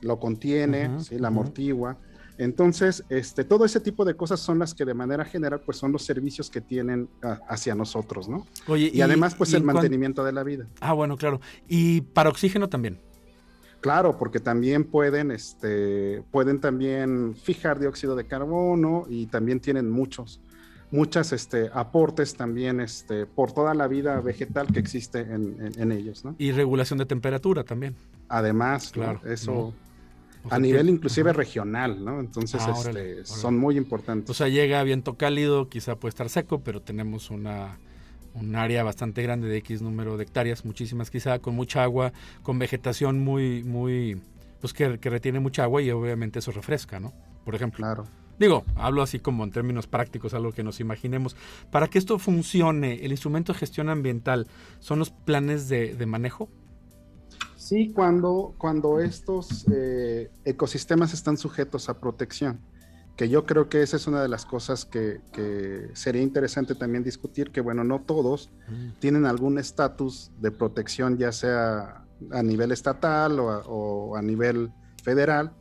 lo 0.00 0.18
contiene, 0.18 0.88
Ujú, 0.88 1.04
¿sí? 1.04 1.18
la 1.18 1.28
amortigua. 1.28 1.98
Entonces, 2.38 3.04
este, 3.08 3.42
todo 3.44 3.64
ese 3.64 3.80
tipo 3.80 4.04
de 4.04 4.14
cosas 4.14 4.38
son 4.38 4.60
las 4.60 4.72
que 4.72 4.84
de 4.84 4.94
manera 4.94 5.24
general, 5.24 5.60
pues 5.66 5.76
son 5.76 5.90
los 5.90 6.04
servicios 6.04 6.48
que 6.48 6.60
tienen 6.60 7.08
ah, 7.24 7.40
hacia 7.48 7.74
nosotros, 7.74 8.28
¿no? 8.28 8.46
Oye, 8.68 8.90
Y, 8.94 9.00
además, 9.00 9.34
pues 9.34 9.52
y 9.52 9.56
el 9.56 9.64
mantenimiento 9.64 10.22
de 10.24 10.32
la 10.32 10.44
vida. 10.44 10.68
Ah, 10.80 10.92
bueno, 10.92 11.16
claro. 11.16 11.40
Y 11.66 12.00
para 12.02 12.30
oxígeno 12.30 12.68
también. 12.68 13.00
Claro, 13.80 14.18
porque 14.18 14.40
también 14.40 14.84
pueden, 14.84 15.30
este, 15.30 16.22
pueden 16.32 16.60
también 16.60 17.34
fijar 17.36 17.78
dióxido 17.78 18.16
de 18.16 18.26
carbono 18.26 19.04
y 19.08 19.26
también 19.26 19.60
tienen 19.60 19.88
muchos, 19.90 20.40
muchas, 20.90 21.32
este, 21.32 21.70
aportes 21.72 22.34
también, 22.34 22.80
este, 22.80 23.26
por 23.26 23.52
toda 23.52 23.74
la 23.74 23.86
vida 23.86 24.20
vegetal 24.20 24.66
que 24.72 24.80
existe 24.80 25.20
en, 25.20 25.56
en- 25.64 25.80
en 25.80 25.92
ellos, 25.92 26.24
¿no? 26.24 26.34
Y 26.38 26.50
regulación 26.52 26.98
de 26.98 27.06
temperatura 27.06 27.62
también. 27.62 27.94
Además, 28.28 28.86
¿no? 28.96 29.02
Claro, 29.02 29.20
eso 29.26 29.52
¿no? 29.52 29.58
O 30.44 30.48
sea, 30.48 30.56
a 30.56 30.58
nivel 30.60 30.88
inclusive 30.88 31.30
ajá. 31.30 31.36
regional, 31.36 32.04
¿no? 32.04 32.20
Entonces, 32.20 32.60
Ah, 32.64 32.72
este, 32.76 32.90
órale. 32.90 33.24
son 33.26 33.58
muy 33.58 33.76
importantes. 33.76 34.30
O 34.30 34.34
sea, 34.34 34.48
llega 34.48 34.82
viento 34.82 35.16
cálido, 35.16 35.68
quizá 35.68 35.96
puede 35.96 36.10
estar 36.10 36.28
seco, 36.28 36.60
pero 36.60 36.80
tenemos 36.80 37.30
una 37.30 37.78
un 38.40 38.56
área 38.56 38.82
bastante 38.82 39.22
grande 39.22 39.48
de 39.48 39.56
X 39.58 39.82
número 39.82 40.16
de 40.16 40.24
hectáreas, 40.24 40.64
muchísimas 40.64 41.10
quizá, 41.10 41.38
con 41.38 41.54
mucha 41.54 41.82
agua, 41.82 42.12
con 42.42 42.58
vegetación 42.58 43.22
muy, 43.22 43.64
muy, 43.64 44.20
pues 44.60 44.72
que, 44.72 44.98
que 44.98 45.10
retiene 45.10 45.40
mucha 45.40 45.64
agua 45.64 45.82
y 45.82 45.90
obviamente 45.90 46.38
eso 46.38 46.50
refresca, 46.52 47.00
¿no? 47.00 47.12
Por 47.44 47.54
ejemplo. 47.54 47.78
Claro. 47.78 48.04
Digo, 48.38 48.64
hablo 48.76 49.02
así 49.02 49.18
como 49.18 49.42
en 49.42 49.50
términos 49.50 49.86
prácticos, 49.86 50.32
algo 50.32 50.52
que 50.52 50.62
nos 50.62 50.78
imaginemos. 50.78 51.34
Para 51.72 51.88
que 51.88 51.98
esto 51.98 52.18
funcione, 52.18 53.04
el 53.04 53.10
instrumento 53.10 53.52
de 53.52 53.58
gestión 53.58 53.88
ambiental 53.88 54.46
son 54.78 55.00
los 55.00 55.10
planes 55.10 55.68
de, 55.68 55.94
de 55.94 56.06
manejo. 56.06 56.48
Sí, 57.56 57.92
cuando, 57.92 58.54
cuando 58.56 59.00
estos 59.00 59.66
eh, 59.70 60.30
ecosistemas 60.44 61.12
están 61.12 61.36
sujetos 61.36 61.88
a 61.88 61.98
protección, 61.98 62.60
que 63.18 63.28
yo 63.28 63.46
creo 63.46 63.68
que 63.68 63.82
esa 63.82 63.96
es 63.96 64.06
una 64.06 64.22
de 64.22 64.28
las 64.28 64.46
cosas 64.46 64.84
que, 64.84 65.20
que 65.32 65.90
sería 65.94 66.22
interesante 66.22 66.76
también 66.76 67.02
discutir, 67.02 67.50
que 67.50 67.60
bueno, 67.60 67.82
no 67.82 68.00
todos 68.00 68.48
tienen 69.00 69.26
algún 69.26 69.58
estatus 69.58 70.30
de 70.40 70.52
protección, 70.52 71.18
ya 71.18 71.32
sea 71.32 72.04
a 72.30 72.42
nivel 72.44 72.70
estatal 72.70 73.40
o 73.40 73.50
a, 73.50 73.58
o 73.66 74.14
a 74.14 74.22
nivel 74.22 74.70
federal, 75.02 75.52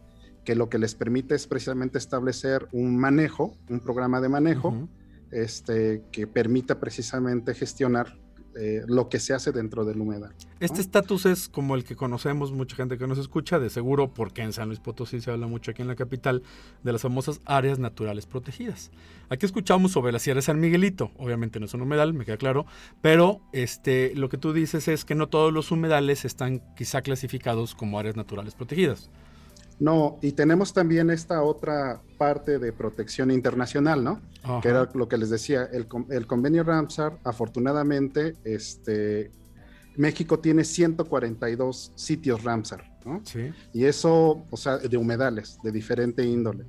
que 0.45 0.53
lo 0.53 0.69
que 0.69 0.77
les 0.77 0.93
permite 0.93 1.33
es 1.33 1.47
precisamente 1.47 1.97
establecer 1.97 2.67
un 2.73 2.95
manejo, 2.95 3.55
un 3.71 3.79
programa 3.79 4.21
de 4.21 4.29
manejo, 4.29 4.87
este, 5.31 6.03
que 6.11 6.27
permita 6.27 6.79
precisamente 6.79 7.55
gestionar 7.55 8.19
eh, 8.59 8.83
lo 8.87 9.09
que 9.09 9.19
se 9.19 9.33
hace 9.33 9.51
dentro 9.51 9.85
del 9.85 10.01
humedal. 10.01 10.33
Este 10.59 10.77
¿no? 10.77 10.81
estatus 10.81 11.25
es 11.25 11.47
como 11.49 11.75
el 11.75 11.83
que 11.83 11.95
conocemos, 11.95 12.51
mucha 12.51 12.75
gente 12.75 12.97
que 12.97 13.07
nos 13.07 13.17
escucha, 13.17 13.59
de 13.59 13.69
seguro, 13.69 14.13
porque 14.13 14.41
en 14.41 14.53
San 14.53 14.67
Luis 14.67 14.79
Potosí 14.79 15.21
se 15.21 15.31
habla 15.31 15.47
mucho 15.47 15.71
aquí 15.71 15.81
en 15.81 15.87
la 15.87 15.95
capital, 15.95 16.41
de 16.83 16.91
las 16.91 17.01
famosas 17.01 17.39
áreas 17.45 17.79
naturales 17.79 18.25
protegidas. 18.25 18.91
Aquí 19.29 19.45
escuchamos 19.45 19.91
sobre 19.91 20.11
la 20.11 20.19
Sierra 20.19 20.37
de 20.37 20.43
San 20.43 20.59
Miguelito, 20.59 21.11
obviamente 21.17 21.59
no 21.59 21.65
es 21.65 21.73
un 21.73 21.81
humedal, 21.81 22.13
me 22.13 22.25
queda 22.25 22.37
claro, 22.37 22.65
pero 23.01 23.41
este, 23.51 24.13
lo 24.15 24.29
que 24.29 24.37
tú 24.37 24.53
dices 24.53 24.87
es 24.87 25.05
que 25.05 25.15
no 25.15 25.27
todos 25.27 25.53
los 25.53 25.71
humedales 25.71 26.25
están 26.25 26.61
quizá 26.75 27.01
clasificados 27.01 27.75
como 27.75 27.99
áreas 27.99 28.15
naturales 28.15 28.55
protegidas. 28.55 29.09
No, 29.79 30.17
y 30.21 30.31
tenemos 30.31 30.73
también 30.73 31.09
esta 31.09 31.43
otra 31.43 32.01
parte 32.17 32.57
de 32.57 32.73
protección 32.73 33.29
internacional, 33.29 34.03
¿no? 34.03 34.21
Ajá. 34.43 34.61
Que 34.61 34.69
era 34.69 34.89
lo 34.93 35.07
que 35.07 35.17
les 35.17 35.29
decía, 35.29 35.69
el, 35.71 35.87
el 36.09 36.25
convenio 36.25 36.63
Ramsar, 36.63 37.19
afortunadamente, 37.23 38.35
este, 38.43 39.31
México 39.97 40.39
tiene 40.39 40.63
142 40.63 41.91
sitios 41.95 42.43
Ramsar, 42.43 42.83
¿no? 43.05 43.21
Sí. 43.23 43.51
Y 43.73 43.85
eso, 43.85 44.43
o 44.49 44.57
sea, 44.57 44.77
de 44.77 44.97
humedales, 44.97 45.59
de 45.63 45.71
diferente 45.71 46.23
índole. 46.23 46.65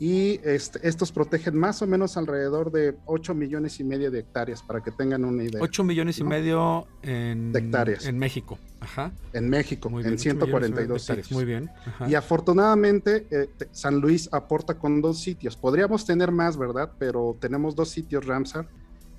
Y 0.00 0.40
este, 0.44 0.88
estos 0.88 1.12
protegen 1.12 1.54
más 1.54 1.82
o 1.82 1.86
menos 1.86 2.16
alrededor 2.16 2.72
de 2.72 2.96
8 3.04 3.34
millones 3.34 3.80
y 3.80 3.84
medio 3.84 4.10
de 4.10 4.20
hectáreas, 4.20 4.62
para 4.62 4.82
que 4.82 4.90
tengan 4.90 5.26
una 5.26 5.44
idea. 5.44 5.60
8 5.60 5.84
millones 5.84 6.18
y 6.18 6.24
medio 6.24 6.86
en, 7.02 7.54
hectáreas. 7.54 8.06
En 8.06 8.18
México. 8.18 8.58
Ajá. 8.80 9.12
En 9.34 9.50
México, 9.50 9.90
en 10.00 10.18
142 10.18 11.02
sitios. 11.02 11.32
Muy 11.32 11.44
bien. 11.44 11.70
Y 12.08 12.14
afortunadamente 12.14 13.26
eh, 13.30 13.50
San 13.72 14.00
Luis 14.00 14.30
aporta 14.32 14.78
con 14.78 15.02
dos 15.02 15.20
sitios. 15.20 15.54
Podríamos 15.54 16.06
tener 16.06 16.32
más, 16.32 16.56
¿verdad? 16.56 16.92
Pero 16.98 17.36
tenemos 17.38 17.76
dos 17.76 17.90
sitios 17.90 18.24
Ramsar, 18.24 18.66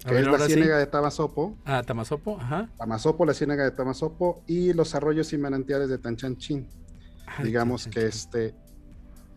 que 0.03 0.17
es 0.17 0.25
la 0.25 0.39
ciénaga 0.47 0.79
de 0.79 0.87
Tamazopo. 0.87 1.59
Ah, 1.63 1.83
Tamazopo, 1.85 2.39
ajá. 2.41 2.71
Tamazopo, 2.79 3.23
la 3.23 3.35
ciénaga 3.35 3.65
de 3.65 3.71
Tamazopo 3.71 4.41
y 4.47 4.73
los 4.73 4.95
arroyos 4.95 5.31
y 5.31 5.37
manantiales 5.37 5.89
de 5.89 5.99
Tanchanchín. 5.99 6.67
Ah, 7.27 7.43
digamos 7.43 7.85
que 7.85 8.07
este 8.07 8.55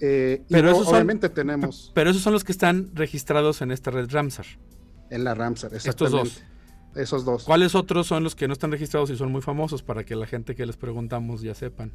eh, 0.07 0.43
pero 0.51 0.71
esos 0.71 0.89
obviamente 0.89 1.31
tenemos. 1.31 1.91
Pero 1.95 2.11
esos 2.11 2.23
son 2.23 2.35
los 2.35 2.45
que 2.45 2.53
están 2.53 2.91
registrados 2.95 3.63
en 3.63 3.71
esta 3.71 3.91
red 3.91 4.11
Ramsar. 4.11 4.45
En 5.11 5.25
la 5.25 5.35
Ramsar, 5.35 5.73
exactamente. 5.75 6.29
Estos 6.29 6.45
dos. 6.93 7.03
Esos 7.03 7.25
dos. 7.25 7.45
¿Cuáles 7.45 7.75
otros 7.75 8.07
son 8.07 8.23
los 8.23 8.35
que 8.35 8.47
no 8.47 8.53
están 8.53 8.71
registrados 8.71 9.09
y 9.11 9.17
son 9.17 9.33
muy 9.33 9.41
famosos 9.41 9.83
para 9.83 10.05
que 10.05 10.15
la 10.15 10.27
gente 10.27 10.55
que 10.55 10.67
les 10.67 10.77
preguntamos 10.77 11.41
ya 11.41 11.55
sepan? 11.55 11.91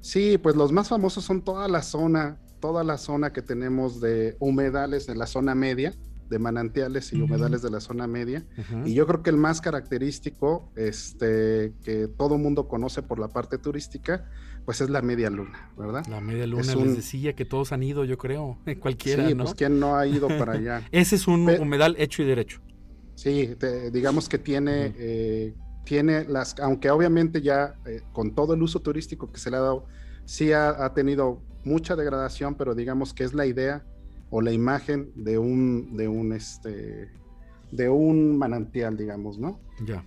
Sí, 0.00 0.36
pues 0.36 0.56
los 0.56 0.72
más 0.72 0.88
famosos 0.88 1.24
son 1.24 1.42
toda 1.42 1.66
la 1.68 1.82
zona, 1.82 2.38
toda 2.60 2.84
la 2.84 2.98
zona 2.98 3.32
que 3.32 3.40
tenemos 3.40 4.00
de 4.00 4.36
humedales 4.38 5.08
en 5.08 5.18
la 5.18 5.26
zona 5.26 5.54
media, 5.54 5.94
de 6.28 6.38
manantiales 6.38 7.12
y 7.14 7.22
humedales 7.22 7.62
de 7.62 7.70
la 7.70 7.80
zona 7.80 8.06
media. 8.06 8.46
Y 8.84 8.92
yo 8.92 9.06
creo 9.06 9.22
que 9.22 9.30
el 9.30 9.38
más 9.38 9.62
característico, 9.62 10.70
este, 10.76 11.72
que 11.82 12.08
todo 12.08 12.36
mundo 12.36 12.68
conoce 12.68 13.02
por 13.02 13.18
la 13.18 13.28
parte 13.28 13.56
turística, 13.56 14.28
pues 14.64 14.80
es 14.80 14.90
la 14.90 15.02
media 15.02 15.30
luna, 15.30 15.70
¿verdad? 15.76 16.06
La 16.06 16.20
media 16.20 16.46
luna, 16.46 16.74
les 16.74 16.96
decía 16.96 17.34
que 17.34 17.44
todos 17.44 17.72
han 17.72 17.82
ido, 17.82 18.04
yo 18.04 18.18
creo, 18.18 18.58
cualquiera, 18.80 19.28
sí, 19.28 19.34
pues 19.34 19.54
quién 19.54 19.80
no 19.80 19.96
ha 19.96 20.06
ido 20.06 20.28
para 20.28 20.52
allá. 20.52 20.82
Ese 20.92 21.16
es 21.16 21.26
un 21.26 21.48
humedal 21.48 21.96
hecho 21.98 22.22
y 22.22 22.26
derecho. 22.26 22.60
Sí, 23.14 23.56
digamos 23.92 24.28
que 24.28 24.38
tiene, 24.38 24.94
eh, 24.96 25.54
tiene 25.84 26.24
las, 26.24 26.54
aunque 26.60 26.88
obviamente 26.90 27.42
ya 27.42 27.74
eh, 27.84 28.02
con 28.12 28.34
todo 28.34 28.54
el 28.54 28.62
uso 28.62 28.80
turístico 28.80 29.32
que 29.32 29.40
se 29.40 29.50
le 29.50 29.56
ha 29.56 29.60
dado, 29.60 29.86
sí 30.24 30.52
ha, 30.52 30.92
tenido 30.94 31.42
mucha 31.64 31.96
degradación, 31.96 32.54
pero 32.54 32.74
digamos 32.74 33.14
que 33.14 33.24
es 33.24 33.34
la 33.34 33.46
idea 33.46 33.84
o 34.30 34.40
la 34.40 34.52
imagen 34.52 35.10
de 35.16 35.38
un, 35.38 35.96
de 35.96 36.06
un, 36.06 36.32
este, 36.32 37.10
de 37.72 37.88
un 37.88 38.38
manantial, 38.38 38.96
digamos, 38.96 39.38
¿no? 39.38 39.58
Ya. 39.84 40.04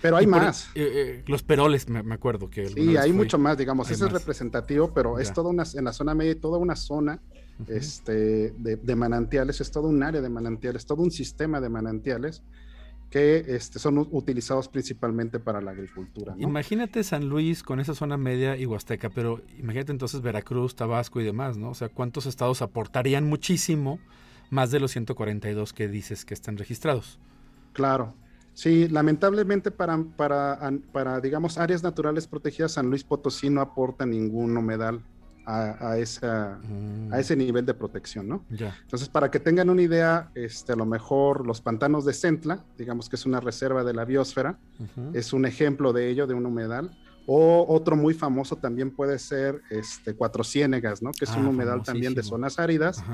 Pero 0.00 0.16
hay 0.16 0.26
más. 0.26 0.70
Eh, 0.74 0.90
eh, 0.94 1.24
los 1.26 1.42
peroles, 1.42 1.88
me, 1.88 2.14
acuerdo 2.14 2.48
que. 2.50 2.68
Sí, 2.68 2.96
hay 2.96 3.12
mucho 3.12 3.38
más, 3.38 3.56
digamos. 3.58 3.90
Ese 3.90 4.06
es 4.06 4.12
representativo, 4.12 4.92
pero 4.92 5.18
es 5.18 5.32
toda 5.32 5.50
una, 5.50 5.64
en 5.74 5.84
la 5.84 5.92
zona 5.92 6.14
media, 6.14 6.38
toda 6.40 6.58
una 6.58 6.76
zona 6.76 7.20
este, 7.66 8.52
de, 8.52 8.96
manantiales, 8.96 9.60
es 9.60 9.70
todo 9.70 9.88
un 9.88 10.02
área 10.02 10.20
de 10.20 10.28
manantiales, 10.28 10.86
todo 10.86 11.02
un 11.02 11.10
sistema 11.10 11.60
de 11.60 11.68
manantiales 11.68 12.42
que 13.10 13.42
este, 13.48 13.78
son 13.78 13.98
utilizados 14.10 14.68
principalmente 14.68 15.40
para 15.40 15.60
la 15.60 15.70
agricultura. 15.70 16.34
Imagínate 16.38 17.02
San 17.02 17.28
Luis 17.28 17.62
con 17.62 17.80
esa 17.80 17.94
zona 17.94 18.18
media 18.18 18.56
y 18.56 18.66
Huasteca, 18.66 19.08
pero 19.08 19.40
imagínate 19.58 19.92
entonces 19.92 20.20
Veracruz, 20.20 20.76
Tabasco 20.76 21.20
y 21.20 21.24
demás, 21.24 21.56
¿no? 21.56 21.70
O 21.70 21.74
sea, 21.74 21.88
¿cuántos 21.88 22.26
estados 22.26 22.60
aportarían 22.60 23.24
muchísimo 23.24 23.98
más 24.50 24.70
de 24.70 24.80
los 24.80 24.92
142 24.92 25.72
que 25.72 25.88
dices 25.88 26.26
que 26.26 26.34
están 26.34 26.58
registrados? 26.58 27.18
Claro. 27.72 28.14
Sí, 28.58 28.88
lamentablemente 28.88 29.70
para, 29.70 30.02
para, 30.16 30.58
para, 30.90 31.20
digamos, 31.20 31.58
áreas 31.58 31.84
naturales 31.84 32.26
protegidas, 32.26 32.72
San 32.72 32.90
Luis 32.90 33.04
Potosí 33.04 33.48
no 33.48 33.60
aporta 33.60 34.04
ningún 34.04 34.56
humedal 34.56 35.00
a, 35.46 35.96
esa, 35.96 36.54
a 36.54 36.58
mm. 36.58 37.14
ese 37.14 37.36
nivel 37.36 37.64
de 37.64 37.74
protección, 37.74 38.26
¿no? 38.26 38.44
Entonces, 38.50 39.08
para 39.08 39.30
que 39.30 39.38
tengan 39.38 39.70
una 39.70 39.80
idea, 39.80 40.32
este, 40.34 40.72
a 40.72 40.76
lo 40.76 40.86
mejor 40.86 41.46
los 41.46 41.60
pantanos 41.60 42.04
de 42.04 42.12
Centla, 42.12 42.64
digamos 42.76 43.08
que 43.08 43.14
es 43.14 43.26
una 43.26 43.38
reserva 43.38 43.84
de 43.84 43.94
la 43.94 44.04
biosfera, 44.04 44.58
es 45.12 45.32
un 45.32 45.46
ejemplo 45.46 45.92
de 45.92 46.10
ello, 46.10 46.26
de 46.26 46.34
un 46.34 46.44
humedal. 46.44 46.90
O 47.28 47.64
otro 47.68 47.94
muy 47.94 48.12
famoso 48.12 48.56
también 48.56 48.90
puede 48.90 49.20
ser 49.20 49.62
este, 49.70 50.14
Cuatro 50.14 50.42
Ciénegas, 50.42 51.00
¿no? 51.00 51.12
Que 51.12 51.26
es 51.26 51.30
un 51.36 51.46
ah, 51.46 51.50
humedal 51.50 51.84
también 51.84 52.12
de 52.12 52.24
zonas 52.24 52.58
áridas, 52.58 53.04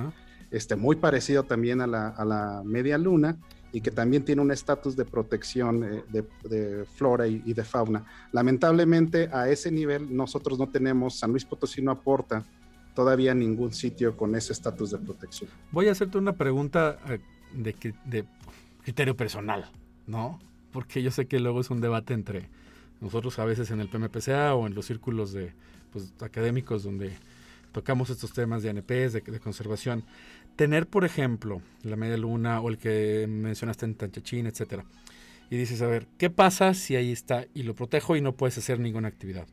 este, 0.51 0.75
muy 0.75 0.97
parecido 0.97 1.43
también 1.43 1.83
a 1.83 1.87
la, 1.87 2.09
a 2.09 2.25
la 2.25 2.63
media 2.65 2.97
luna 2.97 3.37
y 3.75 3.81
que 3.81 3.91
también 3.91 4.25
tiene 4.25 4.41
un 4.41 4.53
estatus 4.53 4.95
de 4.95 5.05
protección 5.05 5.83
eh, 5.83 6.05
de, 6.09 6.85
flora 6.95 7.27
y, 7.27 7.53
de 7.53 7.65
fauna. 7.65 8.05
Lamentablemente 8.31 9.29
a 9.33 9.51
ese 9.51 9.73
nivel 9.73 10.17
nosotros 10.17 10.61
no 10.61 10.69
tenemos, 10.69 11.19
San 11.19 11.33
Luis 11.33 11.45
Potosí 11.45 11.83
no 11.83 11.91
aporta 11.91 12.45
todavía 12.95 13.35
ningún 13.35 13.73
sitio 13.73 14.17
con 14.17 14.37
ese 14.37 14.53
estatus 14.53 14.93
de 14.93 14.99
protección. 14.99 15.51
Voy 15.73 15.89
a 15.89 15.91
hacerte 15.91 16.19
una 16.19 16.35
pregunta 16.35 17.01
eh, 17.09 17.19
de, 17.53 18.25
criterio 18.85 19.17
personal, 19.17 19.69
¿no? 20.07 20.39
Porque 20.71 21.03
yo 21.03 21.11
sé 21.11 21.27
que 21.27 21.41
luego 21.41 21.61
es 21.61 21.69
un 21.69 21.81
debate 21.81 22.15
entre 22.15 22.49
nosotros 23.01 23.41
a 23.41 23.45
veces 23.45 23.73
en 23.73 23.81
el 23.81 23.89
PMPCA 23.89 24.55
o 24.55 24.69
en 24.69 24.75
los 24.77 24.87
círculos 24.87 25.33
de, 25.33 25.53
pues, 25.93 26.13
académicos 26.21 26.85
donde 26.85 27.13
tocamos 27.73 28.09
estos 28.09 28.33
temas 28.33 28.63
de 28.63 28.71
ANPs, 28.71 29.15
de 29.15 29.41
conservación 29.43 30.05
tener, 30.57 30.87
por 30.87 31.05
ejemplo, 31.05 31.61
la 31.83 31.97
media 31.97 32.17
luna 32.17 32.61
o 32.61 32.69
el 32.69 32.79
que 32.79 33.27
mencionaste 33.29 33.87
en 33.87 33.95
Tanchachín, 33.95 34.47
etcétera, 34.47 34.85
y 35.51 35.57
dices, 35.57 35.83
a 35.83 35.87
ver, 35.87 36.07
¿qué 36.19 36.31
pasa 36.31 36.75
si 36.75 36.97
ahí 36.97 37.13
está 37.13 37.47
y 37.55 37.65
lo 37.65 37.75
protejo 37.75 38.17
y 38.17 38.21
no 38.21 38.33
puedes 38.33 38.59
hacer 38.59 38.81
ninguna 38.81 39.09
actividad? 39.09 39.47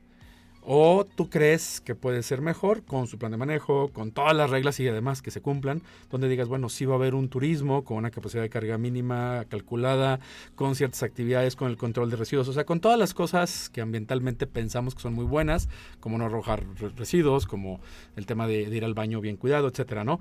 O 0.63 1.05
tú 1.15 1.27
crees 1.27 1.81
que 1.81 1.95
puede 1.95 2.21
ser 2.21 2.41
mejor 2.41 2.83
con 2.83 3.07
su 3.07 3.17
plan 3.17 3.31
de 3.31 3.37
manejo, 3.37 3.87
con 3.89 4.11
todas 4.11 4.35
las 4.35 4.51
reglas 4.51 4.79
y 4.79 4.87
además 4.87 5.23
que 5.23 5.31
se 5.31 5.41
cumplan, 5.41 5.81
donde 6.11 6.29
digas, 6.29 6.47
bueno, 6.47 6.69
sí 6.69 6.85
va 6.85 6.93
a 6.93 6.97
haber 6.97 7.15
un 7.15 7.29
turismo 7.29 7.83
con 7.83 7.97
una 7.97 8.11
capacidad 8.11 8.43
de 8.43 8.49
carga 8.49 8.77
mínima 8.77 9.45
calculada, 9.49 10.19
con 10.53 10.75
ciertas 10.75 11.01
actividades, 11.01 11.55
con 11.55 11.69
el 11.71 11.77
control 11.77 12.11
de 12.11 12.17
residuos, 12.17 12.47
o 12.47 12.53
sea, 12.53 12.63
con 12.63 12.79
todas 12.79 12.99
las 12.99 13.15
cosas 13.15 13.69
que 13.69 13.81
ambientalmente 13.81 14.45
pensamos 14.45 14.93
que 14.93 15.01
son 15.01 15.15
muy 15.15 15.25
buenas, 15.25 15.67
como 15.99 16.19
no 16.19 16.25
arrojar 16.25 16.63
residuos, 16.95 17.47
como 17.47 17.81
el 18.15 18.27
tema 18.27 18.45
de, 18.45 18.69
de 18.69 18.77
ir 18.77 18.85
al 18.85 18.93
baño 18.93 19.19
bien 19.19 19.37
cuidado, 19.37 19.67
etcétera, 19.67 20.03
¿no? 20.03 20.19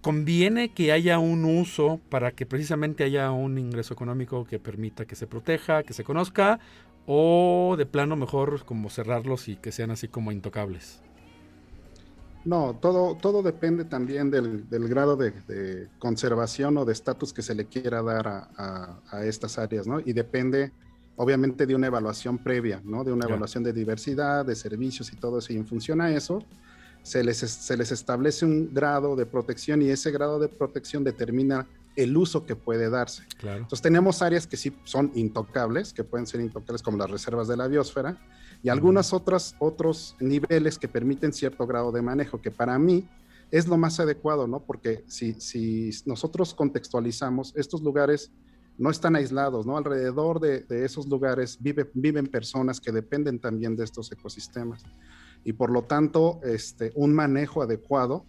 Conviene 0.00 0.72
que 0.72 0.92
haya 0.92 1.18
un 1.18 1.44
uso 1.44 2.00
para 2.08 2.32
que 2.32 2.46
precisamente 2.46 3.04
haya 3.04 3.30
un 3.30 3.58
ingreso 3.58 3.94
económico 3.94 4.44
que 4.44 4.58
permita 4.58 5.04
que 5.04 5.16
se 5.16 5.26
proteja, 5.26 5.82
que 5.82 5.92
se 5.92 6.04
conozca, 6.04 6.60
o 7.06 7.74
de 7.78 7.86
plano 7.86 8.16
mejor 8.16 8.64
como 8.64 8.90
cerrarlos 8.90 9.48
y 9.48 9.56
que 9.56 9.72
sean 9.72 9.90
así 9.90 10.08
como 10.08 10.30
intocables. 10.30 11.02
No, 12.44 12.78
todo, 12.80 13.16
todo 13.16 13.42
depende 13.42 13.84
también 13.84 14.30
del, 14.30 14.64
grado 14.88 15.16
de, 15.16 15.88
conservación 15.98 16.76
o 16.78 16.84
de 16.84 16.92
estatus 16.92 17.32
que 17.32 17.42
se 17.42 17.54
le 17.54 17.66
quiera 17.66 18.02
dar 18.02 18.26
a, 18.56 19.24
estas 19.24 19.58
áreas, 19.58 19.86
¿no? 19.86 20.00
Y 20.00 20.12
depende, 20.12 20.72
obviamente, 21.16 21.66
de 21.66 21.74
una 21.74 21.88
evaluación 21.88 22.38
previa, 22.38 22.80
¿no? 22.84 23.04
De 23.04 23.12
una 23.12 23.26
evaluación 23.26 23.64
de 23.64 23.72
diversidad, 23.72 24.46
de 24.46 24.54
servicios 24.54 25.12
y 25.12 25.16
todo 25.16 25.38
eso. 25.38 25.52
Y 25.52 25.56
en 25.56 25.66
función 25.66 26.00
a 26.00 26.10
eso, 26.10 26.42
se 27.08 27.24
les, 27.24 27.38
se 27.38 27.76
les 27.76 27.90
establece 27.90 28.44
un 28.44 28.72
grado 28.74 29.16
de 29.16 29.24
protección 29.24 29.80
y 29.80 29.88
ese 29.88 30.10
grado 30.10 30.38
de 30.38 30.48
protección 30.48 31.04
determina 31.04 31.66
el 31.96 32.16
uso 32.16 32.44
que 32.44 32.54
puede 32.54 32.90
darse. 32.90 33.24
Entonces 33.42 33.80
tenemos 33.80 34.20
áreas 34.20 34.46
que 34.46 34.56
sí 34.56 34.76
son 34.84 35.10
intocables, 35.14 35.92
que 35.92 36.04
pueden 36.04 36.26
ser 36.26 36.40
intocables 36.40 36.82
como 36.82 36.98
las 36.98 37.10
reservas 37.10 37.48
de 37.48 37.56
la 37.56 37.66
biosfera, 37.66 38.18
y 38.62 38.68
algunas 38.68 39.12
otras 39.12 39.56
otros 39.58 40.16
niveles 40.20 40.78
que 40.78 40.86
permiten 40.86 41.32
cierto 41.32 41.66
grado 41.66 41.90
de 41.90 42.02
manejo, 42.02 42.42
que 42.42 42.50
para 42.50 42.78
mí 42.78 43.08
es 43.50 43.66
lo 43.66 43.78
más 43.78 43.98
adecuado, 43.98 44.46
¿no? 44.46 44.60
Porque 44.60 45.04
si, 45.06 45.32
si 45.40 45.90
nosotros 46.04 46.54
contextualizamos, 46.54 47.54
estos 47.56 47.82
lugares 47.82 48.30
no 48.76 48.90
están 48.90 49.16
aislados, 49.16 49.66
¿no? 49.66 49.76
Alrededor 49.78 50.40
de, 50.40 50.60
de 50.60 50.84
esos 50.84 51.06
lugares 51.08 51.56
vive, 51.60 51.90
viven 51.94 52.26
personas 52.26 52.80
que 52.80 52.92
dependen 52.92 53.38
también 53.38 53.74
de 53.74 53.84
estos 53.84 54.12
ecosistemas 54.12 54.84
y 55.48 55.54
por 55.54 55.70
lo 55.70 55.80
tanto 55.80 56.40
este, 56.44 56.92
un 56.94 57.14
manejo 57.14 57.62
adecuado 57.62 58.26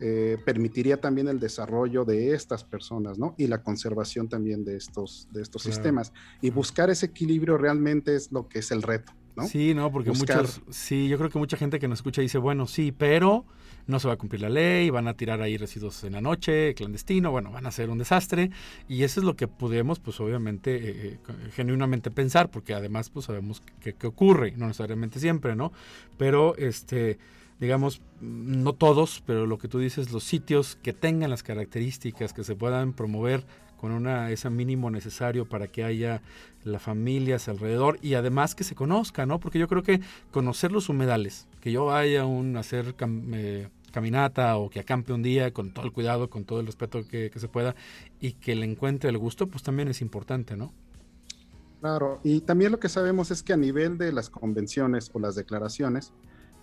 eh, 0.00 0.36
permitiría 0.44 1.00
también 1.00 1.26
el 1.26 1.40
desarrollo 1.40 2.04
de 2.04 2.34
estas 2.34 2.62
personas, 2.62 3.18
¿no? 3.18 3.34
Y 3.38 3.46
la 3.46 3.62
conservación 3.62 4.28
también 4.28 4.66
de 4.66 4.76
estos, 4.76 5.28
de 5.32 5.40
estos 5.40 5.62
sistemas. 5.62 6.12
Y 6.42 6.50
buscar 6.50 6.90
ese 6.90 7.06
equilibrio 7.06 7.56
realmente 7.56 8.14
es 8.14 8.30
lo 8.32 8.50
que 8.50 8.58
es 8.58 8.70
el 8.70 8.82
reto, 8.82 9.14
¿no? 9.34 9.46
Sí, 9.46 9.72
no, 9.72 9.90
porque 9.90 10.10
muchos, 10.10 10.60
sí, 10.68 11.08
yo 11.08 11.16
creo 11.16 11.30
que 11.30 11.38
mucha 11.38 11.56
gente 11.56 11.78
que 11.78 11.88
nos 11.88 12.00
escucha 12.00 12.20
dice, 12.20 12.36
bueno, 12.36 12.66
sí, 12.66 12.92
pero 12.92 13.46
no 13.88 13.98
se 13.98 14.06
va 14.06 14.14
a 14.14 14.16
cumplir 14.18 14.42
la 14.42 14.50
ley, 14.50 14.90
van 14.90 15.08
a 15.08 15.14
tirar 15.14 15.40
ahí 15.40 15.56
residuos 15.56 16.04
en 16.04 16.12
la 16.12 16.20
noche, 16.20 16.74
clandestino, 16.74 17.30
bueno, 17.30 17.50
van 17.50 17.66
a 17.66 17.72
ser 17.72 17.88
un 17.88 17.98
desastre. 17.98 18.50
Y 18.86 19.02
eso 19.02 19.20
es 19.20 19.24
lo 19.24 19.34
que 19.34 19.48
podemos, 19.48 19.98
pues 19.98 20.20
obviamente, 20.20 20.76
eh, 20.76 20.92
eh, 21.14 21.18
genuinamente 21.52 22.10
pensar, 22.10 22.50
porque 22.50 22.74
además, 22.74 23.08
pues 23.08 23.26
sabemos 23.26 23.62
que, 23.80 23.94
ocurre, 24.06 24.52
no 24.56 24.66
necesariamente 24.66 25.18
siempre, 25.18 25.56
¿no? 25.56 25.72
Pero, 26.18 26.54
este, 26.56 27.18
digamos, 27.60 28.02
no 28.20 28.74
todos, 28.74 29.22
pero 29.24 29.46
lo 29.46 29.56
que 29.56 29.68
tú 29.68 29.78
dices, 29.78 30.12
los 30.12 30.22
sitios 30.22 30.76
que 30.82 30.92
tengan 30.92 31.30
las 31.30 31.42
características 31.42 32.34
que 32.34 32.44
se 32.44 32.54
puedan 32.54 32.92
promover 32.92 33.46
con 33.78 33.92
una 33.92 34.30
ese 34.30 34.50
mínimo 34.50 34.90
necesario 34.90 35.48
para 35.48 35.68
que 35.68 35.84
haya 35.84 36.20
las 36.64 36.82
familias 36.82 37.48
alrededor 37.48 37.98
y 38.02 38.14
además 38.14 38.54
que 38.54 38.64
se 38.64 38.74
conozca, 38.74 39.24
¿no? 39.24 39.40
Porque 39.40 39.58
yo 39.58 39.68
creo 39.68 39.82
que 39.82 40.00
conocer 40.30 40.72
los 40.72 40.88
humedales, 40.88 41.46
que 41.60 41.72
yo 41.72 41.86
vaya 41.86 42.22
a 42.22 42.26
un 42.26 42.56
hacer 42.56 42.94
eh, 43.32 43.68
caminata 43.90 44.56
o 44.56 44.70
que 44.70 44.80
acampe 44.80 45.12
un 45.12 45.22
día 45.22 45.52
con 45.52 45.72
todo 45.72 45.84
el 45.84 45.92
cuidado, 45.92 46.30
con 46.30 46.44
todo 46.44 46.60
el 46.60 46.66
respeto 46.66 47.06
que, 47.06 47.30
que 47.30 47.38
se 47.38 47.48
pueda 47.48 47.74
y 48.20 48.32
que 48.32 48.54
le 48.54 48.64
encuentre 48.64 49.10
el 49.10 49.18
gusto, 49.18 49.46
pues 49.46 49.62
también 49.62 49.88
es 49.88 50.00
importante, 50.00 50.56
¿no? 50.56 50.72
Claro, 51.80 52.20
y 52.24 52.40
también 52.40 52.72
lo 52.72 52.80
que 52.80 52.88
sabemos 52.88 53.30
es 53.30 53.42
que 53.42 53.52
a 53.52 53.56
nivel 53.56 53.98
de 53.98 54.10
las 54.12 54.30
convenciones 54.30 55.10
o 55.12 55.20
las 55.20 55.36
declaraciones, 55.36 56.12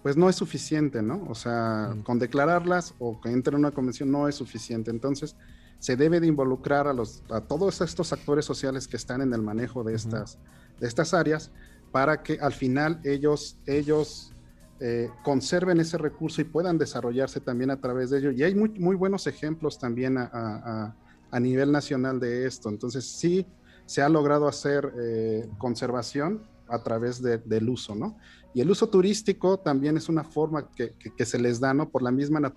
pues 0.03 0.17
no 0.17 0.29
es 0.29 0.35
suficiente, 0.35 1.01
¿no? 1.01 1.25
O 1.29 1.35
sea, 1.35 1.95
con 2.03 2.19
declararlas 2.19 2.93
o 2.99 3.19
que 3.21 3.29
entre 3.29 3.53
en 3.55 3.61
una 3.61 3.71
convención 3.71 4.11
no 4.11 4.27
es 4.27 4.35
suficiente. 4.35 4.91
Entonces, 4.91 5.35
se 5.79 5.95
debe 5.95 6.19
de 6.19 6.27
involucrar 6.27 6.87
a, 6.87 6.93
los, 6.93 7.23
a 7.31 7.41
todos 7.41 7.81
estos 7.81 8.13
actores 8.13 8.45
sociales 8.45 8.87
que 8.87 8.97
están 8.97 9.21
en 9.21 9.33
el 9.33 9.41
manejo 9.41 9.83
de 9.83 9.95
estas, 9.95 10.37
de 10.79 10.87
estas 10.87 11.13
áreas 11.13 11.51
para 11.91 12.21
que 12.21 12.37
al 12.39 12.53
final 12.53 12.99
ellos, 13.03 13.57
ellos 13.65 14.33
eh, 14.81 15.09
conserven 15.23 15.79
ese 15.79 15.97
recurso 15.97 16.41
y 16.41 16.43
puedan 16.43 16.77
desarrollarse 16.77 17.39
también 17.39 17.71
a 17.71 17.79
través 17.79 18.09
de 18.09 18.19
ello. 18.19 18.31
Y 18.31 18.43
hay 18.43 18.55
muy, 18.55 18.95
buenos 18.95 19.25
ejemplos 19.25 19.79
también 19.79 20.17
a, 20.17 20.95
nivel 21.39 21.71
nacional 21.71 22.19
de 22.19 22.45
esto. 22.45 22.69
Entonces, 22.69 23.05
sí, 23.05 23.45
se 23.85 24.01
ha 24.01 24.09
logrado 24.09 24.47
hacer 24.47 24.93
eh, 24.97 25.49
conservación 25.57 26.43
a 26.67 26.81
través 26.81 27.21
del 27.21 27.69
uso, 27.69 27.93
¿no? 27.93 28.17
Y 28.53 28.61
el 28.61 28.71
uso 28.71 28.87
turístico 28.87 29.59
también 29.59 29.97
es 29.97 30.07
una 30.07 30.23
forma 30.23 30.69
que, 30.71 30.93
se 31.25 31.37
les 31.37 31.59
da, 31.59 31.73
¿no? 31.73 31.89
Por 31.89 32.01
la 32.01 32.11
misma 32.11 32.53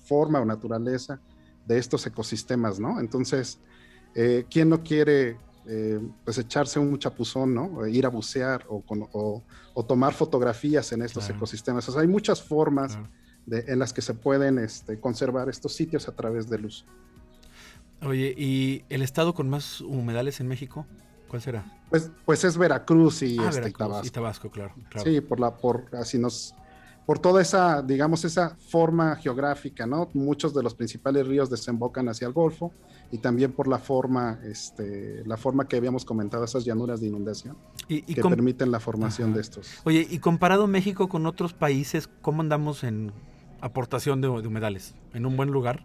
forma 0.00 0.40
o 0.40 0.44
naturaleza 0.46 1.20
de 1.66 1.78
estos 1.78 2.06
ecosistemas, 2.06 2.80
¿no? 2.80 2.98
Entonces, 2.98 3.60
eh, 4.14 4.46
¿quién 4.50 4.70
no 4.70 4.82
quiere 4.82 5.36
eh, 5.66 6.00
pues 6.24 6.38
echarse 6.38 6.78
un 6.78 6.98
chapuzón, 6.98 7.54
¿no? 7.54 7.86
Ir 7.86 8.06
a 8.06 8.08
bucear 8.08 8.66
o, 8.68 9.42
tomar 9.86 10.12
fotografías 10.14 10.92
en 10.92 11.02
estos 11.02 11.28
ecosistemas. 11.28 11.88
O 11.88 11.92
sea, 11.92 12.02
hay 12.02 12.08
muchas 12.08 12.42
formas 12.42 12.98
en 13.46 13.78
las 13.78 13.92
que 13.92 14.02
se 14.02 14.14
pueden 14.14 14.58
este, 14.58 14.98
conservar 15.00 15.48
estos 15.48 15.74
sitios 15.74 16.08
a 16.08 16.12
través 16.12 16.48
del 16.48 16.66
uso. 16.66 16.84
Oye, 18.02 18.34
¿y 18.36 18.84
el 18.88 19.02
estado 19.02 19.34
con 19.34 19.48
más 19.48 19.80
humedales 19.80 20.40
en 20.40 20.48
México? 20.48 20.86
¿Cuál 21.28 21.40
será? 21.40 21.64
Pues, 21.88 22.10
pues 22.24 22.44
es 22.44 22.58
Veracruz 22.58 23.22
y, 23.22 23.38
ah, 23.38 23.48
este, 23.48 23.70
Tabasco. 23.70 24.06
Y 24.06 24.10
Tabasco, 24.10 24.50
claro, 24.50 24.74
Sí, 25.02 25.20
por 25.20 25.40
la, 25.40 25.56
por 25.56 25.86
así 25.94 26.18
nos, 26.18 26.54
por 27.06 27.18
toda 27.18 27.42
esa, 27.42 27.82
digamos, 27.82 28.24
esa 28.24 28.56
forma 28.56 29.16
geográfica, 29.16 29.86
¿no? 29.86 30.08
Muchos 30.14 30.54
de 30.54 30.62
los 30.62 30.74
principales 30.74 31.26
ríos 31.26 31.50
desembocan 31.50 32.08
hacia 32.08 32.26
el 32.26 32.32
Golfo 32.32 32.72
y 33.10 33.18
también 33.18 33.52
por 33.52 33.66
la 33.66 33.78
forma, 33.78 34.38
este, 34.44 35.22
la 35.26 35.36
forma 35.36 35.66
que 35.66 35.76
habíamos 35.76 36.04
comentado, 36.04 36.44
esas 36.44 36.64
llanuras 36.64 37.00
de 37.00 37.08
inundación 37.08 37.56
y, 37.88 38.02
que 38.02 38.22
permiten 38.22 38.70
la 38.70 38.80
formación 38.80 39.34
de 39.34 39.40
estos. 39.40 39.68
Oye, 39.84 40.06
y 40.08 40.18
comparado 40.18 40.66
México 40.66 41.08
con 41.08 41.26
otros 41.26 41.52
países, 41.52 42.08
¿cómo 42.22 42.40
andamos 42.40 42.84
en 42.84 43.12
aportación 43.60 44.20
de 44.20 44.28
humedales? 44.28 44.94
¿En 45.12 45.26
un 45.26 45.36
buen 45.36 45.50
lugar? 45.50 45.84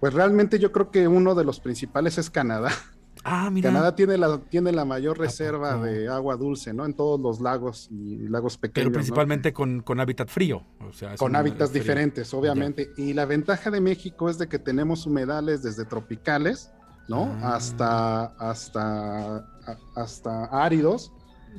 Pues 0.00 0.14
realmente 0.14 0.58
yo 0.58 0.72
creo 0.72 0.90
que 0.90 1.08
uno 1.08 1.34
de 1.34 1.44
los 1.44 1.60
principales 1.60 2.18
es 2.18 2.28
Canadá. 2.28 2.70
Ah, 3.24 3.50
mira. 3.50 3.70
Canadá 3.70 3.94
tiene 3.94 4.18
la, 4.18 4.38
tiene 4.38 4.72
la 4.72 4.84
mayor 4.84 5.18
reserva 5.18 5.76
de 5.76 6.08
agua 6.08 6.36
dulce, 6.36 6.72
¿no? 6.72 6.84
En 6.84 6.94
todos 6.94 7.20
los 7.20 7.40
lagos 7.40 7.88
y 7.90 8.28
lagos 8.28 8.58
pequeños. 8.58 8.90
Pero 8.90 8.92
principalmente 8.92 9.52
con, 9.52 9.82
hábitat 10.00 10.28
frío. 10.28 10.62
O 10.80 10.92
sea, 10.92 11.16
con 11.16 11.36
hábitats 11.36 11.72
diferentes, 11.72 12.32
obviamente. 12.34 12.90
Y 12.96 13.12
la 13.12 13.24
ventaja 13.24 13.70
de 13.70 13.80
México 13.80 14.28
es 14.28 14.38
de 14.38 14.48
que 14.48 14.58
tenemos 14.58 15.06
humedales 15.06 15.62
desde 15.62 15.84
tropicales, 15.84 16.72
¿no? 17.08 17.24
Ah. 17.42 17.54
Hasta, 17.56 18.24
hasta, 18.24 19.46
hasta 19.94 20.44
áridos. 20.46 21.12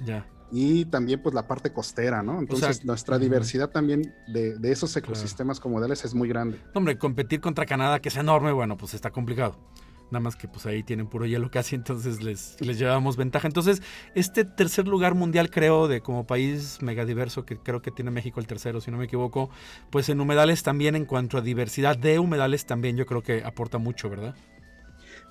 Ya 0.06 0.26
y 0.56 0.86
también 0.86 1.20
pues 1.20 1.34
la 1.34 1.48
parte 1.48 1.74
costera, 1.74 2.22
¿no? 2.22 2.38
Entonces 2.38 2.86
nuestra 2.86 3.18
diversidad 3.18 3.72
también 3.72 4.14
de, 4.28 4.56
esos 4.72 4.96
ecosistemas 4.96 5.60
como 5.60 5.74
comodales 5.74 6.06
es 6.06 6.14
muy 6.14 6.30
grande. 6.30 6.62
Hombre, 6.76 6.96
competir 7.00 7.42
contra 7.42 7.66
Canadá, 7.66 8.00
que 8.00 8.10
es 8.10 8.16
enorme, 8.18 8.52
bueno, 8.52 8.78
pues 8.78 8.94
está 8.94 9.10
complicado. 9.10 9.58
Nada 10.14 10.22
más 10.22 10.36
que 10.36 10.48
pues 10.48 10.66
ahí 10.66 10.84
tienen 10.84 11.08
puro 11.08 11.26
hielo 11.26 11.52
casi, 11.52 11.76
entonces 11.84 12.24
les, 12.24 12.56
les 12.62 12.80
llevamos 12.80 13.18
ventaja. 13.18 13.48
Entonces, 13.48 13.82
este 14.16 14.46
tercer 14.46 14.88
lugar 14.88 15.16
mundial, 15.16 15.50
creo, 15.50 15.88
de 15.88 16.02
como 16.02 16.26
país 16.26 16.78
megadiverso, 16.82 17.46
que 17.46 17.58
creo 17.58 17.82
que 17.82 17.92
tiene 17.92 18.12
México 18.12 18.40
el 18.40 18.48
tercero, 18.48 18.80
si 18.80 18.92
no 18.92 18.98
me 18.98 19.06
equivoco, 19.06 19.50
pues 19.90 20.08
en 20.10 20.22
humedales 20.22 20.64
también, 20.64 20.96
en 20.96 21.06
cuanto 21.06 21.38
a 21.38 21.42
diversidad 21.42 21.98
de 21.98 22.20
humedales, 22.20 22.66
también 22.66 22.96
yo 22.96 23.06
creo 23.06 23.22
que 23.22 23.44
aporta 23.44 23.78
mucho, 23.78 24.10
¿verdad? 24.10 24.36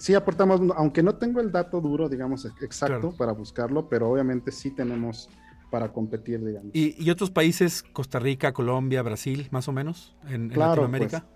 sí 0.03 0.15
aportamos, 0.15 0.61
aunque 0.77 1.01
no 1.01 1.15
tengo 1.15 1.41
el 1.41 1.53
dato 1.53 1.81
duro, 1.81 2.09
digamos, 2.09 2.45
exacto 2.61 3.15
para 3.17 3.31
buscarlo, 3.31 3.89
pero 3.89 4.11
obviamente 4.11 4.51
sí 4.51 4.73
tenemos 4.73 5.31
para 5.71 5.93
competir, 5.93 6.45
digamos. 6.45 6.71
¿Y, 6.75 7.09
otros 7.09 7.31
países, 7.31 7.83
Costa 7.83 8.19
Rica, 8.19 8.53
Colombia, 8.53 9.01
Brasil, 9.03 9.49
más 9.53 9.69
o 9.69 9.73
menos, 9.73 10.17
en, 10.29 10.49
Latinoamérica? 10.49 11.21
Pues, 11.21 11.33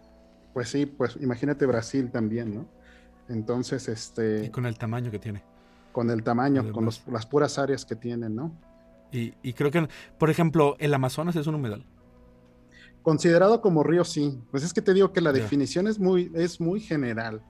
pues, 0.53 0.69
sí, 0.69 0.87
pues 0.87 1.17
imagínate 1.21 1.65
Brasil 1.65 2.11
también, 2.11 2.55
¿no? 2.55 2.69
Entonces, 3.29 3.89
este... 3.89 4.47
Y 4.47 4.51
con 4.51 4.67
el 4.67 4.77
tamaño 4.79 5.11
que 5.11 5.19
tiene. 5.19 5.43
Con 5.93 6.11
el 6.11 6.23
tamaño, 6.23 6.73
con 6.73 6.85
las 6.85 7.27
puras 7.27 7.59
áreas 7.59 7.85
que 7.85 7.97
tienen, 7.97 8.37
¿no? 8.37 8.53
Y, 9.13 9.35
y 9.43 9.53
creo 9.55 9.71
que, 9.71 9.89
por 10.19 10.31
ejemplo, 10.31 10.77
el 10.79 10.93
Amazonas 10.93 11.37
es 11.37 11.47
un 11.47 11.55
humedal. 11.55 11.85
Considerado 13.07 13.61
como 13.61 13.85
río, 13.85 14.05
sí. 14.05 14.37
Pues 14.51 14.65
es 14.65 14.75
que 14.75 14.83
te 14.83 14.93
digo 14.93 15.13
que 15.13 15.21
la 15.21 15.33
definición 15.33 15.87
es 15.87 16.01
muy, 16.01 16.33
es 16.35 16.61
muy 16.61 16.81
general. 16.81 17.41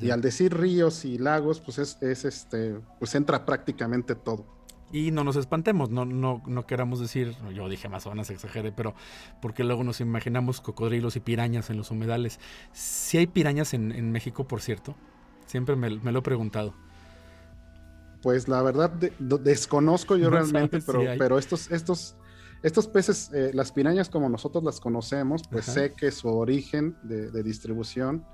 Y 0.00 0.10
al 0.10 0.20
decir 0.20 0.56
ríos 0.56 1.04
y 1.04 1.18
lagos, 1.18 1.60
pues 1.60 1.78
es, 1.78 1.98
es, 2.00 2.24
este, 2.24 2.78
pues 2.98 3.14
entra 3.16 3.44
prácticamente 3.44 4.14
todo. 4.14 4.46
Y 4.92 5.10
no 5.10 5.24
nos 5.24 5.34
espantemos, 5.34 5.90
no, 5.90 6.04
no, 6.04 6.42
no 6.46 6.66
queramos 6.66 7.00
decir, 7.00 7.36
yo 7.52 7.68
dije 7.68 7.88
Amazonas, 7.88 8.30
exageré, 8.30 8.70
pero 8.70 8.94
porque 9.42 9.64
luego 9.64 9.82
nos 9.82 10.00
imaginamos 10.00 10.60
cocodrilos 10.60 11.16
y 11.16 11.20
pirañas 11.20 11.70
en 11.70 11.76
los 11.76 11.90
humedales. 11.90 12.38
Si 12.72 13.18
hay 13.18 13.26
pirañas 13.26 13.74
en, 13.74 14.12
México, 14.12 14.46
por 14.46 14.60
cierto, 14.60 14.94
siempre 15.50 15.76
me, 15.76 15.90
lo 15.90 16.18
he 16.18 16.22
preguntado. 16.22 16.74
Pues 18.22 18.48
la 18.48 18.62
verdad 18.62 18.90
desconozco 19.18 20.16
yo 20.16 20.30
realmente, 20.30 20.80
pero, 20.80 21.02
pero 21.18 21.38
estos, 21.38 21.70
estos 21.70 22.16
estos 22.62 22.86
peces, 22.88 23.30
eh, 23.32 23.52
las 23.54 23.72
pirañas 23.72 24.10
como 24.10 24.28
nosotros 24.28 24.62
las 24.62 24.80
conocemos, 24.80 25.42
pues 25.50 25.64
sé 25.64 25.94
que 25.94 26.10
su 26.10 26.28
origen 26.28 26.94
de, 27.02 27.42
distribución 27.42 28.24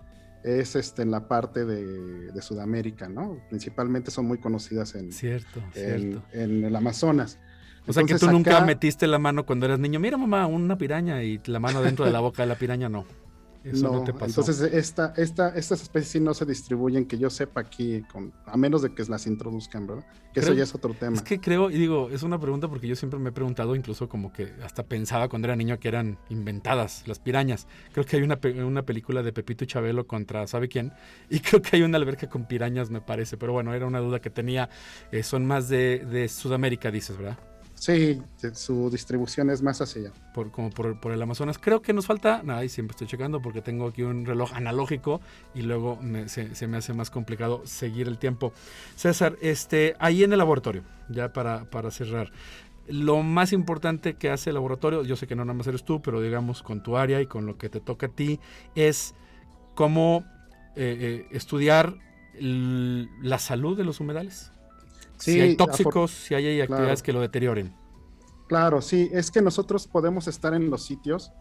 es 0.42 0.74
este, 0.74 1.02
en 1.02 1.12
la 1.12 1.28
parte 1.28 1.64
de, 1.64 2.42
Sudamérica, 2.42 3.08
¿no? 3.08 3.38
Principalmente 3.48 4.10
son 4.10 4.26
muy 4.26 4.38
conocidas 4.38 4.94
en, 4.96 5.12
cierto, 5.12 5.62
en, 5.74 6.64
el 6.64 6.74
Amazonas. 6.74 7.38
O 7.86 7.92
sea 7.92 8.02
que 8.02 8.16
tú 8.16 8.28
nunca 8.28 8.60
metiste 8.62 9.06
la 9.06 9.20
mano 9.20 9.46
cuando 9.46 9.66
eras 9.66 9.78
niño, 9.78 10.00
mira 10.00 10.16
mamá, 10.16 10.46
una 10.46 10.76
piraña 10.76 11.22
y 11.22 11.40
la 11.46 11.60
mano 11.60 11.80
dentro 11.82 12.04
de 12.04 12.10
la 12.10 12.18
boca 12.18 12.42
de 12.42 12.48
la 12.48 12.56
piraña 12.56 12.88
no 12.88 13.04
no, 13.74 14.04
Entonces, 14.06 14.60
esta, 14.60 15.12
esta, 15.16 15.48
estas 15.50 15.82
especies 15.82 16.22
no 16.22 16.34
se 16.34 16.44
distribuyen, 16.44 17.06
que 17.06 17.18
yo 17.18 17.30
sepa 17.30 17.60
aquí, 17.60 18.02
con, 18.12 18.32
a 18.44 18.56
menos 18.56 18.82
de 18.82 18.94
que 18.94 19.04
las 19.04 19.26
introduzcan, 19.26 19.86
¿verdad? 19.86 20.04
Que 20.32 20.40
eso 20.40 20.52
ya 20.52 20.64
es 20.64 20.74
otro 20.74 20.92
tema. 20.94 21.16
Es 21.16 21.22
que 21.22 21.40
creo, 21.40 21.70
y 21.70 21.78
digo, 21.78 22.10
es 22.10 22.22
una 22.22 22.38
pregunta 22.38 22.68
porque 22.68 22.86
yo 22.86 22.94
siempre 22.94 23.18
me 23.18 23.30
he 23.30 23.32
preguntado, 23.32 23.74
incluso 23.74 24.08
como 24.08 24.32
que 24.32 24.52
hasta 24.62 24.82
pensaba 24.82 25.28
cuando 25.28 25.48
era 25.48 25.56
niño 25.56 25.78
que 25.78 25.88
eran 25.88 26.18
inventadas 26.28 27.04
las 27.06 27.18
pirañas. 27.18 27.66
Creo 27.92 28.04
que 28.04 28.16
hay 28.16 28.22
una, 28.22 28.38
una 28.64 28.82
película 28.82 29.22
de 29.22 29.32
Pepito 29.32 29.64
y 29.64 29.66
Chabelo 29.66 30.06
contra 30.06 30.46
¿sabe 30.46 30.68
quién? 30.68 30.92
Y 31.30 31.40
creo 31.40 31.62
que 31.62 31.76
hay 31.76 31.82
una 31.82 31.98
alberca 31.98 32.28
con 32.28 32.46
pirañas, 32.46 32.90
me 32.90 33.00
parece. 33.00 33.36
Pero 33.36 33.52
bueno, 33.52 33.74
era 33.74 33.86
una 33.86 34.00
duda 34.00 34.20
que 34.20 34.30
tenía. 34.30 34.68
Eh, 35.10 35.22
son 35.22 35.46
más 35.46 35.68
de, 35.68 36.04
de 36.04 36.28
Sudamérica, 36.28 36.90
dices, 36.90 37.16
¿verdad? 37.16 37.38
Sí, 37.86 38.20
su 38.54 38.90
distribución 38.90 39.48
es 39.48 39.62
más 39.62 39.80
hacia 39.80 40.02
allá. 40.02 40.12
Por, 40.34 40.50
como 40.50 40.70
por, 40.70 41.12
el 41.12 41.22
Amazonas. 41.22 41.56
Creo 41.56 41.82
que 41.82 41.92
nos 41.92 42.04
falta, 42.04 42.42
nada, 42.42 42.64
y 42.64 42.68
siempre 42.68 42.94
estoy 42.94 43.06
checando 43.06 43.40
porque 43.40 43.62
tengo 43.62 43.86
aquí 43.86 44.02
un 44.02 44.26
reloj 44.26 44.52
analógico 44.54 45.20
y 45.54 45.62
luego 45.62 45.96
se, 46.26 46.66
me 46.66 46.78
hace 46.78 46.94
más 46.94 47.10
complicado 47.10 47.62
seguir 47.64 48.08
el 48.08 48.18
tiempo. 48.18 48.52
César, 48.96 49.36
este, 49.40 49.94
ahí 50.00 50.24
en 50.24 50.32
el 50.32 50.38
laboratorio, 50.38 50.82
ya 51.08 51.32
para, 51.32 51.70
para 51.70 51.92
cerrar, 51.92 52.32
lo 52.88 53.22
más 53.22 53.52
importante 53.52 54.14
que 54.14 54.30
hace 54.30 54.50
el 54.50 54.54
laboratorio, 54.54 55.04
yo 55.04 55.14
sé 55.14 55.28
que 55.28 55.36
no 55.36 55.44
nada 55.44 55.56
más 55.56 55.68
eres 55.68 55.84
tú, 55.84 56.02
pero 56.02 56.20
digamos 56.20 56.64
con 56.64 56.82
tu 56.82 56.96
área 56.96 57.20
y 57.20 57.26
con 57.26 57.46
lo 57.46 57.56
que 57.56 57.68
te 57.68 57.78
toca 57.78 58.06
a 58.06 58.10
ti, 58.10 58.40
es 58.74 59.14
cómo 59.76 60.24
eh, 60.74 60.96
eh, 60.98 61.28
estudiar 61.30 61.94
la 62.40 63.38
salud 63.38 63.78
de 63.78 63.84
los 63.84 64.00
humedales 64.00 64.50
si 65.18 65.40
hay 65.40 65.56
tóxicos, 65.56 66.10
si 66.10 66.34
hay 66.34 66.60
actividades 66.60 67.02
que 67.02 67.12
lo 67.12 67.20
deterioren. 67.20 67.74
Claro, 68.48 68.80
sí, 68.80 69.08
es 69.12 69.30
que 69.30 69.42
nosotros 69.42 69.86
podemos 69.88 70.28
estar 70.28 70.54
en 70.54 70.70
los 70.70 70.84
sitios 70.84 71.32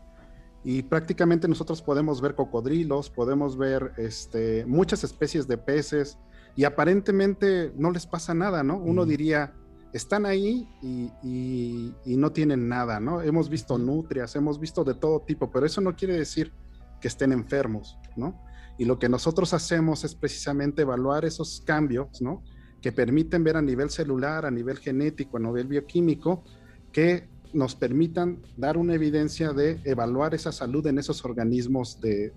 y 0.63 0.82
prácticamente 0.82 1.47
nosotros 1.47 1.82
podemos 1.82 2.19
ver 2.21 2.34
cocodrilos, 2.34 3.11
podemos 3.11 3.57
ver 3.57 3.93
este, 3.97 4.65
muchas 4.65 5.03
especies 5.03 5.47
de 5.47 5.57
peces 5.59 6.17
y 6.55 6.63
aparentemente 6.63 7.71
no 7.76 7.91
les 7.91 8.07
pasa 8.07 8.34
nada, 8.34 8.63
¿no? 8.63 8.78
Uno 8.78 9.05
diría, 9.05 9.53
están 9.93 10.26
ahí 10.26 10.67
y, 10.82 11.93
no 12.05 12.32
tienen 12.32 12.67
nada, 12.67 12.99
¿no? 12.99 13.21
Hemos 13.21 13.49
visto 13.49 13.78
nutrias, 13.78 14.36
hemos 14.36 14.59
visto 14.59 14.84
de 14.84 14.95
todo 14.95 15.21
tipo, 15.21 15.51
pero 15.51 15.65
eso 15.65 15.82
no 15.82 15.95
quiere 15.95 16.17
decir 16.17 16.51
que 16.99 17.07
estén 17.07 17.32
enfermos, 17.32 17.99
¿no? 18.15 18.41
Y 18.78 18.86
lo 18.86 18.97
que 18.97 19.07
nosotros 19.07 19.53
hacemos 19.53 20.03
es 20.03 20.15
precisamente 20.15 20.82
evaluar 20.82 21.26
esos 21.26 21.61
cambios, 21.65 22.21
¿no? 22.21 22.43
Que 22.86 22.92
permiten 22.92 23.44
ver 23.44 23.58
a 23.58 23.64
nivel 23.64 23.90
celular, 23.90 24.46
a 24.46 24.52
nivel 24.52 24.78
genético, 24.78 25.38
a 25.38 25.40
nivel 25.40 25.66
bioquímico, 25.66 26.44
que 26.92 27.28
nos 27.52 27.74
permitan 27.74 28.44
dar 28.58 28.78
una 28.78 28.94
evidencia 28.94 29.54
de 29.54 29.82
evaluar 29.86 30.36
esa 30.36 30.52
salud 30.52 30.86
en 30.86 31.00
esos 31.00 31.26
organismos 31.26 32.00
de, 32.00 32.32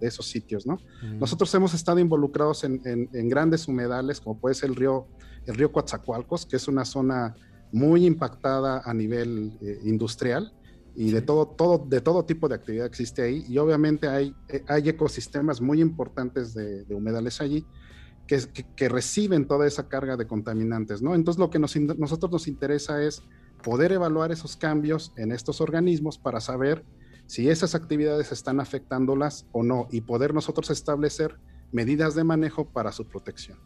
esos 0.00 0.26
sitios, 0.26 0.64
¿no? 0.64 0.78
Nosotros 1.18 1.52
hemos 1.56 1.74
estado 1.74 1.98
involucrados 1.98 2.62
en, 2.62 3.28
grandes 3.28 3.66
humedales, 3.66 4.20
como 4.20 4.38
puede 4.38 4.54
ser 4.54 4.70
el 4.70 4.76
río, 4.76 5.08
el 5.46 5.56
río 5.56 5.72
Coatzacoalcos, 5.72 6.46
que 6.46 6.54
es 6.54 6.68
una 6.68 6.84
zona 6.84 7.34
muy 7.72 8.06
impactada 8.06 8.82
a 8.84 8.94
nivel 8.94 9.58
eh, 9.60 9.80
industrial 9.82 10.52
y 10.94 11.10
de 11.10 11.20
todo, 11.20 11.48
todo, 11.48 11.84
de 11.84 12.00
todo 12.00 12.24
tipo 12.24 12.48
de 12.48 12.54
actividad 12.54 12.86
existe 12.86 13.22
ahí. 13.22 13.44
Y 13.48 13.58
obviamente 13.58 14.06
hay, 14.06 14.36
eh, 14.48 14.62
hay 14.68 14.88
ecosistemas 14.88 15.60
muy 15.60 15.80
importantes 15.80 16.54
de, 16.54 16.84
humedales 16.94 17.40
allí 17.40 17.66
que, 18.38 18.64
que, 18.76 18.88
reciben 18.88 19.46
toda 19.48 19.66
esa 19.66 19.88
carga 19.88 20.16
de 20.16 20.28
contaminantes, 20.28 21.02
¿no? 21.02 21.16
Entonces 21.16 21.40
lo 21.40 21.50
que 21.50 21.58
nos, 21.58 21.74
nosotros 21.76 22.30
nos 22.30 22.46
interesa 22.46 23.02
es 23.02 23.24
poder 23.64 23.90
evaluar 23.90 24.30
esos 24.30 24.56
cambios 24.56 25.12
en 25.16 25.32
estos 25.32 25.60
organismos 25.60 26.16
para 26.16 26.40
saber 26.40 26.84
si 27.26 27.48
esas 27.48 27.74
actividades 27.74 28.30
están 28.30 28.60
afectándolas 28.60 29.46
o 29.50 29.64
no 29.64 29.88
y 29.90 30.02
poder 30.02 30.32
nosotros 30.32 30.70
establecer 30.70 31.38
medidas 31.72 32.14
de 32.14 32.22
manejo 32.22 32.68
para 32.68 32.92
su 32.92 33.04
protección. 33.04 33.58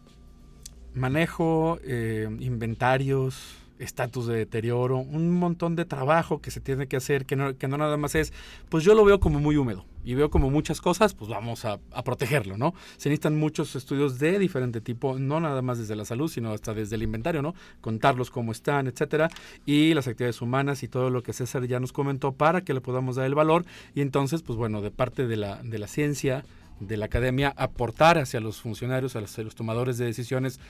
Manejo, 0.95 1.79
eh, 1.83 2.29
inventarios, 2.41 3.57
estatus 3.85 4.27
de 4.27 4.37
deterioro, 4.37 4.99
un 4.99 5.31
montón 5.31 5.77
de 5.77 5.85
trabajo 5.85 6.41
que 6.41 6.51
se 6.51 6.61
tiene 6.61 6.87
que 6.87 6.97
hacer, 6.97 7.27
que 7.27 7.37
no, 7.37 7.57
que 7.57 7.69
no 7.69 7.77
nada 7.77 7.97
más 7.97 8.15
es, 8.15 8.33
pues 8.69 8.85
yo 8.85 8.95
lo 8.95 9.05
veo 9.05 9.21
como 9.21 9.41
muy 9.41 9.57
húmedo 9.57 9.85
y 10.05 10.15
veo 10.15 10.31
como 10.31 10.51
muchas 10.51 10.81
cosas, 10.81 11.15
pues 11.15 11.31
vamos 11.31 11.65
a, 11.65 11.79
protegerlo, 12.05 12.59
¿no? 12.59 12.75
Se 12.97 13.09
necesitan 13.09 13.39
muchos 13.39 13.75
estudios 13.75 14.19
de 14.19 14.39
diferente 14.39 14.81
tipo, 14.81 15.19
no 15.19 15.41
nada 15.41 15.63
más 15.63 15.79
desde 15.79 15.97
la 15.97 16.05
salud, 16.05 16.29
sino 16.29 16.53
hasta 16.53 16.75
desde 16.75 16.97
el 16.97 17.03
inventario, 17.03 17.41
¿no? 17.41 17.55
Contarlos 17.81 18.31
cómo 18.31 18.53
están, 18.53 18.87
etcétera, 18.87 19.31
y 19.65 19.95
las 19.95 20.07
actividades 20.07 20.43
humanas 20.43 20.83
y 20.83 20.89
todo 20.89 21.09
lo 21.09 21.23
que 21.23 21.33
César 21.33 21.67
ya 21.67 21.81
nos 21.81 21.93
comentó 21.93 22.33
para 22.33 22.61
que 22.63 22.75
le 22.75 22.81
podamos 22.83 23.17
dar 23.17 23.27
el 23.27 23.35
valor 23.35 23.65
y 23.95 24.03
entonces, 24.03 24.43
pues 24.43 24.59
bueno, 24.59 24.83
de 24.83 24.91
parte 24.91 25.27
de 25.27 25.37
la, 25.37 25.63
de 25.63 25.79
la 25.79 25.87
ciencia, 25.87 26.45
de 26.81 26.97
la 26.97 27.07
academia 27.07 27.55
aportar 27.57 28.19
hacia 28.19 28.41
los 28.41 28.61
funcionarios, 28.61 29.17
hacia 29.17 29.45
los 29.45 29.55
tomadores 29.55 29.97
de 29.99 30.05
decisiones, 30.05 30.61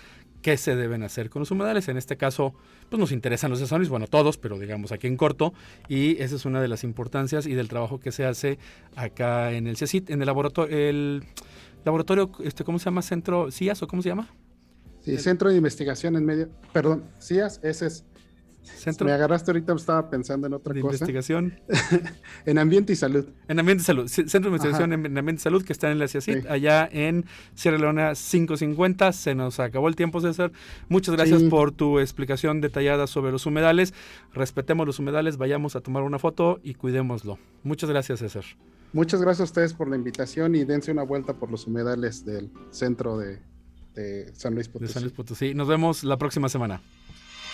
qué 0.45 0.59
se 0.59 0.77
deben 0.77 1.03
hacer 1.03 1.31
con 1.31 1.41
los 1.41 1.51
humedales. 1.51 1.89
En 1.89 1.97
este 1.97 2.19
caso, 2.19 2.55
pues 2.91 3.01
nos 3.01 3.13
interesan 3.13 3.51
los 3.51 3.61
sazones, 3.61 3.89
bueno, 3.89 4.07
todos, 4.07 4.37
pero 4.37 4.59
digamos 4.59 4.93
aquí 4.93 5.07
en 5.07 5.17
corto, 5.17 5.55
y 5.89 6.21
esa 6.23 6.37
es 6.37 6.45
una 6.45 6.61
de 6.61 6.69
las 6.69 6.85
importancias 6.85 7.47
y 7.47 7.55
del 7.55 7.67
trabajo 7.67 7.99
que 7.99 8.13
se 8.13 8.27
hace 8.27 8.59
acá 8.95 9.53
en 9.53 9.67
el 9.67 9.79
CECIT, 9.79 10.11
en 10.11 10.21
el 10.21 10.27
laboratorio, 10.27 10.77
el 10.77 11.25
laboratorio, 11.87 12.31
este, 12.45 12.63
¿cómo 12.63 12.79
se 12.79 12.85
llama? 12.85 13.01
Centro 13.01 13.51
CIAS 13.51 13.83
o 13.83 13.89
cómo 13.89 14.03
se 14.03 14.11
llama? 14.11 14.29
Sí, 15.01 15.17
Centro 15.17 15.49
de 15.49 15.57
Investigación 15.57 16.15
en 16.15 16.27
Medio, 16.27 16.51
perdón, 16.75 17.05
CIAS, 17.19 17.61
ese 17.63 17.87
es 17.87 18.05
me 19.05 19.13
agarraste 19.13 19.51
ahorita, 19.51 19.75
estaba 19.75 20.11
pensando 20.11 20.47
en 20.47 20.55
otra 20.55 20.73
de 20.73 20.81
cosa. 20.81 20.95
investigación. 20.95 21.61
en 22.47 22.59
ambiente 22.59 22.93
y 22.93 22.97
salud. 22.97 23.27
En 23.49 23.59
ambiente 23.59 23.83
y 23.83 23.85
salud. 23.85 24.09
Centro 24.09 24.41
de 24.41 24.49
investigación 24.49 24.93
en, 24.93 25.19
ambiente 25.19 25.41
y 25.41 25.43
salud 25.43 25.65
que 25.65 25.73
está 25.73 25.91
en 25.91 25.99
la 25.99 26.09
CIACIT, 26.09 26.47
allá 26.47 26.89
en 26.91 27.25
Sierra 27.55 27.79
Leona 27.79 28.13
550. 28.15 29.13
Se 29.13 29.35
nos 29.35 29.61
acabó 29.61 29.89
el 29.89 29.97
tiempo, 29.97 30.21
César. 30.21 30.53
Muchas 30.89 31.15
gracias 31.15 31.43
por 31.45 31.73
tu 31.73 32.01
explicación 32.01 32.61
detallada 32.61 33.07
sobre 33.07 33.33
los 33.33 33.47
humedales. 33.47 33.95
Respetemos 34.33 34.87
los 34.87 34.99
humedales, 34.99 35.37
vayamos 35.37 35.77
a 35.77 35.81
tomar 35.81 36.03
una 36.03 36.19
foto 36.19 36.61
y 36.63 36.75
cuidémoslo. 36.75 37.39
Muchas 37.63 37.91
gracias, 37.91 38.21
César. 38.21 38.45
Muchas 38.93 39.21
gracias 39.21 39.41
a 39.41 39.45
ustedes 39.45 39.75
por 39.75 39.89
la 39.89 39.97
invitación 39.97 40.55
y 40.55 40.65
dense 40.65 40.93
una 40.93 41.03
vuelta 41.03 41.35
por 41.35 41.51
los 41.51 41.67
humedales 41.67 42.25
del 42.25 42.53
centro 42.71 43.19
de, 43.19 43.41
de 43.95 44.33
San 44.35 44.55
Luis 44.55 44.69
Potosí. 44.69 44.87
De 44.87 44.93
San 44.93 45.03
Luis 45.03 45.15
Potosí. 45.15 45.55
Nos 45.55 45.67
vemos 45.67 46.05
la 46.05 46.17
próxima 46.17 46.49
semana. 46.49 46.81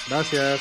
Gracias. 0.09 0.61